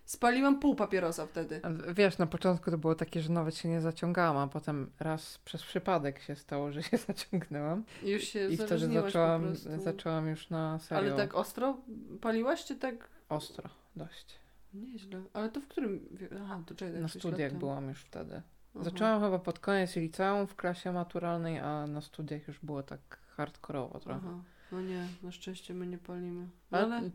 Spaliłam 0.06 0.60
pół 0.60 0.76
papierosa 0.76 1.26
wtedy. 1.26 1.62
Wiesz, 1.96 2.18
na 2.18 2.28
początku 2.28 2.72
to 2.72 2.78
było 2.78 2.96
takie, 2.96 3.22
że 3.22 3.32
nawet 3.32 3.58
się 3.58 3.70
nie 3.70 3.82
zaciągałam, 3.82 4.38
a 4.38 4.48
potem 4.48 4.92
raz 5.00 5.38
przez 5.38 5.64
przypadek 5.64 6.22
się 6.22 6.36
stało, 6.36 6.72
że 6.72 6.84
się 6.84 6.98
zaciągnęłam. 7.08 7.84
Już 8.04 8.24
się 8.24 8.48
I 8.50 8.58
wtedy 8.58 8.88
zaczęłam, 8.94 9.56
zaczęłam 9.56 10.28
już 10.28 10.50
na 10.50 10.80
serio 10.80 11.14
Ale 11.14 11.18
tak 11.26 11.36
ostro 11.36 11.78
paliłaś, 12.22 12.66
czy 12.66 12.76
tak? 12.76 13.10
ostro 13.30 13.70
dość. 13.96 14.40
Nieźle. 14.74 15.22
Ale 15.34 15.50
to 15.50 15.62
w 15.62 15.68
którym... 15.68 16.18
Aha, 16.44 16.64
to 16.66 16.76
czekaj. 16.76 17.02
Na 17.02 17.08
sześć 17.08 17.26
lat 17.26 17.34
studiach 17.34 17.54
byłam 17.54 17.90
już 17.90 18.02
wtedy. 18.02 18.42
Aha. 18.76 18.84
Zaczęłam 18.84 19.22
chyba 19.22 19.40
pod 19.40 19.60
koniec 19.60 19.96
liceum 19.96 20.48
w 20.48 20.56
klasie 20.56 20.92
maturalnej, 20.92 21.60
a 21.60 21.88
na 21.88 22.02
studiach 22.02 22.48
już 22.48 22.60
było 22.60 22.84
tak 22.84 23.00
hardkorowo 23.38 24.00
trochę. 24.00 24.22
Aha. 24.24 24.44
No 24.72 24.82
nie, 24.82 25.08
na 25.24 25.32
szczęście 25.32 25.74
my 25.74 25.88
nie 25.88 25.98
palimy. 25.98 26.48
Ale 26.72 26.84
ale 26.84 27.10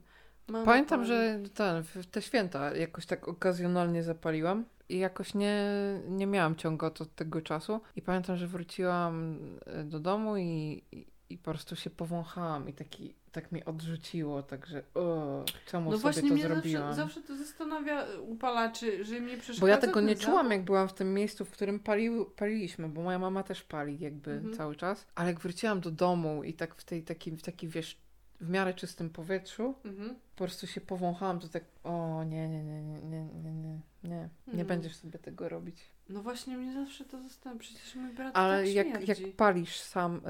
mama 0.49 0.65
Pamiętam, 0.65 1.05
że 1.05 1.41
ten, 1.55 1.83
w 1.83 2.07
te 2.07 2.23
święta 2.23 2.77
jakoś 2.77 3.07
tak 3.07 3.29
okazjonalnie 3.29 4.03
zapaliłam 4.03 4.65
i 4.89 4.99
jakoś 4.99 5.35
nie, 5.35 5.65
nie 6.09 6.27
miałam 6.27 6.57
ciągu 6.57 6.87
od 6.87 7.15
tego 7.15 7.43
czasu. 7.43 7.81
I 7.97 8.03
pamiętam, 8.03 8.37
że 8.37 8.47
wróciłam 8.47 9.39
e, 9.67 9.85
do 9.85 10.01
domu 10.01 10.37
i, 10.37 10.83
i, 10.93 11.07
i 11.31 11.39
po 11.39 11.51
prostu 11.51 11.77
się 11.77 11.91
powąchałam 11.91 12.69
i 12.69 12.73
taki, 12.73 13.15
tak 13.33 13.53
mi 13.53 13.65
odrzuciło, 13.65 14.43
także 14.43 14.83
o, 14.95 15.45
czemu 15.67 15.91
No 15.91 15.97
sobie 15.97 16.03
właśnie 16.03 16.29
to 16.29 16.35
mnie 16.35 16.43
zrobiłam. 16.43 16.83
zawsze, 16.95 17.03
zawsze 17.15 17.21
to 17.23 17.37
zastanawia 17.37 18.05
upalaczy, 18.21 19.05
że 19.05 19.21
mnie 19.21 19.37
przeszkadza 19.37 19.61
Bo 19.61 19.67
ja 19.67 19.77
tego 19.77 20.01
nie 20.01 20.17
czułam, 20.17 20.51
jak 20.51 20.65
byłam 20.65 20.89
w 20.89 20.93
tym 20.95 21.15
miejscu, 21.15 21.45
w 21.45 21.51
którym 21.51 21.81
palił, 21.81 22.25
paliliśmy, 22.25 22.89
bo 22.89 23.03
moja 23.03 23.19
mama 23.19 23.43
też 23.43 23.63
pali 23.63 23.99
jakby 24.01 24.31
Mhm. 24.33 24.55
cały 24.55 24.77
czas. 24.77 25.07
Ale 25.15 25.29
jak 25.29 25.41
wróciłam 25.41 25.81
do 25.81 25.91
domu 25.91 26.45
i 26.45 26.55
tak 26.55 26.75
w 26.75 26.85
tej 26.85 27.03
takim, 27.03 27.37
w 27.37 27.43
takim, 27.43 27.71
wiesz, 27.71 27.97
w 28.41 28.51
miarę 28.51 28.74
czystym 28.74 29.11
powietrzu, 29.11 29.74
Mhm. 29.84 30.14
po 30.14 30.36
prostu 30.45 30.66
się 30.66 30.80
powąchałam, 30.80 31.41
to 31.41 31.49
tak, 31.49 31.64
o 31.84 32.24
nie, 32.24 32.49
nie, 32.49 32.64
nie, 32.64 32.82
nie, 32.82 33.01
nie, 33.03 33.24
nie, 33.24 33.53
nie, 33.53 33.80
nie, 34.05 34.28
nie 34.47 34.62
No. 34.62 34.64
będziesz 34.64 34.97
sobie 34.97 35.18
tego 35.18 35.49
robić. 35.49 35.91
No 36.09 36.22
właśnie 36.22 36.57
mnie 36.57 36.72
zawsze 36.72 37.05
to 37.05 37.22
zastanawia, 37.22 37.61
przecież 37.61 37.95
mój 37.95 38.14
brat 38.14 38.36
Ale 38.36 38.64
tak 38.64 38.74
jak, 38.74 39.09
jak 39.09 39.18
palisz 39.36 39.80
sam 39.80 40.16
y, 40.16 40.20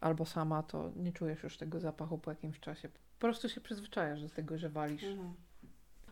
albo 0.00 0.26
sama, 0.26 0.62
to 0.62 0.92
nie 0.96 1.12
czujesz 1.12 1.42
już 1.42 1.56
tego 1.56 1.80
zapachu 1.80 2.18
po 2.18 2.30
jakimś 2.30 2.60
czasie. 2.60 2.88
Po 2.88 3.20
prostu 3.26 3.48
się 3.48 3.60
przyzwyczajasz 3.60 4.22
do 4.22 4.28
tego, 4.28 4.58
że 4.58 4.68
walisz. 4.68 5.04
Mhm. 5.04 5.34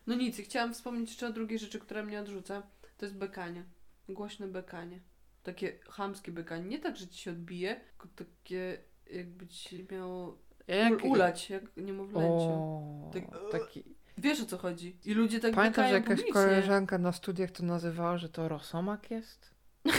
No 0.07 0.15
nic, 0.15 0.37
chciałam 0.37 0.75
wspomnieć 0.75 1.11
jeszcze 1.11 1.27
o 1.27 1.33
drugiej 1.33 1.59
rzeczy, 1.59 1.79
która 1.79 2.03
mnie 2.03 2.21
odrzuca. 2.21 2.63
To 2.99 3.07
jest 3.07 3.17
bekanie. 3.17 3.65
Głośne 4.09 4.47
bekanie. 4.47 5.01
Takie 5.43 5.79
chamskie 5.91 6.33
bekanie. 6.33 6.65
Nie 6.65 6.79
tak, 6.79 6.97
że 6.97 7.09
ci 7.09 7.19
się 7.19 7.31
odbije, 7.31 7.81
tylko 7.91 8.09
takie 8.17 8.79
jakby 9.11 9.47
ci 9.47 9.87
miało 9.93 10.39
Jak, 10.69 10.93
ul- 10.93 11.11
ulać, 11.11 11.51
jak 11.51 11.63
niemowlęciu. 11.77 12.49
o, 12.51 13.11
Tak- 13.13 13.25
taki, 13.53 13.85
Wiesz 14.19 14.41
o 14.41 14.47
co 14.47 14.59
chodzi. 14.59 14.97
I 15.05 15.15
ludzie 15.15 15.41
tak 15.41 15.55
Pamiętam, 15.55 15.87
że 15.89 15.95
jakaś 15.95 16.09
publicznie. 16.09 16.33
koleżanka 16.33 16.99
na 16.99 17.13
studiach 17.13 17.51
to 17.51 17.63
nazywała, 17.63 18.19
że 18.19 18.29
to 18.29 18.49
rosomak 18.49 19.11
jest? 19.11 19.55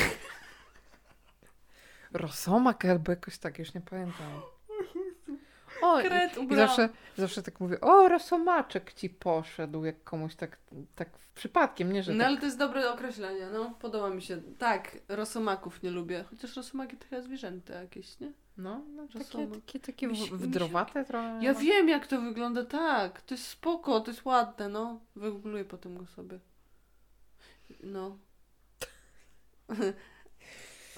rosomak 2.14 2.86
albo 2.86 3.12
jakoś 3.12 3.38
tak, 3.38 3.60
już 3.60 3.74
nie 3.74 3.82
pamiętam. 3.82 4.42
O, 5.82 6.02
i, 6.02 6.04
Kret 6.04 6.38
i 6.38 6.40
ubrałam. 6.40 6.68
zawsze, 6.68 6.90
zawsze 7.18 7.44
tak 7.44 7.60
mówię, 7.60 7.82
o, 7.82 8.08
rosomaczek 8.10 8.94
ci 8.94 9.10
poszedł, 9.10 9.86
jak 9.86 10.04
komuś 10.04 10.36
tak, 10.36 10.58
tak 10.96 11.10
przypadkiem, 11.36 11.94
nie, 11.94 12.04
że 12.04 12.12
No 12.14 12.18
tak, 12.20 12.28
ale 12.28 12.38
to 12.38 12.46
jest 12.46 12.58
dobre 12.58 12.92
określenie, 12.92 13.48
no. 13.54 13.76
Podoba 13.80 14.10
mi 14.10 14.22
się. 14.22 14.42
Tak, 14.58 14.98
rosomaków 15.08 15.84
nie 15.84 15.92
lubię. 15.92 16.26
Chociaż 16.30 16.56
rosomaki 16.56 16.98
to 16.98 17.08
chyba 17.10 17.22
zwierzęta 17.22 17.74
jakieś, 17.74 18.20
nie? 18.20 18.32
no, 18.58 18.82
no 18.96 19.08
takie, 19.08 19.48
takie, 19.48 19.80
takie 19.80 20.08
Mi 20.08 20.18
się- 20.18 20.24
mi 20.24 20.30
się- 20.30 20.38
wdrowate 20.38 21.06
trochę. 21.06 21.40
Ja 21.42 21.54
wiem 21.54 21.90
jak 21.90 22.08
to 22.08 22.22
wygląda, 22.22 22.66
tak. 22.66 23.22
To 23.22 23.34
jest 23.34 23.48
spoko, 23.48 24.00
to 24.00 24.12
jest 24.12 24.26
ładne, 24.26 24.70
no. 24.70 25.00
Wygoogluję 25.16 25.66
potem 25.66 25.98
go 25.98 26.06
sobie. 26.06 26.40
No. 27.84 28.18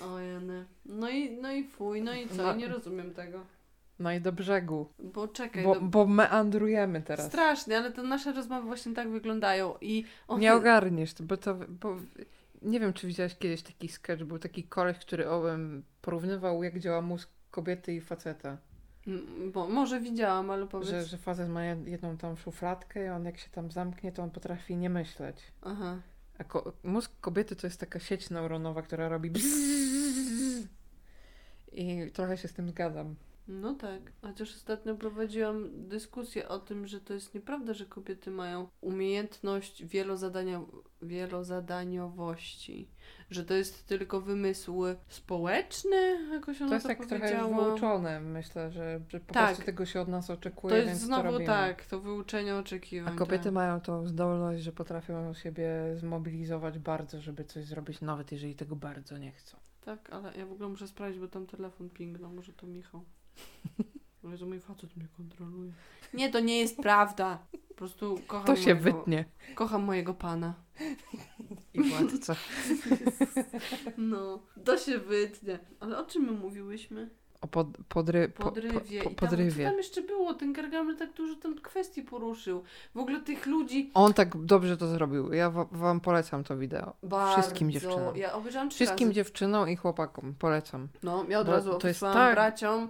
o 0.05 0.19
jeny. 0.19 0.65
No 0.85 1.09
i, 1.09 1.31
no 1.31 1.51
i 1.51 1.63
fuj, 1.63 2.01
no 2.01 2.13
i 2.13 2.29
co? 2.29 2.35
No. 2.35 2.53
I 2.53 2.57
nie 2.57 2.67
rozumiem 2.67 3.13
tego. 3.13 3.45
No 3.99 4.11
i 4.11 4.21
do 4.21 4.31
brzegu, 4.31 4.89
Bo 4.99 5.27
czekaj, 5.27 5.63
bo, 5.63 5.75
do... 5.75 5.81
bo 5.81 6.07
meandrujemy 6.07 7.01
teraz. 7.01 7.25
strasznie, 7.27 7.77
ale 7.77 7.91
te 7.91 8.03
nasze 8.03 8.33
rozmowy 8.33 8.67
właśnie 8.67 8.93
tak 8.93 9.09
wyglądają 9.09 9.75
i 9.81 10.05
one... 10.27 10.41
Nie 10.41 10.53
ogarniesz, 10.53 11.13
bo 11.21 11.37
to, 11.37 11.55
bo 11.69 11.95
nie 12.61 12.79
wiem, 12.79 12.93
czy 12.93 13.07
widziałeś 13.07 13.35
kiedyś 13.37 13.61
taki 13.61 13.87
sketch, 13.87 14.23
był 14.23 14.39
taki 14.39 14.63
koleś, 14.63 14.97
który 14.97 15.29
owem 15.29 15.83
porównywał, 16.01 16.63
jak 16.63 16.79
działa 16.79 17.01
mózg 17.01 17.29
kobiety 17.51 17.93
i 17.93 18.01
faceta. 18.01 18.57
Mm, 19.07 19.51
Bo 19.51 19.67
może 19.67 19.99
widziałam, 19.99 20.51
ale 20.51 20.67
powiedz. 20.67 20.89
Że, 20.89 21.05
że 21.05 21.17
facet 21.17 21.49
ma 21.49 21.59
jed- 21.59 21.87
jedną 21.87 22.17
tam 22.17 22.37
szufladkę 22.37 23.05
i 23.05 23.09
on 23.09 23.25
jak 23.25 23.37
się 23.37 23.49
tam 23.49 23.71
zamknie, 23.71 24.11
to 24.11 24.23
on 24.23 24.31
potrafi 24.31 24.75
nie 24.77 24.89
myśleć. 24.89 25.37
Aha. 25.61 25.97
A 26.37 26.43
ko- 26.43 26.73
mózg 26.83 27.11
kobiety 27.21 27.55
to 27.55 27.67
jest 27.67 27.79
taka 27.79 27.99
sieć 27.99 28.29
neuronowa, 28.29 28.81
która 28.81 29.09
robi 29.09 29.31
bzzz. 29.31 30.67
I 31.71 32.11
trochę 32.13 32.37
się 32.37 32.47
z 32.47 32.53
tym 32.53 32.69
zgadzam. 32.69 33.15
No 33.51 33.73
tak, 33.75 34.11
chociaż 34.21 34.55
ostatnio 34.55 34.95
prowadziłam 34.95 35.87
dyskusję 35.87 36.47
o 36.47 36.59
tym, 36.59 36.87
że 36.87 37.01
to 37.01 37.13
jest 37.13 37.33
nieprawda, 37.33 37.73
że 37.73 37.85
kobiety 37.85 38.31
mają 38.31 38.67
umiejętność 38.81 39.85
wielozadania, 39.85 40.61
wielozadaniowości. 41.01 42.89
Że 43.29 43.45
to 43.45 43.53
jest 43.53 43.87
tylko 43.87 44.21
wymysł 44.21 44.83
społeczny, 45.07 46.27
jakoś 46.33 46.61
ona 46.61 46.69
To 46.69 46.73
jest 46.75 46.83
to 46.87 46.95
tak 46.95 47.05
trochę 47.05 47.47
wyuczone. 47.55 48.19
Myślę, 48.19 48.71
że, 48.71 49.01
że 49.09 49.19
po 49.19 49.33
Tak. 49.33 49.45
prostu 49.47 49.65
tego 49.65 49.85
się 49.85 50.01
od 50.01 50.07
nas 50.07 50.29
oczekuje, 50.29 50.71
To 50.71 50.77
jest 50.77 50.87
więc 50.87 50.99
to 50.99 51.05
znowu 51.05 51.23
robimy. 51.23 51.45
tak, 51.45 51.85
to 51.85 51.99
wyuczenie 51.99 52.55
oczekiwań. 52.55 53.13
A 53.13 53.17
kobiety 53.17 53.43
tak. 53.43 53.53
mają 53.53 53.81
tą 53.81 54.07
zdolność, 54.07 54.63
że 54.63 54.71
potrafią 54.71 55.33
siebie 55.33 55.69
zmobilizować 55.97 56.79
bardzo, 56.79 57.21
żeby 57.21 57.43
coś 57.45 57.65
zrobić, 57.65 58.01
nawet 58.01 58.31
jeżeli 58.31 58.55
tego 58.55 58.75
bardzo 58.75 59.17
nie 59.17 59.31
chcą. 59.31 59.57
Tak, 59.81 60.09
ale 60.09 60.37
ja 60.37 60.45
w 60.45 60.51
ogóle 60.51 60.69
muszę 60.69 60.87
sprawdzić, 60.87 61.19
bo 61.21 61.27
tam 61.27 61.47
telefon 61.47 61.89
pingnął, 61.89 62.31
może 62.31 62.53
to 62.53 62.67
Michał. 62.67 63.03
O 64.23 64.29
Jezu, 64.31 64.45
mój 64.47 64.59
facet 64.59 64.95
mnie 64.97 65.07
kontroluje. 65.17 65.71
Nie, 66.13 66.31
to 66.31 66.39
nie 66.39 66.59
jest 66.59 66.77
prawda. 66.77 67.39
Po 67.69 67.73
prostu 67.75 68.19
kocham 68.27 68.45
To 68.47 68.55
się 68.55 68.75
mojego, 68.75 68.81
wytnie. 68.97 69.25
Kocham 69.55 69.83
mojego 69.83 70.13
pana. 70.13 70.53
I 71.73 71.81
władca. 71.83 72.35
No, 73.97 74.39
to 74.65 74.77
się 74.77 74.97
wytnie. 74.97 75.59
Ale 75.79 75.97
o 75.97 76.05
czym 76.05 76.23
my 76.23 76.31
mówiłyśmy? 76.31 77.09
O 77.41 77.47
pod, 77.47 77.67
podry, 77.89 78.29
po, 78.29 78.43
Podrywie. 78.43 79.03
Po, 79.03 79.09
po, 79.09 79.11
I 79.11 79.15
tam, 79.15 79.27
co 79.29 79.35
podrywie. 79.35 79.65
tam 79.65 79.77
jeszcze 79.77 80.01
było? 80.01 80.33
Ten 80.33 80.53
Gargamel 80.53 80.97
tak 80.97 81.13
dużo 81.13 81.35
tam 81.35 81.55
kwestii 81.55 82.01
poruszył. 82.01 82.63
W 82.95 82.97
ogóle 82.99 83.19
tych 83.21 83.45
ludzi 83.45 83.91
On 83.93 84.13
tak 84.13 84.37
dobrze 84.45 84.77
to 84.77 84.87
zrobił. 84.87 85.33
Ja 85.33 85.49
wa- 85.49 85.67
wam 85.71 85.99
polecam 85.99 86.43
to 86.43 86.57
wideo. 86.57 86.93
bardzo... 87.03 87.41
Wszystkim 87.41 87.71
dziewczynom. 87.71 88.15
Ja 88.17 88.33
obejrzałam 88.33 88.69
trzy 88.69 88.75
Wszystkim 88.85 89.07
razy. 89.07 89.15
dziewczynom 89.15 89.69
i 89.69 89.75
chłopakom 89.75 90.35
polecam. 90.39 90.87
No, 91.03 91.25
ja 91.29 91.39
od 91.39 91.47
Bo 91.47 91.53
razu 91.53 91.77
to 91.77 91.87
jest 91.87 91.99
tak- 91.99 92.33
braciom, 92.35 92.89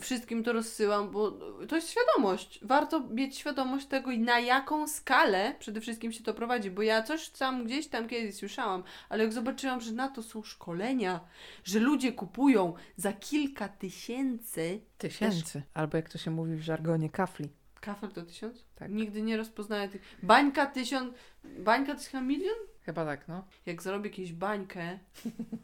wszystkim 0.00 0.44
to 0.44 0.52
rozsyłam, 0.52 1.10
bo 1.10 1.30
to 1.68 1.76
jest 1.76 1.90
świadomość. 1.90 2.60
Warto 2.62 3.00
mieć 3.00 3.36
świadomość 3.36 3.86
tego, 3.86 4.10
na 4.18 4.40
jaką 4.40 4.88
skalę 4.88 5.54
przede 5.58 5.80
wszystkim 5.80 6.12
się 6.12 6.24
to 6.24 6.34
prowadzi, 6.34 6.70
bo 6.70 6.82
ja 6.82 7.02
coś 7.02 7.28
tam 7.28 7.64
gdzieś 7.64 7.88
tam 7.88 8.08
kiedyś 8.08 8.34
słyszałam, 8.36 8.82
ale 9.08 9.24
jak 9.24 9.32
zobaczyłam, 9.32 9.80
że 9.80 9.92
na 9.92 10.08
to 10.08 10.22
są 10.22 10.42
szkolenia, 10.42 11.20
że 11.64 11.78
ludzie 11.78 12.12
kupują 12.12 12.74
za 12.96 13.12
kilka 13.12 13.68
tysięcy, 13.68 14.80
Tysięcy. 14.98 15.62
Albo 15.74 15.96
jak 15.96 16.08
to 16.08 16.18
się 16.18 16.30
mówi 16.30 16.56
w 16.56 16.60
żargonie, 16.62 17.10
kafli. 17.10 17.48
kafel 17.80 18.10
to 18.10 18.22
tysiąc? 18.22 18.64
Tak. 18.74 18.90
Nigdy 18.90 19.22
nie 19.22 19.36
rozpoznaję 19.36 19.88
tych. 19.88 20.02
Bańka 20.22 20.66
tysiąc, 20.66 21.14
bańka 21.44 21.94
chyba 21.96 22.20
milion? 22.20 22.56
Chyba 22.80 23.04
tak, 23.04 23.28
no. 23.28 23.44
Jak 23.66 23.82
zrobię 23.82 24.10
jakąś 24.10 24.32
bańkę, 24.32 24.98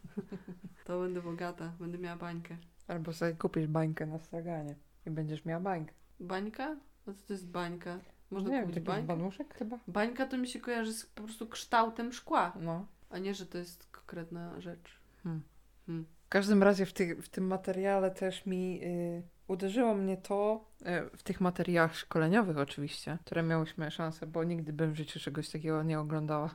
to 0.87 1.01
będę 1.01 1.22
bogata, 1.22 1.72
będę 1.81 1.99
miała 1.99 2.16
bańkę. 2.16 2.57
Albo 2.89 3.12
sobie 3.12 3.32
kupisz 3.32 3.66
bańkę 3.66 4.07
na 4.07 4.18
straganie 4.18 4.74
i 5.07 5.11
będziesz 5.11 5.45
miała 5.45 5.61
bańkę. 5.61 5.93
Bańka? 6.20 6.76
No 7.07 7.14
co 7.14 7.26
to 7.26 7.32
jest 7.32 7.49
bańka? 7.49 7.99
Można 8.30 8.49
nie 8.51 8.55
wiem, 8.57 8.64
kupić 8.64 8.74
taki 8.74 8.87
bańkę? 8.87 9.07
banuszek 9.07 9.55
chyba? 9.55 9.78
Bańka 9.89 10.26
to 10.26 10.39
mi 10.39 10.49
się 10.49 10.61
kojarzy 10.61 10.93
z 10.93 11.07
po 11.07 11.22
prostu 11.22 11.47
kształtem 11.47 12.12
szkła, 12.12 12.53
No. 12.61 12.87
a 13.11 13.18
nie, 13.18 13.35
że 13.35 13.47
to 13.47 13.59
jest 13.59 13.87
konkretna 13.87 14.61
rzecz. 14.61 15.01
Hmm. 15.22 15.43
Hmm. 15.87 16.05
W 16.26 16.28
każdym 16.28 16.62
razie 16.62 16.87
w, 16.87 16.93
ty, 16.93 17.22
w 17.22 17.28
tym 17.28 17.47
materiale 17.47 18.11
też 18.11 18.47
mi 18.47 18.80
y, 18.85 19.22
uderzyło 19.49 19.95
mnie 19.95 20.16
to, 20.16 20.64
y, 20.80 21.16
w 21.16 21.22
tych 21.22 21.40
materiałach 21.40 21.97
szkoleniowych 21.97 22.59
oczywiście, 22.59 23.18
które 23.24 23.42
miałyśmy 23.42 23.90
szansę, 23.90 24.26
bo 24.26 24.45
nigdy 24.45 24.72
bym 24.72 24.92
w 24.92 24.97
życiu 24.97 25.20
czegoś 25.20 25.49
takiego 25.49 25.82
nie 25.82 26.01
oglądała, 26.01 26.55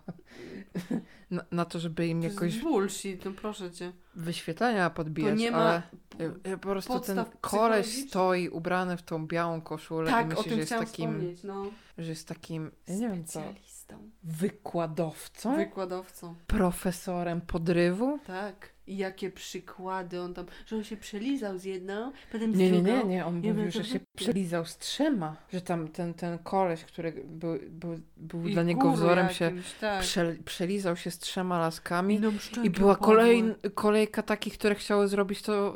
na, 1.31 1.45
na 1.51 1.65
to, 1.65 1.79
żeby 1.79 2.07
im 2.07 2.21
To 2.21 2.27
jakoś 2.27 2.53
jest 2.53 2.63
bullshit, 2.65 3.25
no 3.25 3.31
proszę 3.31 3.71
cię. 3.71 3.91
wyświetlenia 4.15 4.89
To 4.89 4.95
podbijać, 4.95 5.39
nie 5.39 5.51
ma... 5.51 5.57
ale 5.57 5.81
y, 6.21 6.51
y, 6.51 6.57
po 6.57 6.69
prostu 6.69 6.99
ten 6.99 7.25
koleś 7.41 8.07
stoi 8.07 8.49
ubrany 8.49 8.97
w 8.97 9.01
tą 9.01 9.27
białą 9.27 9.61
koszulę 9.61 10.09
i 10.09 10.13
Tak, 10.13 10.25
o 10.25 10.29
myśli, 10.29 10.43
tym 10.43 10.53
że 10.53 10.59
jest 10.59 10.69
takim, 10.71 10.85
wspomnieć, 11.11 11.43
no. 11.43 11.65
że 11.97 12.09
jest 12.09 12.27
takim, 12.27 12.71
ja 12.87 12.95
nie 12.95 13.09
wiem 13.09 13.25
co, 13.25 13.39
Specjalistą. 13.39 14.09
wykładowcą, 14.23 15.55
Wykładowcą. 15.55 16.35
profesorem 16.47 17.41
podrywu. 17.41 18.19
Tak. 18.27 18.69
I 18.89 18.97
jakie 18.97 19.29
przykłady 19.31 20.21
on 20.21 20.33
tam, 20.33 20.45
że 20.65 20.75
on 20.75 20.83
się 20.83 20.97
przelizał 20.97 21.57
z 21.57 21.63
jedną, 21.63 22.11
potem 22.31 22.55
z 22.55 22.57
Nie, 22.57 22.71
nie, 22.71 22.81
drugą. 22.81 22.97
nie, 22.97 23.03
nie, 23.03 23.25
on 23.25 23.43
Ja 23.43 23.53
mówił, 23.53 23.71
że 23.71 23.83
się 23.83 23.99
przelizał 24.15 24.65
z 24.65 24.77
trzema, 24.77 25.35
że 25.53 25.61
tam 25.61 25.87
ten, 25.87 26.13
ten 26.13 26.37
koleś, 26.37 26.83
który 26.83 27.23
był, 27.25 27.59
był, 27.69 27.99
był 28.17 28.47
I 28.47 28.53
dla 28.53 28.63
niego 28.63 28.91
wzorem, 28.91 29.29
się 29.29 29.45
jakimś, 29.45 29.73
tak. 29.73 30.01
prze, 30.01 30.35
przelizał 30.45 30.95
się 30.95 31.11
z 31.11 31.19
trzema 31.19 31.59
laskami 31.59 32.19
nam 32.19 32.37
i 32.63 32.69
była 32.69 32.95
kolej, 32.95 33.43
kolejka 33.75 34.23
takich, 34.23 34.53
które 34.53 34.75
chciały 34.75 35.07
zrobić 35.07 35.41
to 35.41 35.75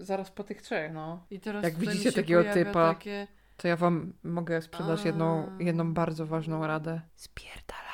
y, 0.00 0.04
zaraz 0.04 0.30
po 0.30 0.44
tych 0.44 0.62
trzech, 0.62 0.92
no. 0.92 1.24
I 1.30 1.40
teraz 1.40 1.64
jak 1.64 1.74
widzicie 1.74 2.02
się 2.02 2.12
takiego 2.12 2.44
typa, 2.44 2.94
Takie... 2.94 3.26
To 3.56 3.68
ja 3.68 3.76
wam 3.76 4.12
mogę 4.22 4.62
sprzedać 4.62 5.04
jedną, 5.04 5.50
A. 5.60 5.62
jedną 5.62 5.94
bardzo 5.94 6.26
ważną 6.26 6.66
radę. 6.66 7.00
Spierdalajcie. 7.16 7.87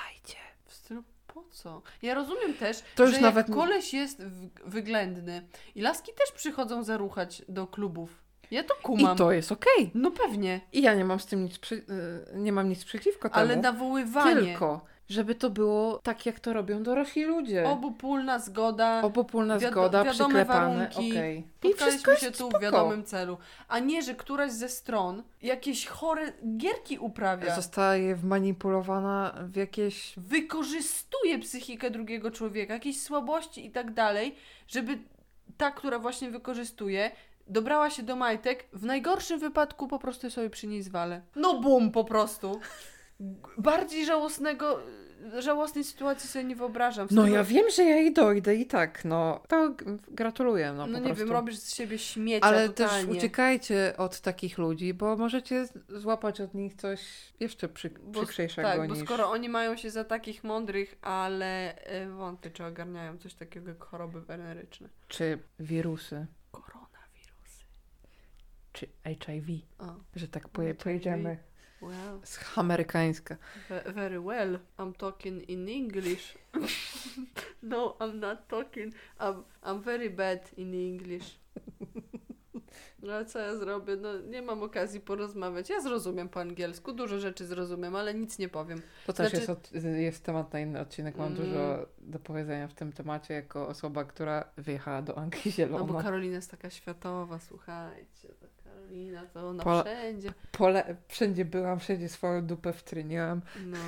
Co? 1.54 1.82
Ja 2.02 2.14
rozumiem 2.14 2.54
też, 2.54 2.82
To 2.94 3.02
już 3.04 3.14
że 3.14 3.20
nawet- 3.20 3.48
jak 3.48 3.56
koleś 3.56 3.94
jest 3.94 4.22
wyględny 4.64 5.46
i 5.74 5.80
laski 5.82 6.12
też 6.12 6.32
przychodzą 6.32 6.82
zaruchać 6.84 7.42
do 7.48 7.66
klubów. 7.66 8.22
Ja 8.50 8.64
to 8.64 8.74
kumam. 8.82 9.14
I 9.14 9.18
to 9.18 9.32
jest 9.32 9.52
okej. 9.52 9.90
No 9.94 10.10
pewnie, 10.10 10.60
I 10.72 10.82
ja 10.82 10.94
nie 10.94 11.04
mam 11.04 11.20
z 11.20 11.26
tym 11.26 11.44
nic, 11.44 11.58
przy, 11.58 11.74
y, 11.74 11.84
nie 12.34 12.52
mam 12.52 12.68
nic 12.68 12.84
przeciwko 12.84 13.28
temu. 13.28 13.40
ale 13.40 13.56
nawoływanie, 13.56 14.34
Tylko, 14.34 14.84
żeby 15.08 15.34
to 15.34 15.50
było 15.50 15.98
tak, 16.02 16.26
jak 16.26 16.40
to 16.40 16.52
robią 16.52 16.82
dorośli 16.82 17.24
ludzie. 17.24 17.68
obopólna 17.68 18.38
zgoda, 18.38 19.02
Obopólna 19.02 19.58
wiado- 19.58 19.72
zgoda, 19.72 20.04
wiadome 20.04 20.34
przyklepane, 20.34 20.88
warunki. 20.88 21.10
wszystko 21.12 21.78
spotkaliśmy 21.88 22.16
się 22.16 22.30
tu 22.32 22.50
w 22.58 22.60
wiadomym 22.62 23.04
celu. 23.04 23.38
A 23.68 23.78
nie, 23.78 24.02
że 24.02 24.14
któraś 24.14 24.52
ze 24.52 24.68
stron 24.68 25.22
jakieś 25.42 25.86
chore 25.86 26.32
gierki 26.56 26.98
uprawia. 26.98 27.54
Zostaje 27.56 28.16
wmanipulowana 28.16 29.34
w 29.42 29.56
jakieś... 29.56 30.14
wykorzystuje 30.16 31.38
psychikę 31.38 31.90
drugiego 31.90 32.30
człowieka, 32.30 32.74
jakieś 32.74 33.00
słabości 33.02 33.66
i 33.66 33.70
tak 33.70 33.94
dalej, 33.94 34.34
żeby 34.68 34.98
ta, 35.56 35.70
która 35.70 35.98
właśnie 35.98 36.30
wykorzystuje, 36.30 37.10
dobrała 37.46 37.90
się 37.90 38.02
do 38.02 38.16
majtek, 38.16 38.64
w 38.72 38.84
najgorszym 38.84 39.38
wypadku 39.38 39.88
po 39.88 39.98
prostu 39.98 40.30
sobie 40.30 40.50
przy 40.50 40.66
niej 40.66 40.82
zwalę. 40.82 41.22
No 41.36 41.60
bum, 41.60 41.90
po 41.92 42.04
prostu. 42.04 42.60
Bardziej 43.58 44.06
żałosnego, 44.06 44.80
żałosnej 45.38 45.84
sytuacji 45.84 46.28
sobie 46.28 46.44
nie 46.44 46.56
wyobrażam. 46.56 47.08
No 47.10 47.26
ja 47.26 47.44
wiem, 47.44 47.70
że 47.70 47.84
ja 47.84 48.00
i 48.00 48.12
dojdę 48.12 48.54
i 48.54 48.66
tak, 48.66 49.04
no. 49.04 49.40
To 49.48 49.74
gratuluję, 50.08 50.72
no, 50.72 50.86
No, 50.86 50.98
nie 50.98 51.04
prostu. 51.04 51.24
wiem, 51.24 51.32
robisz 51.32 51.56
z 51.58 51.74
siebie 51.74 51.98
śmiecia 51.98 52.46
Ale 52.46 52.68
totalnie. 52.68 53.06
też 53.08 53.16
uciekajcie 53.16 53.94
od 53.98 54.20
takich 54.20 54.58
ludzi, 54.58 54.94
bo 54.94 55.16
możecie 55.16 55.66
złapać 55.88 56.40
od 56.40 56.54
nich 56.54 56.74
coś 56.74 57.00
jeszcze 57.40 57.68
przy, 57.68 57.90
Bo- 57.90 58.12
przykrzejszego 58.20 58.68
Tak, 58.68 58.88
bo 58.88 58.94
niż... 58.94 59.04
skoro 59.04 59.30
oni 59.30 59.48
mają 59.48 59.76
się 59.76 59.90
za 59.90 60.04
takich 60.04 60.44
mądrych, 60.44 60.94
ale 61.02 61.76
e, 61.84 62.08
wątpię, 62.10 62.50
czy 62.50 62.64
ogarniają 62.64 63.18
coś 63.18 63.34
takiego 63.34 63.68
jak 63.68 63.84
choroby 63.84 64.20
weneryczne. 64.20 64.88
Czy 65.08 65.38
wirusy, 65.58 66.26
Koronawirusy. 66.50 67.64
czy 68.72 68.86
HIV, 69.24 69.52
O. 69.78 69.84
że 70.16 70.28
tak 70.28 70.48
pojedziemy 70.78 71.38
Z 72.24 72.58
amerykańska. 72.58 73.36
Ve- 73.70 73.92
Very 73.92 74.20
well. 74.20 74.58
I'm 74.78 74.94
talking 74.96 75.50
in 75.50 75.68
English. 75.68 76.38
no, 77.62 77.96
I'm 78.00 78.14
not 78.14 78.48
talking. 78.48 78.94
I'm, 79.20 79.42
I'm 79.62 79.80
very 79.82 80.10
bad 80.10 80.58
in 80.58 80.74
English. 80.74 81.38
No 83.02 83.24
co 83.24 83.38
ja 83.38 83.56
zrobię? 83.56 83.96
No 83.96 84.18
nie 84.20 84.42
mam 84.42 84.62
okazji 84.62 85.00
porozmawiać. 85.00 85.70
Ja 85.70 85.80
zrozumiem 85.80 86.28
po 86.28 86.40
angielsku, 86.40 86.92
dużo 86.92 87.18
rzeczy 87.18 87.46
zrozumiem, 87.46 87.96
ale 87.96 88.14
nic 88.14 88.38
nie 88.38 88.48
powiem. 88.48 88.82
To 89.06 89.12
też 89.12 89.30
Znaczy- 89.32 89.36
jest, 89.36 89.50
od, 89.50 89.72
jest 89.96 90.24
temat 90.24 90.52
na 90.52 90.60
inny 90.60 90.80
odcinek. 90.80 91.16
Mam 91.16 91.32
Mm. 91.32 91.44
dużo 91.44 91.86
do 91.98 92.18
powiedzenia 92.18 92.68
w 92.68 92.74
tym 92.74 92.92
temacie 92.92 93.34
jako 93.34 93.68
osoba, 93.68 94.04
która 94.04 94.44
wyjechała 94.56 95.02
do 95.02 95.18
Anglii 95.18 95.52
Zielono. 95.52 95.86
No 95.86 95.92
bo 95.92 96.02
Karolina 96.02 96.34
jest 96.34 96.50
taka 96.50 96.70
światowa, 96.70 97.38
słuchajcie. 97.38 98.28
Karolina 98.84 99.26
to 99.26 99.48
ona 99.48 99.64
Pola- 99.64 99.82
wszędzie. 99.84 100.32
Pole, 100.52 100.96
wszędzie 101.08 101.44
byłam, 101.44 101.80
wszędzie 101.80 102.08
swoją 102.08 102.46
dupę 102.46 102.72
wtryniłam. 102.72 103.40
No. 103.66 103.78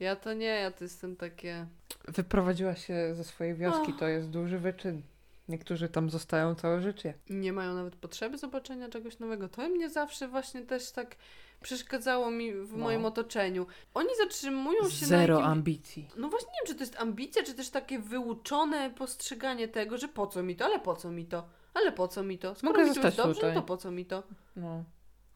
Ja 0.00 0.16
to 0.16 0.32
nie, 0.34 0.46
ja 0.46 0.70
to 0.70 0.84
jestem 0.84 1.16
takie... 1.16 1.66
Wyprowadziła 2.08 2.74
się 2.76 3.14
ze 3.14 3.24
swojej 3.24 3.54
wioski, 3.54 3.92
Och. 3.92 3.98
to 3.98 4.08
jest 4.08 4.30
duży 4.30 4.58
wyczyn. 4.58 5.02
Niektórzy 5.48 5.88
tam 5.88 6.10
zostają 6.10 6.54
całe 6.54 6.80
życie. 6.80 7.14
nie 7.30 7.52
mają 7.52 7.74
nawet 7.74 7.96
potrzeby 7.96 8.38
zobaczenia 8.38 8.88
czegoś 8.88 9.18
nowego. 9.18 9.48
To 9.48 9.68
mnie 9.68 9.90
zawsze 9.90 10.28
właśnie 10.28 10.62
też 10.62 10.90
tak 10.90 11.16
przeszkadzało 11.62 12.30
mi 12.30 12.52
w 12.52 12.72
No. 12.72 12.78
moim 12.84 13.04
otoczeniu. 13.04 13.66
Oni 13.94 14.08
zatrzymują 14.22 14.88
się 14.90 15.06
Zero 15.06 15.34
na 15.34 15.40
jakim... 15.40 15.52
ambicji. 15.52 16.08
No 16.16 16.28
właśnie 16.28 16.48
nie 16.48 16.58
wiem, 16.60 16.66
czy 16.66 16.74
to 16.74 16.80
jest 16.80 17.00
ambicja, 17.00 17.42
czy 17.42 17.54
też 17.54 17.70
takie 17.70 17.98
wyuczone 17.98 18.90
postrzeganie 18.90 19.68
tego, 19.68 19.98
że 19.98 20.08
po 20.08 20.26
co 20.26 20.42
mi 20.42 20.56
to, 20.56 20.64
ale 20.64 20.80
po 20.80 20.96
co 20.96 21.10
mi 21.10 21.24
to, 21.26 21.48
ale 21.74 21.92
po 21.92 22.08
co 22.08 22.22
mi 22.22 22.38
to. 22.38 22.54
Skoro 22.54 22.72
Mogę 22.72 22.84
mi 22.84 22.94
zostać 22.94 23.16
dobrze, 23.16 23.34
tutaj. 23.34 23.54
no 23.54 23.60
to 23.60 23.66
po 23.66 23.76
co 23.76 23.90
mi 23.90 24.04
to. 24.06 24.22
No. 24.56 24.84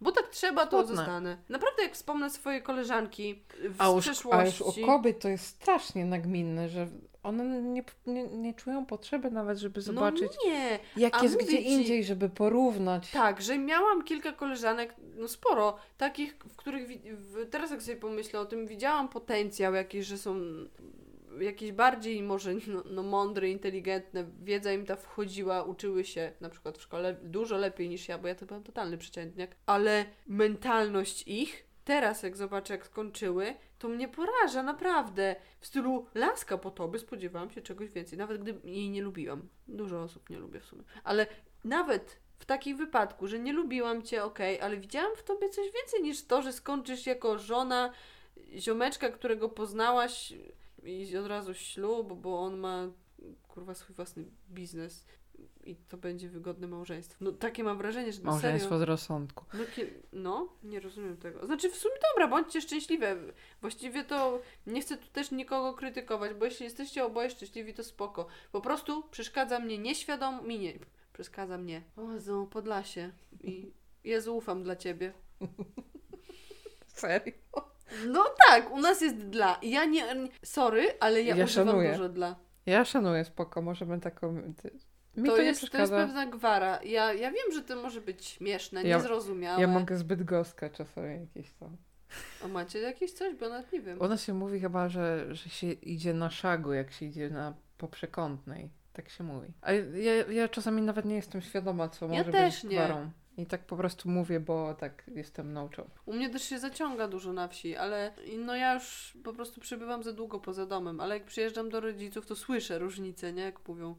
Bo 0.01 0.12
tak 0.12 0.28
trzeba, 0.28 0.66
to 0.66 0.78
Smutne. 0.78 0.97
zostanę. 0.97 1.39
Naprawdę 1.49 1.82
jak 1.82 1.93
wspomnę 1.95 2.30
swoje 2.30 2.62
koleżanki 2.62 3.43
w 3.70 3.74
A 3.82 3.89
już, 3.89 4.05
przeszłości... 4.05 4.41
a 4.41 4.45
już 4.47 4.61
u 4.61 4.86
kobiet 4.86 5.20
to 5.20 5.28
jest 5.28 5.45
strasznie 5.47 6.05
nagminne, 6.05 6.68
że 6.68 6.89
one 7.22 7.62
nie, 7.62 7.84
nie, 8.07 8.24
nie 8.26 8.55
czują 8.55 8.86
potrzeby 8.86 9.30
nawet, 9.30 9.59
żeby 9.59 9.80
zobaczyć, 9.80 10.32
No 10.45 10.51
nie, 10.53 10.78
jak 10.97 11.14
a 11.18 11.22
jest 11.22 11.36
gdzie 11.36 11.47
ci- 11.59 11.68
indziej, 11.72 12.05
żeby 12.05 12.28
porównać. 12.28 13.11
Tak, 13.11 13.43
że 13.43 13.59
miałam 13.59 14.05
kilka 14.05 14.32
koleżanek, 14.32 14.95
no 15.16 15.28
sporo, 15.28 15.76
takich, 15.97 16.36
w 16.49 16.57
których 16.57 16.89
w, 17.05 17.51
teraz 17.51 17.70
jak 17.70 17.82
sobie 17.82 17.97
pomyślę 17.97 18.41
o 18.41 18.45
tym, 18.47 18.66
widziałam 18.66 19.09
potencjał 19.09 19.74
jakiś, 19.74 20.07
że 20.07 20.18
są 20.18 20.36
jakieś 21.41 21.72
bardziej 21.72 22.22
może 22.22 22.55
no, 22.55 22.82
no 22.91 23.03
mądre, 23.03 23.51
inteligentne, 23.51 24.24
wiedza 24.43 24.72
im 24.72 24.86
ta 24.86 24.97
wchodziła, 24.97 25.62
uczyły 25.62 26.05
się 26.05 26.32
na 26.41 26.49
przykład 26.49 26.78
w 26.78 26.82
szkole 26.82 27.16
dużo 27.22 27.57
lepiej 27.57 27.89
niż 27.89 28.09
ja, 28.09 28.18
bo 28.18 28.28
ja 28.28 28.34
to 28.34 28.47
byłam 28.47 28.62
totalny 28.62 28.99
przeciętniak, 28.99 29.57
ale 29.66 30.05
mentalność 30.26 31.22
ich, 31.26 31.64
teraz 31.84 32.22
jak 32.22 32.36
zobaczę 32.36 32.74
jak 32.74 32.86
skończyły, 32.86 33.55
to 33.78 33.89
mnie 33.89 34.09
poraża, 34.09 34.62
naprawdę. 34.62 35.36
W 35.61 35.66
stylu 35.66 36.07
laska 36.14 36.59
po 36.59 36.70
tobie 36.70 36.99
spodziewałam 36.99 37.51
się 37.51 37.62
czegoś 37.62 37.91
więcej, 37.91 38.18
nawet 38.18 38.43
gdy 38.43 38.61
jej 38.64 38.91
nie 38.91 39.03
lubiłam. 39.03 39.49
Dużo 39.68 40.03
osób 40.03 40.30
nie 40.30 40.39
lubię 40.39 40.61
w 40.61 40.64
sumie, 40.64 40.82
ale 41.05 41.26
nawet 41.64 42.20
w 42.39 42.45
takim 42.45 42.76
wypadku, 42.76 43.26
że 43.26 43.39
nie 43.39 43.53
lubiłam 43.53 44.03
cię, 44.03 44.24
okej, 44.24 44.61
ale 44.61 44.76
widziałam 44.76 45.16
w 45.16 45.22
tobie 45.22 45.49
coś 45.49 45.64
więcej 45.64 46.03
niż 46.03 46.24
to, 46.24 46.43
że 46.43 46.53
skończysz 46.53 47.07
jako 47.07 47.39
żona 47.39 47.93
ziomeczka, 48.57 49.09
którego 49.11 49.49
poznałaś 49.49 50.32
i 50.85 51.16
od 51.16 51.26
razu 51.26 51.55
ślub, 51.55 52.12
bo 52.12 52.41
on 52.41 52.57
ma 52.59 52.89
kurwa 53.49 53.74
swój 53.74 53.97
własny 53.97 54.24
biznes 54.51 55.07
i 55.64 55.76
to 55.76 55.97
będzie 55.97 56.29
wygodne 56.29 56.66
małżeństwo. 56.66 57.24
No 57.24 57.33
takie 57.33 57.64
mam 57.64 57.79
wrażenie, 57.79 58.12
że 58.12 58.22
Małżeństwo 58.22 58.68
serio. 58.68 58.79
z 58.79 58.89
rozsądku. 58.89 59.45
No, 59.55 59.64
no, 60.12 60.49
nie 60.62 60.81
rozumiem 60.81 61.16
tego. 61.16 61.47
Znaczy 61.47 61.70
w 61.70 61.76
sumie 61.76 61.95
dobra, 62.11 62.29
bądźcie 62.29 62.61
szczęśliwe. 62.61 63.16
Właściwie 63.61 64.05
to 64.05 64.41
nie 64.66 64.81
chcę 64.81 64.97
tu 64.97 65.09
też 65.09 65.31
nikogo 65.31 65.74
krytykować, 65.74 66.35
bo 66.35 66.45
jeśli 66.45 66.64
jesteście 66.64 67.05
oboje 67.05 67.31
szczęśliwi, 67.31 67.74
to 67.74 67.85
spoko. 67.85 68.26
Po 68.53 68.61
prostu 68.61 69.03
przeszkadza 69.11 69.59
mnie 69.61 69.79
nieświadom... 69.79 70.47
mi 70.49 70.59
nie... 70.59 70.79
Przeszkadza 71.12 71.59
mnie. 71.59 71.83
O 71.97 72.12
Jezu, 72.12 72.49
Podlasie. 72.51 73.12
I 73.43 73.72
Jezu, 74.05 74.37
ufam 74.37 74.62
dla 74.62 74.76
Ciebie. 74.76 75.12
Serio? 76.87 77.33
No 78.07 78.24
tak, 78.49 78.70
u 78.72 78.80
nas 78.80 79.01
jest 79.01 79.16
dla. 79.16 79.59
Ja 79.62 79.84
nie... 79.84 80.05
Sorry, 80.45 80.89
ale 81.01 81.22
ja, 81.22 81.36
Ja 81.36 81.45
używam 81.45 81.66
szanuję. 81.68 81.93
dużo 81.93 82.09
dla. 82.09 82.36
Ja 82.66 82.84
szanuję, 82.84 83.24
spoko, 83.24 83.62
możemy 83.62 84.01
taką... 84.01 84.32
Mi 85.16 85.28
to, 85.28 85.36
To 85.36 85.43
jest, 85.43 85.70
to 85.70 85.78
jest 85.78 85.93
pewna 85.93 86.26
gwara. 86.26 86.80
Ja, 86.84 87.12
ja 87.12 87.30
wiem, 87.30 87.53
że 87.55 87.62
to 87.62 87.76
może 87.82 88.01
być 88.01 88.24
śmieszne, 88.24 88.82
Ja- 88.82 88.97
niezrozumiałe. 88.97 89.61
Ja 89.61 89.68
mogę 89.68 89.97
zbyt 89.97 90.22
gostka 90.22 90.70
czasami 90.70 91.20
jakieś 91.20 91.53
tam. 91.53 91.76
A 92.45 92.49
macie 92.49 92.78
jakieś 92.80 93.12
coś? 93.12 93.34
Bo 93.34 93.49
nawet 93.49 93.72
nie 93.72 93.80
wiem. 93.80 94.01
U 94.01 94.09
nas 94.09 94.22
się 94.22 94.34
mówi 94.34 94.61
chyba, 94.61 94.89
że, 94.89 95.34
że 95.34 95.49
się 95.51 95.66
idzie 95.72 96.14
na 96.14 96.30
szagu, 96.30 96.72
jak 96.72 96.93
się 96.93 97.07
idzie 97.07 97.30
na 97.30 97.55
poprzekątnej. 97.78 98.70
Tak 98.93 99.09
się 99.09 99.24
mówi. 99.24 99.49
A 99.62 99.72
ja, 99.72 100.14
ja 100.30 100.49
czasami 100.49 100.82
nawet 100.82 101.05
nie 101.05 101.14
jestem 101.14 101.41
świadoma, 101.43 101.89
co 101.89 102.07
Ja 102.07 102.18
może 102.18 102.32
też 102.32 102.62
być 102.62 102.72
nie. 102.72 103.11
I 103.39 103.47
tak 103.47 103.66
po 103.66 103.76
prostu 103.76 104.09
mówię, 104.09 104.41
bo 104.41 104.74
tak 104.74 105.05
jestem 105.14 105.55
job. 105.57 106.01
U 106.07 106.12
mnie 106.12 106.30
też 106.30 106.43
się 106.43 106.59
zaciąga 106.59 107.09
dużo 107.09 107.32
na 107.32 107.49
wsi, 107.49 107.76
ale 107.76 108.12
no 108.39 108.57
ja 108.57 108.74
już 108.74 109.18
po 109.24 109.32
prostu 109.32 109.61
przebywam 109.61 110.03
za 110.03 110.12
długo 110.12 110.41
poza 110.41 110.66
domem, 110.66 111.01
ale 111.01 111.14
jak 111.14 111.24
przyjeżdżam 111.24 111.70
do 111.70 111.80
rodziców, 111.80 112.26
to 112.26 112.36
słyszę 112.36 112.78
różnice, 112.78 113.32
nie? 113.32 113.43
Jak 113.43 113.68
mówią. 113.68 113.97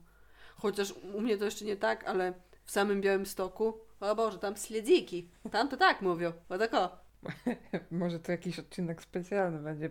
Chociaż 0.56 0.94
u 1.14 1.22
mnie 1.22 1.38
to 1.38 1.46
jeszcze 1.46 1.66
nie 1.66 1.76
tak, 1.76 2.04
ale 2.04 2.34
w 2.66 2.72
samym 2.72 3.02
Białym 3.02 3.26
Stoku, 3.26 3.80
o 4.00 4.16
Boże, 4.16 4.40
tam 4.40 4.56
śledziki. 4.56 5.30
Tam 5.52 5.70
to 5.70 5.78
tak 5.78 6.02
mówią, 6.02 6.32
bo 6.50 6.58
tak 6.58 6.74
o. 6.74 6.98
Może 7.92 8.20
to 8.20 8.32
jakiś 8.32 8.60
odcinek 8.60 9.02
specjalny 9.02 9.60
będzie 9.60 9.90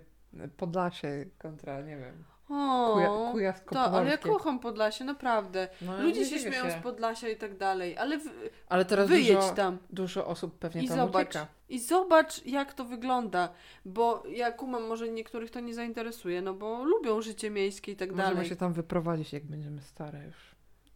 Podlasie 0.57 1.25
kontra, 1.39 1.81
nie 1.81 1.97
wiem, 1.97 2.25
O, 2.51 3.29
kuja, 3.33 3.53
to, 3.53 3.81
ale 3.81 4.11
ja 4.11 4.19
kocham 4.19 4.59
Podlasie, 4.59 5.05
naprawdę. 5.05 5.69
no, 5.83 6.03
Ludzie 6.03 6.25
się 6.27 6.39
śmieją 6.39 6.71
z 6.71 6.83
Podlasia 6.83 7.29
i 7.29 7.37
tak 7.37 7.57
dalej, 7.57 7.99
ale 7.99 8.19
w, 8.19 8.25
Ale 8.69 8.85
teraz 8.85 9.09
wyjedź 9.09 9.35
dużo, 9.37 9.55
tam. 9.55 9.79
dużo 9.91 10.27
osób 10.27 10.59
pewnie 10.59 10.83
I 10.83 10.89
tam 10.89 10.97
zobacz, 10.97 11.29
ucieka. 11.29 11.47
I 11.69 11.79
zobacz, 11.81 12.47
jak 12.47 12.75
to 12.75 12.85
wygląda, 12.85 13.49
bo 13.85 14.23
ja 14.29 14.53
kumam, 14.53 14.87
może 14.87 15.09
niektórych 15.09 15.51
to 15.51 15.61
nie 15.61 15.75
zainteresuje, 15.75 16.43
no 16.43 16.55
bo 16.55 16.85
lubią 16.85 17.23
życie 17.23 17.51
miejskie 17.51 17.93
i 17.93 17.97
tak 17.97 18.11
Możemy 18.11 18.35
dalej. 18.35 18.49
się 18.49 18.57
tam 18.57 18.73
wyprowadzić, 18.73 19.33
jak 19.33 19.45
będziemy 19.47 19.81
stare 19.83 20.25
już. 20.25 20.37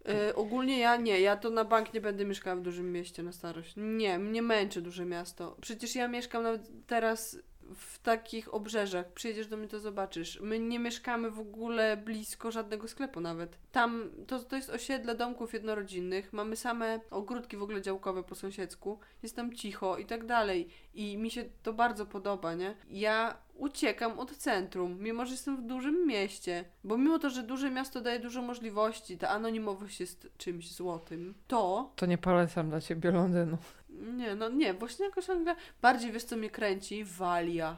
E, 0.08 0.34
ogólnie 0.34 0.78
ja 0.78 0.96
nie, 0.96 1.20
ja 1.20 1.36
to 1.36 1.50
na 1.50 1.64
bank 1.64 1.94
nie 1.94 2.00
będę 2.00 2.24
mieszkała 2.24 2.56
w 2.56 2.60
dużym 2.60 2.92
mieście 2.92 3.22
na 3.22 3.32
starość. 3.32 3.74
Nie, 3.76 4.18
mnie 4.18 4.42
męczy 4.42 4.82
duże 4.82 5.04
miasto. 5.04 5.56
Przecież 5.60 5.94
ja 5.94 6.08
mieszkam 6.08 6.42
nawet 6.42 6.70
teraz 6.86 7.38
w 7.74 7.98
takich 7.98 8.54
obrzeżach. 8.54 9.12
Przyjedziesz 9.12 9.46
do 9.46 9.56
mnie, 9.56 9.68
to 9.68 9.80
zobaczysz. 9.80 10.40
My 10.40 10.58
nie 10.58 10.78
mieszkamy 10.78 11.30
w 11.30 11.40
ogóle 11.40 11.96
blisko 11.96 12.50
żadnego 12.50 12.88
sklepu 12.88 13.20
nawet. 13.20 13.58
Tam 13.72 14.10
to, 14.26 14.38
to 14.38 14.56
jest 14.56 14.70
osiedle 14.70 15.14
domków 15.14 15.52
jednorodzinnych. 15.52 16.32
Mamy 16.32 16.56
same 16.56 17.00
ogródki 17.10 17.56
w 17.56 17.62
ogóle 17.62 17.82
działkowe 17.82 18.22
po 18.22 18.34
sąsiedzku. 18.34 18.98
Jest 19.22 19.36
tam 19.36 19.52
cicho 19.52 19.98
i 19.98 20.06
tak 20.06 20.26
dalej. 20.26 20.68
I 20.94 21.18
mi 21.18 21.30
się 21.30 21.44
to 21.62 21.72
bardzo 21.72 22.06
podoba, 22.06 22.54
nie? 22.54 22.74
Ja 22.90 23.36
uciekam 23.54 24.18
od 24.18 24.36
centrum, 24.36 24.98
mimo 25.00 25.26
że 25.26 25.32
jestem 25.32 25.56
w 25.56 25.62
dużym 25.62 26.06
mieście. 26.06 26.64
Bo 26.84 26.98
mimo 26.98 27.18
to, 27.18 27.30
że 27.30 27.42
duże 27.42 27.70
miasto 27.70 28.00
daje 28.00 28.20
dużo 28.20 28.42
możliwości, 28.42 29.18
ta 29.18 29.28
anonimowość 29.28 30.00
jest 30.00 30.28
czymś 30.36 30.72
złotym, 30.72 31.34
to 31.46 31.92
To 31.96 32.06
nie 32.06 32.18
polecam 32.18 32.70
dla 32.70 32.80
ciebie 32.80 33.10
Londynu. 33.10 33.58
Nie, 34.00 34.34
no 34.34 34.48
nie, 34.48 34.74
właśnie 34.74 35.04
jakoś 35.04 35.30
Anglia 35.30 35.56
bardziej 35.82 36.12
wiesz 36.12 36.24
co 36.24 36.36
mnie 36.36 36.50
kręci? 36.50 37.04
Walia. 37.04 37.76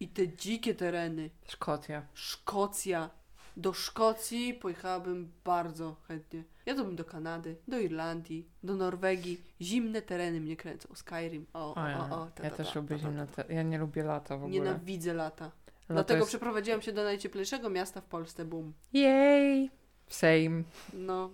I 0.00 0.08
te 0.08 0.28
dzikie 0.28 0.74
tereny. 0.74 1.30
Szkocja. 1.48 2.06
Szkocja. 2.14 3.10
Do 3.56 3.72
Szkocji 3.72 4.54
pojechałabym 4.54 5.32
bardzo 5.44 5.96
chętnie. 6.08 6.44
Ja 6.66 6.74
to 6.74 6.84
bym 6.84 6.96
do 6.96 7.04
Kanady, 7.04 7.56
do 7.68 7.78
Irlandii, 7.78 8.48
do 8.62 8.76
Norwegii. 8.76 9.40
Zimne 9.60 10.02
tereny 10.02 10.40
mnie 10.40 10.56
kręcą. 10.56 10.94
Skyrim. 10.94 11.46
O, 11.52 11.74
o, 11.74 11.82
O, 11.82 11.88
ja, 11.88 12.08
o, 12.10 12.22
o. 12.22 12.26
ta, 12.26 12.44
ja 12.44 12.50
ta, 12.50 12.56
też 12.56 12.72
ta, 12.72 12.80
lubię 12.80 12.96
ta, 12.96 13.02
ta, 13.02 13.08
zimne. 13.08 13.26
ta. 13.26 13.44
Te... 13.44 13.54
Ja 13.54 13.62
nie 13.62 13.78
lubię 13.78 14.02
lata 14.02 14.36
w 14.36 14.44
ogóle. 14.44 14.52
Nienawidzę 14.52 15.14
lata. 15.14 15.44
Lato 15.44 15.54
Dlatego 15.88 16.18
jest... 16.18 16.28
przeprowadziłam 16.28 16.82
się 16.82 16.92
do 16.92 17.04
najcieplejszego 17.04 17.70
miasta 17.70 18.00
w 18.00 18.04
Polsce, 18.04 18.44
boom. 18.44 18.72
Jej! 18.92 19.70
Same. 20.08 20.62
No. 20.94 21.30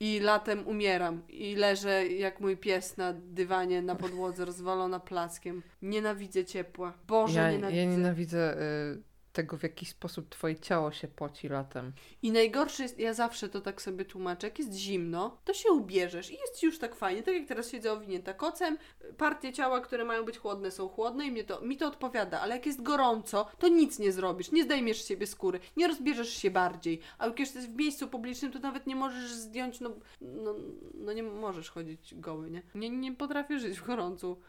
I 0.00 0.20
latem 0.20 0.66
umieram. 0.66 1.22
I 1.28 1.54
leżę 1.56 2.06
jak 2.06 2.40
mój 2.40 2.56
pies 2.56 2.96
na 2.96 3.12
dywanie, 3.12 3.82
na 3.82 3.94
podłodze, 3.94 4.44
rozwalona 4.44 5.00
plackiem. 5.00 5.62
Nienawidzę 5.82 6.44
ciepła. 6.44 6.92
Boże, 7.08 7.40
Ja, 7.40 7.50
nienawidzę. 7.50 7.80
ja 7.82 7.90
nienawidzę 7.90 8.56
y, 8.94 9.02
tego, 9.36 9.56
w 9.56 9.62
jaki 9.62 9.86
sposób 9.86 10.28
twoje 10.28 10.58
ciało 10.58 10.92
się 10.92 11.08
poci 11.08 11.48
latem. 11.48 11.92
I 12.22 12.32
najgorsze 12.32 12.82
jest, 12.82 12.98
ja 12.98 13.14
zawsze 13.14 13.48
to 13.48 13.60
tak 13.60 13.82
sobie 13.82 14.04
tłumaczę, 14.04 14.46
jak 14.46 14.58
jest 14.58 14.72
zimno, 14.72 15.38
to 15.44 15.54
się 15.54 15.70
ubierzesz 15.70 16.30
i 16.30 16.34
jest 16.34 16.62
już 16.62 16.78
tak 16.78 16.94
fajnie. 16.94 17.22
Tak 17.22 17.34
jak 17.34 17.46
teraz 17.46 17.70
siedzę 17.70 17.92
owinięta 17.92 18.34
kocem, 18.34 18.78
partie 19.16 19.52
ciała, 19.52 19.80
które 19.80 20.04
mają 20.04 20.24
być 20.24 20.38
chłodne 20.38 20.70
są 20.70 20.88
chłodne 20.88 21.26
i 21.26 21.30
mnie 21.30 21.44
to, 21.44 21.60
mi 21.60 21.76
to 21.76 21.86
odpowiada, 21.86 22.40
ale 22.40 22.54
jak 22.54 22.66
jest 22.66 22.82
gorąco, 22.82 23.46
to 23.58 23.68
nic 23.68 23.98
nie 23.98 24.12
zrobisz, 24.12 24.52
nie 24.52 24.64
zdejmiesz 24.64 25.02
z 25.02 25.08
siebie 25.08 25.26
skóry, 25.26 25.60
nie 25.76 25.88
rozbierzesz 25.88 26.36
się 26.36 26.50
bardziej. 26.50 27.00
A 27.18 27.26
jak 27.26 27.40
jesteś 27.40 27.64
w 27.64 27.76
miejscu 27.76 28.08
publicznym, 28.08 28.52
to 28.52 28.58
nawet 28.58 28.86
nie 28.86 28.96
możesz 28.96 29.30
zdjąć, 29.30 29.80
no, 29.80 29.90
no, 30.20 30.54
no 30.94 31.12
nie 31.12 31.22
możesz 31.22 31.70
chodzić 31.70 32.14
goły, 32.14 32.50
nie? 32.50 32.62
Nie, 32.74 32.90
nie 32.90 33.12
potrafię 33.12 33.58
żyć 33.58 33.80
w 33.80 33.86
gorącu. 33.86 34.40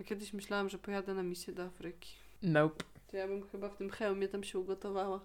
A 0.00 0.04
kiedyś 0.04 0.32
myślałam, 0.32 0.68
że 0.68 0.78
pojadę 0.78 1.14
na 1.14 1.22
misję 1.22 1.52
do 1.52 1.62
Afryki. 1.62 2.10
Nope. 2.42 2.95
To 3.10 3.16
ja 3.16 3.28
bym 3.28 3.48
chyba 3.48 3.68
w 3.68 3.76
tym 3.76 3.90
hełmie 3.90 4.28
tam 4.28 4.44
się 4.44 4.58
ugotowała. 4.58 5.20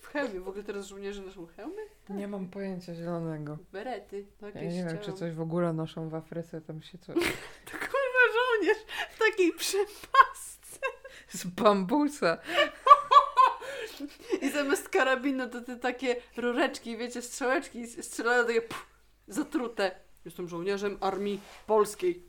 w 0.00 0.06
hełmie. 0.06 0.40
W 0.40 0.48
ogóle 0.48 0.64
teraz 0.64 0.86
żołnierze 0.86 1.22
noszą 1.22 1.46
hełmy? 1.46 1.82
Nie 2.08 2.28
mam 2.28 2.48
pojęcia 2.48 2.94
zielonego. 2.94 3.58
Berety. 3.72 4.26
No 4.40 4.48
Ja 4.48 4.62
nie 4.62 4.84
wiem, 4.84 4.98
czy 4.98 5.12
coś 5.12 5.32
w 5.34 5.40
ogóle 5.40 5.72
noszą 5.72 6.08
w 6.08 6.14
Afryce, 6.14 6.60
tam 6.60 6.82
się 6.82 6.98
coś... 6.98 7.16
To 7.70 7.70
kurwa 7.70 8.24
żołnierz 8.34 8.78
w 9.10 9.18
takiej 9.18 9.52
przepasce. 9.52 10.80
Z 11.28 11.44
bambusa. 11.46 12.38
I 14.42 14.50
zamiast 14.50 14.88
karabinu 14.88 15.48
to 15.50 15.60
te 15.60 15.76
takie 15.76 16.16
rureczki, 16.36 16.96
wiecie, 16.96 17.22
strzałeczki 17.22 17.86
strzelają 17.86 18.46
takie 18.46 18.62
pff, 18.62 18.86
zatrute. 19.28 19.90
Jestem 20.24 20.48
żołnierzem 20.48 20.98
armii 21.00 21.40
polskiej. 21.66 22.22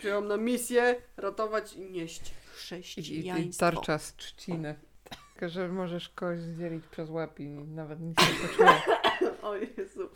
Przyjechałam 0.00 0.28
na 0.28 0.36
misję 0.36 0.96
ratować 1.16 1.72
i 1.72 1.90
nieść 1.90 2.20
I, 2.20 2.24
i, 2.24 2.78
i 2.78 2.82
chrześcijaństwo. 2.82 3.60
tarcza 3.60 3.98
z 3.98 4.16
trzciny. 4.16 4.74
Tylko, 5.32 5.48
że 5.48 5.68
możesz 5.68 6.08
kogoś 6.08 6.40
zdzielić 6.40 6.86
przez 6.86 7.10
łeb 7.10 7.40
i 7.40 7.48
nawet 7.48 8.00
nic 8.00 8.16
nie 8.18 8.48
poczuje. 8.48 8.82
O 9.42 9.54
Jezu. 9.56 10.08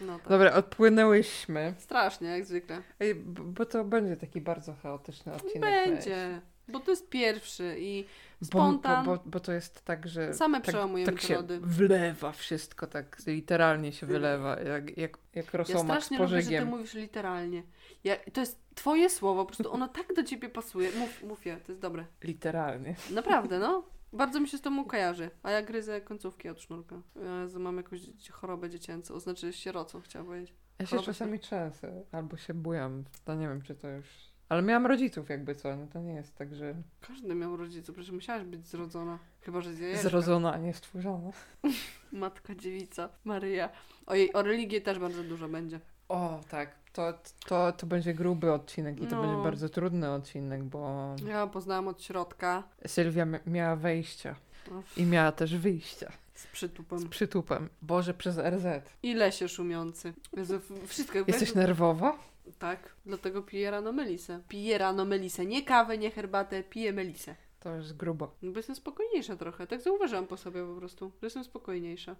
No 0.00 0.18
tak. 0.18 0.28
Dobra, 0.28 0.52
odpłynęłyśmy. 0.52 1.74
Strasznie, 1.78 2.28
jak 2.28 2.46
zwykle. 2.46 2.82
Ej, 3.00 3.14
bo 3.24 3.66
to 3.66 3.84
będzie 3.84 4.16
taki 4.16 4.40
bardzo 4.40 4.74
chaotyczny 4.82 5.32
odcinek. 5.34 5.60
Będzie. 5.60 6.40
Bo 6.68 6.80
to 6.80 6.90
jest 6.90 7.08
pierwszy 7.08 7.76
i 7.78 8.04
Bo, 8.40 8.46
spontan. 8.46 9.04
bo, 9.04 9.16
bo, 9.16 9.22
bo 9.26 9.40
to 9.40 9.52
jest 9.52 9.84
tak, 9.84 10.08
że 10.08 10.34
Same 10.34 10.60
tak, 10.60 10.68
przełamujemy 10.68 11.12
tak 11.12 11.20
się 11.22 11.42
wlewa 11.60 12.32
wszystko, 12.32 12.86
tak 12.86 13.16
literalnie 13.26 13.92
się 13.92 14.06
wylewa, 14.06 14.60
jak, 14.60 14.98
jak, 14.98 15.18
jak 15.34 15.46
Ja 15.52 15.58
rosomak 15.58 16.02
z 16.02 16.04
strasznie 16.04 16.18
lubię, 16.18 16.42
że 16.42 16.50
ty 16.50 16.64
mówisz 16.64 16.94
literalnie. 16.94 17.62
Ja, 18.04 18.16
to 18.32 18.40
jest 18.40 18.60
twoje 18.74 19.10
słowo, 19.10 19.40
po 19.40 19.46
prostu 19.46 19.72
ono 19.72 19.88
tak 19.88 20.14
do 20.14 20.22
ciebie 20.22 20.48
pasuje. 20.48 20.90
Mów, 20.98 21.22
mów 21.22 21.46
je, 21.46 21.56
to 21.56 21.72
jest 21.72 21.80
dobre. 21.80 22.06
Literalnie. 22.22 22.94
Naprawdę, 23.10 23.58
no. 23.58 23.84
Bardzo 24.12 24.40
mi 24.40 24.48
się 24.48 24.58
z 24.58 24.60
tobą 24.60 24.84
kojarzy. 24.84 25.30
A 25.42 25.50
ja 25.50 25.62
gryzę 25.62 26.00
końcówki 26.00 26.48
od 26.48 26.60
sznurka. 26.60 27.00
Jezu, 27.42 27.60
mam 27.60 27.76
jakąś 27.76 28.00
chorobę 28.30 28.70
dziecięcą, 28.70 29.20
znaczy 29.20 29.52
sierocą, 29.52 30.00
chciałam 30.00 30.26
powiedzieć. 30.26 30.54
Ja 30.78 30.86
się 30.86 30.98
czasami 30.98 31.38
trzęsę, 31.38 32.04
albo 32.12 32.36
się 32.36 32.54
bujam, 32.54 33.04
to 33.24 33.34
nie 33.34 33.48
wiem, 33.48 33.62
czy 33.62 33.74
to 33.74 33.88
już... 33.88 34.06
Ale 34.48 34.62
miałam 34.62 34.86
rodziców 34.86 35.28
jakby 35.28 35.54
co, 35.54 35.76
no 35.76 35.86
to 35.86 36.00
nie 36.00 36.14
jest 36.14 36.34
tak, 36.34 36.54
że 36.54 36.74
Każdy 37.00 37.34
miał 37.34 37.56
rodziców, 37.56 37.94
przecież 37.94 38.12
musiałaś 38.12 38.44
być 38.44 38.66
zrodzona. 38.66 39.18
Chyba, 39.42 39.60
że 39.60 39.74
z 39.74 39.78
jajeczka. 39.78 40.02
zrodzona, 40.02 40.52
a 40.52 40.58
nie 40.58 40.74
stworzona. 40.74 41.30
Matka 42.12 42.54
dziewica, 42.54 43.08
Maryja. 43.24 43.68
Ojej, 44.06 44.32
o 44.32 44.42
religię 44.42 44.80
też 44.80 44.98
bardzo 44.98 45.22
dużo 45.24 45.48
będzie. 45.48 45.80
O, 46.08 46.40
tak. 46.50 46.82
To, 46.92 47.12
to, 47.46 47.72
to 47.72 47.86
będzie 47.86 48.14
gruby 48.14 48.52
odcinek 48.52 49.00
i 49.00 49.06
to 49.06 49.16
No. 49.16 49.22
będzie 49.22 49.42
bardzo 49.44 49.68
trudny 49.68 50.10
odcinek, 50.10 50.62
bo 50.64 51.14
Ja 51.26 51.46
poznałam 51.46 51.88
od 51.88 52.02
środka. 52.02 52.62
Sylwia 52.86 53.24
mi- 53.24 53.38
miała 53.46 53.76
wejścia 53.76 54.36
Uff, 54.78 54.98
i 54.98 55.04
miała 55.04 55.32
też 55.32 55.56
wyjścia 55.56 56.12
Z 56.34 56.46
przytupem. 56.46 56.98
z 56.98 57.08
przytupem. 57.08 57.68
Boże, 57.82 58.14
przez 58.14 58.38
RZ. 58.38 58.66
I 59.02 59.14
lesie 59.14 59.48
szumiący. 59.48 60.12
Jezu, 60.36 60.60
wszystko. 60.86 61.18
Jesteś 61.26 61.54
nerwowa? 61.54 62.18
Tak, 62.58 62.78
dlatego 63.06 63.42
piję 63.42 63.70
rano 63.70 63.92
melisę. 63.92 64.40
Piję 64.48 64.78
rano 64.78 65.04
melisę. 65.04 65.46
Nie 65.46 65.62
kawę, 65.64 65.98
nie 65.98 66.10
herbatę, 66.10 66.62
piję 66.62 66.92
melisę. 66.92 67.34
To 67.62 67.76
jest 67.76 67.96
grubo. 67.96 68.36
No 68.42 68.52
Bo 68.52 68.58
jestem 68.58 68.76
spokojniejsza 68.76 69.36
trochę. 69.36 69.66
Tak 69.66 69.80
zauważyłam 69.80 70.26
po 70.26 70.36
sobie 70.36 70.66
po 70.66 70.74
prostu, 70.74 71.12
że 71.22 71.26
jestem 71.26 71.44
spokojniejsza. 71.44 72.16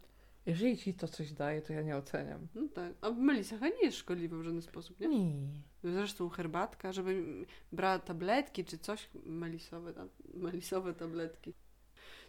Jeżeli 0.46 0.76
ci 0.78 0.94
to 0.94 1.08
coś 1.08 1.32
daje, 1.32 1.62
to 1.62 1.72
ja 1.72 1.82
nie 1.82 1.96
oceniam. 1.96 2.46
No 2.54 2.68
tak. 2.74 2.92
A 3.00 3.10
melisa 3.10 3.54
chyba 3.56 3.68
nie 3.68 3.82
jest 3.82 3.96
szkodliwa 3.96 4.36
w 4.36 4.42
żaden 4.42 4.62
sposób, 4.62 5.00
nie? 5.00 5.08
Nie. 5.08 5.34
Zresztą 5.84 6.28
herbatka, 6.28 6.92
żeby 6.92 7.24
brała 7.72 7.98
tabletki 7.98 8.64
czy 8.64 8.78
coś 8.78 9.08
melisowe, 9.24 9.92
tam, 9.92 10.08
melisowe 10.34 10.94
tabletki. 10.94 11.54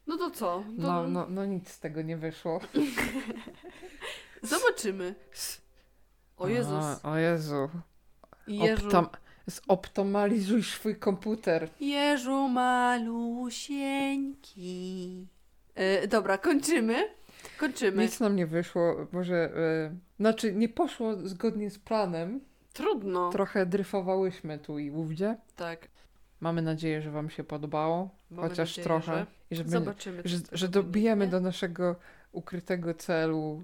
No 0.07 0.17
to 0.17 0.31
co? 0.31 0.35
To 0.37 0.63
No, 0.77 1.07
no, 1.07 1.27
no 1.29 1.45
nic 1.45 1.69
z 1.69 1.79
tego 1.79 2.01
nie 2.01 2.17
wyszło. 2.17 2.59
Zobaczymy. 4.43 5.15
O 6.37 6.47
Jezus. 6.47 6.99
A, 7.03 7.11
o 7.11 7.17
Jezu. 7.17 7.69
Jeżu. 8.47 8.85
Optam, 8.85 9.07
zoptymalizuj 9.47 10.63
swój 10.63 10.95
komputer. 10.95 11.69
Jeżu 11.79 12.47
malusieńki. 13.93 15.27
E, 15.75 16.07
dobra, 16.07 16.37
kończymy. 16.37 16.95
Kończymy. 17.57 18.03
Nic 18.03 18.19
nam 18.19 18.35
nie 18.35 18.45
wyszło. 18.47 19.07
Może, 19.11 19.35
e, 19.35 19.95
znaczy 20.19 20.53
nie 20.53 20.69
poszło 20.69 21.15
zgodnie 21.27 21.69
z 21.71 21.79
planem. 21.79 22.39
Trudno. 22.73 23.29
Trochę 23.29 23.65
dryfowałyśmy 23.65 24.59
tu 24.59 24.79
i 24.79 24.91
ówdzie. 24.91 25.37
tak. 25.55 25.87
Mamy 26.39 26.61
nadzieję, 26.61 27.01
że 27.01 27.11
wam 27.11 27.29
się 27.29 27.43
podobało. 27.43 28.09
Mamy 28.31 28.49
chociaż 28.49 28.69
nadzieję, 28.69 28.83
trochę. 28.85 29.05
że- 29.17 29.25
I 29.51 29.55
że, 29.55 29.63
będzie, 29.63 29.79
Zobaczymy. 29.79 30.21
że, 30.25 30.37
że 30.51 30.67
dobijemy 30.67 31.27
do 31.27 31.39
naszego 31.39 31.95
ukrytego 32.31 32.93
celu, 32.93 33.63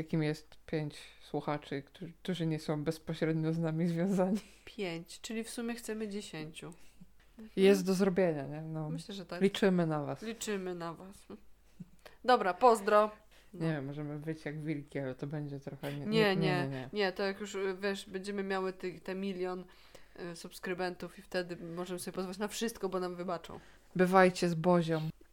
jakim 0.00 0.22
jest 0.22 0.56
pięć 0.66 0.98
słuchaczy, 1.22 1.82
którzy, 1.82 2.12
którzy 2.22 2.46
nie 2.46 2.58
są 2.58 2.84
bezpośrednio 2.84 3.52
z 3.52 3.58
nami 3.58 3.86
związani. 3.88 4.40
Pięć, 4.64 5.20
czyli 5.20 5.44
w 5.44 5.50
sumie 5.50 5.74
chcemy 5.74 6.08
dziesięciu. 6.08 6.72
Jest 7.56 7.86
do 7.86 7.94
zrobienia, 7.94 8.46
nie? 8.46 8.62
No, 8.62 8.90
Myślę, 8.90 9.14
że 9.14 9.26
tak. 9.26 9.40
liczymy 9.40 9.86
na 9.86 10.04
was. 10.04 10.22
Liczymy 10.22 10.74
na 10.74 10.94
was. 10.94 11.26
Dobra, 12.24 12.54
pozdro. 12.54 13.10
No. 13.54 13.66
Nie 13.66 13.72
wiem, 13.72 13.86
możemy 13.86 14.18
wyjść 14.18 14.44
jak 14.44 14.60
wilki, 14.62 14.98
ale 14.98 15.14
to 15.14 15.26
będzie 15.26 15.60
trochę... 15.60 15.92
Nie, 15.92 16.06
Nie, 16.06 16.06
nie, 16.06 16.36
nie. 16.36 16.68
nie. 16.68 16.88
Nie, 16.92 17.12
to 17.12 17.22
jak 17.22 17.40
już 17.40 17.56
wiesz, 17.80 18.08
będziemy 18.10 18.42
miały 18.42 18.72
ty, 18.72 19.00
te 19.00 19.14
milion 19.14 19.64
y, 20.32 20.36
subskrybentów 20.36 21.18
i 21.18 21.22
wtedy 21.22 21.56
możemy 21.56 22.00
sobie 22.00 22.14
pozwolić 22.14 22.38
na 22.38 22.48
wszystko, 22.48 22.88
bo 22.88 23.00
nam 23.00 23.16
wybaczą. 23.16 23.60
Bywajcie 23.96 24.48
z 24.48 24.54
Bozią. 24.54 25.08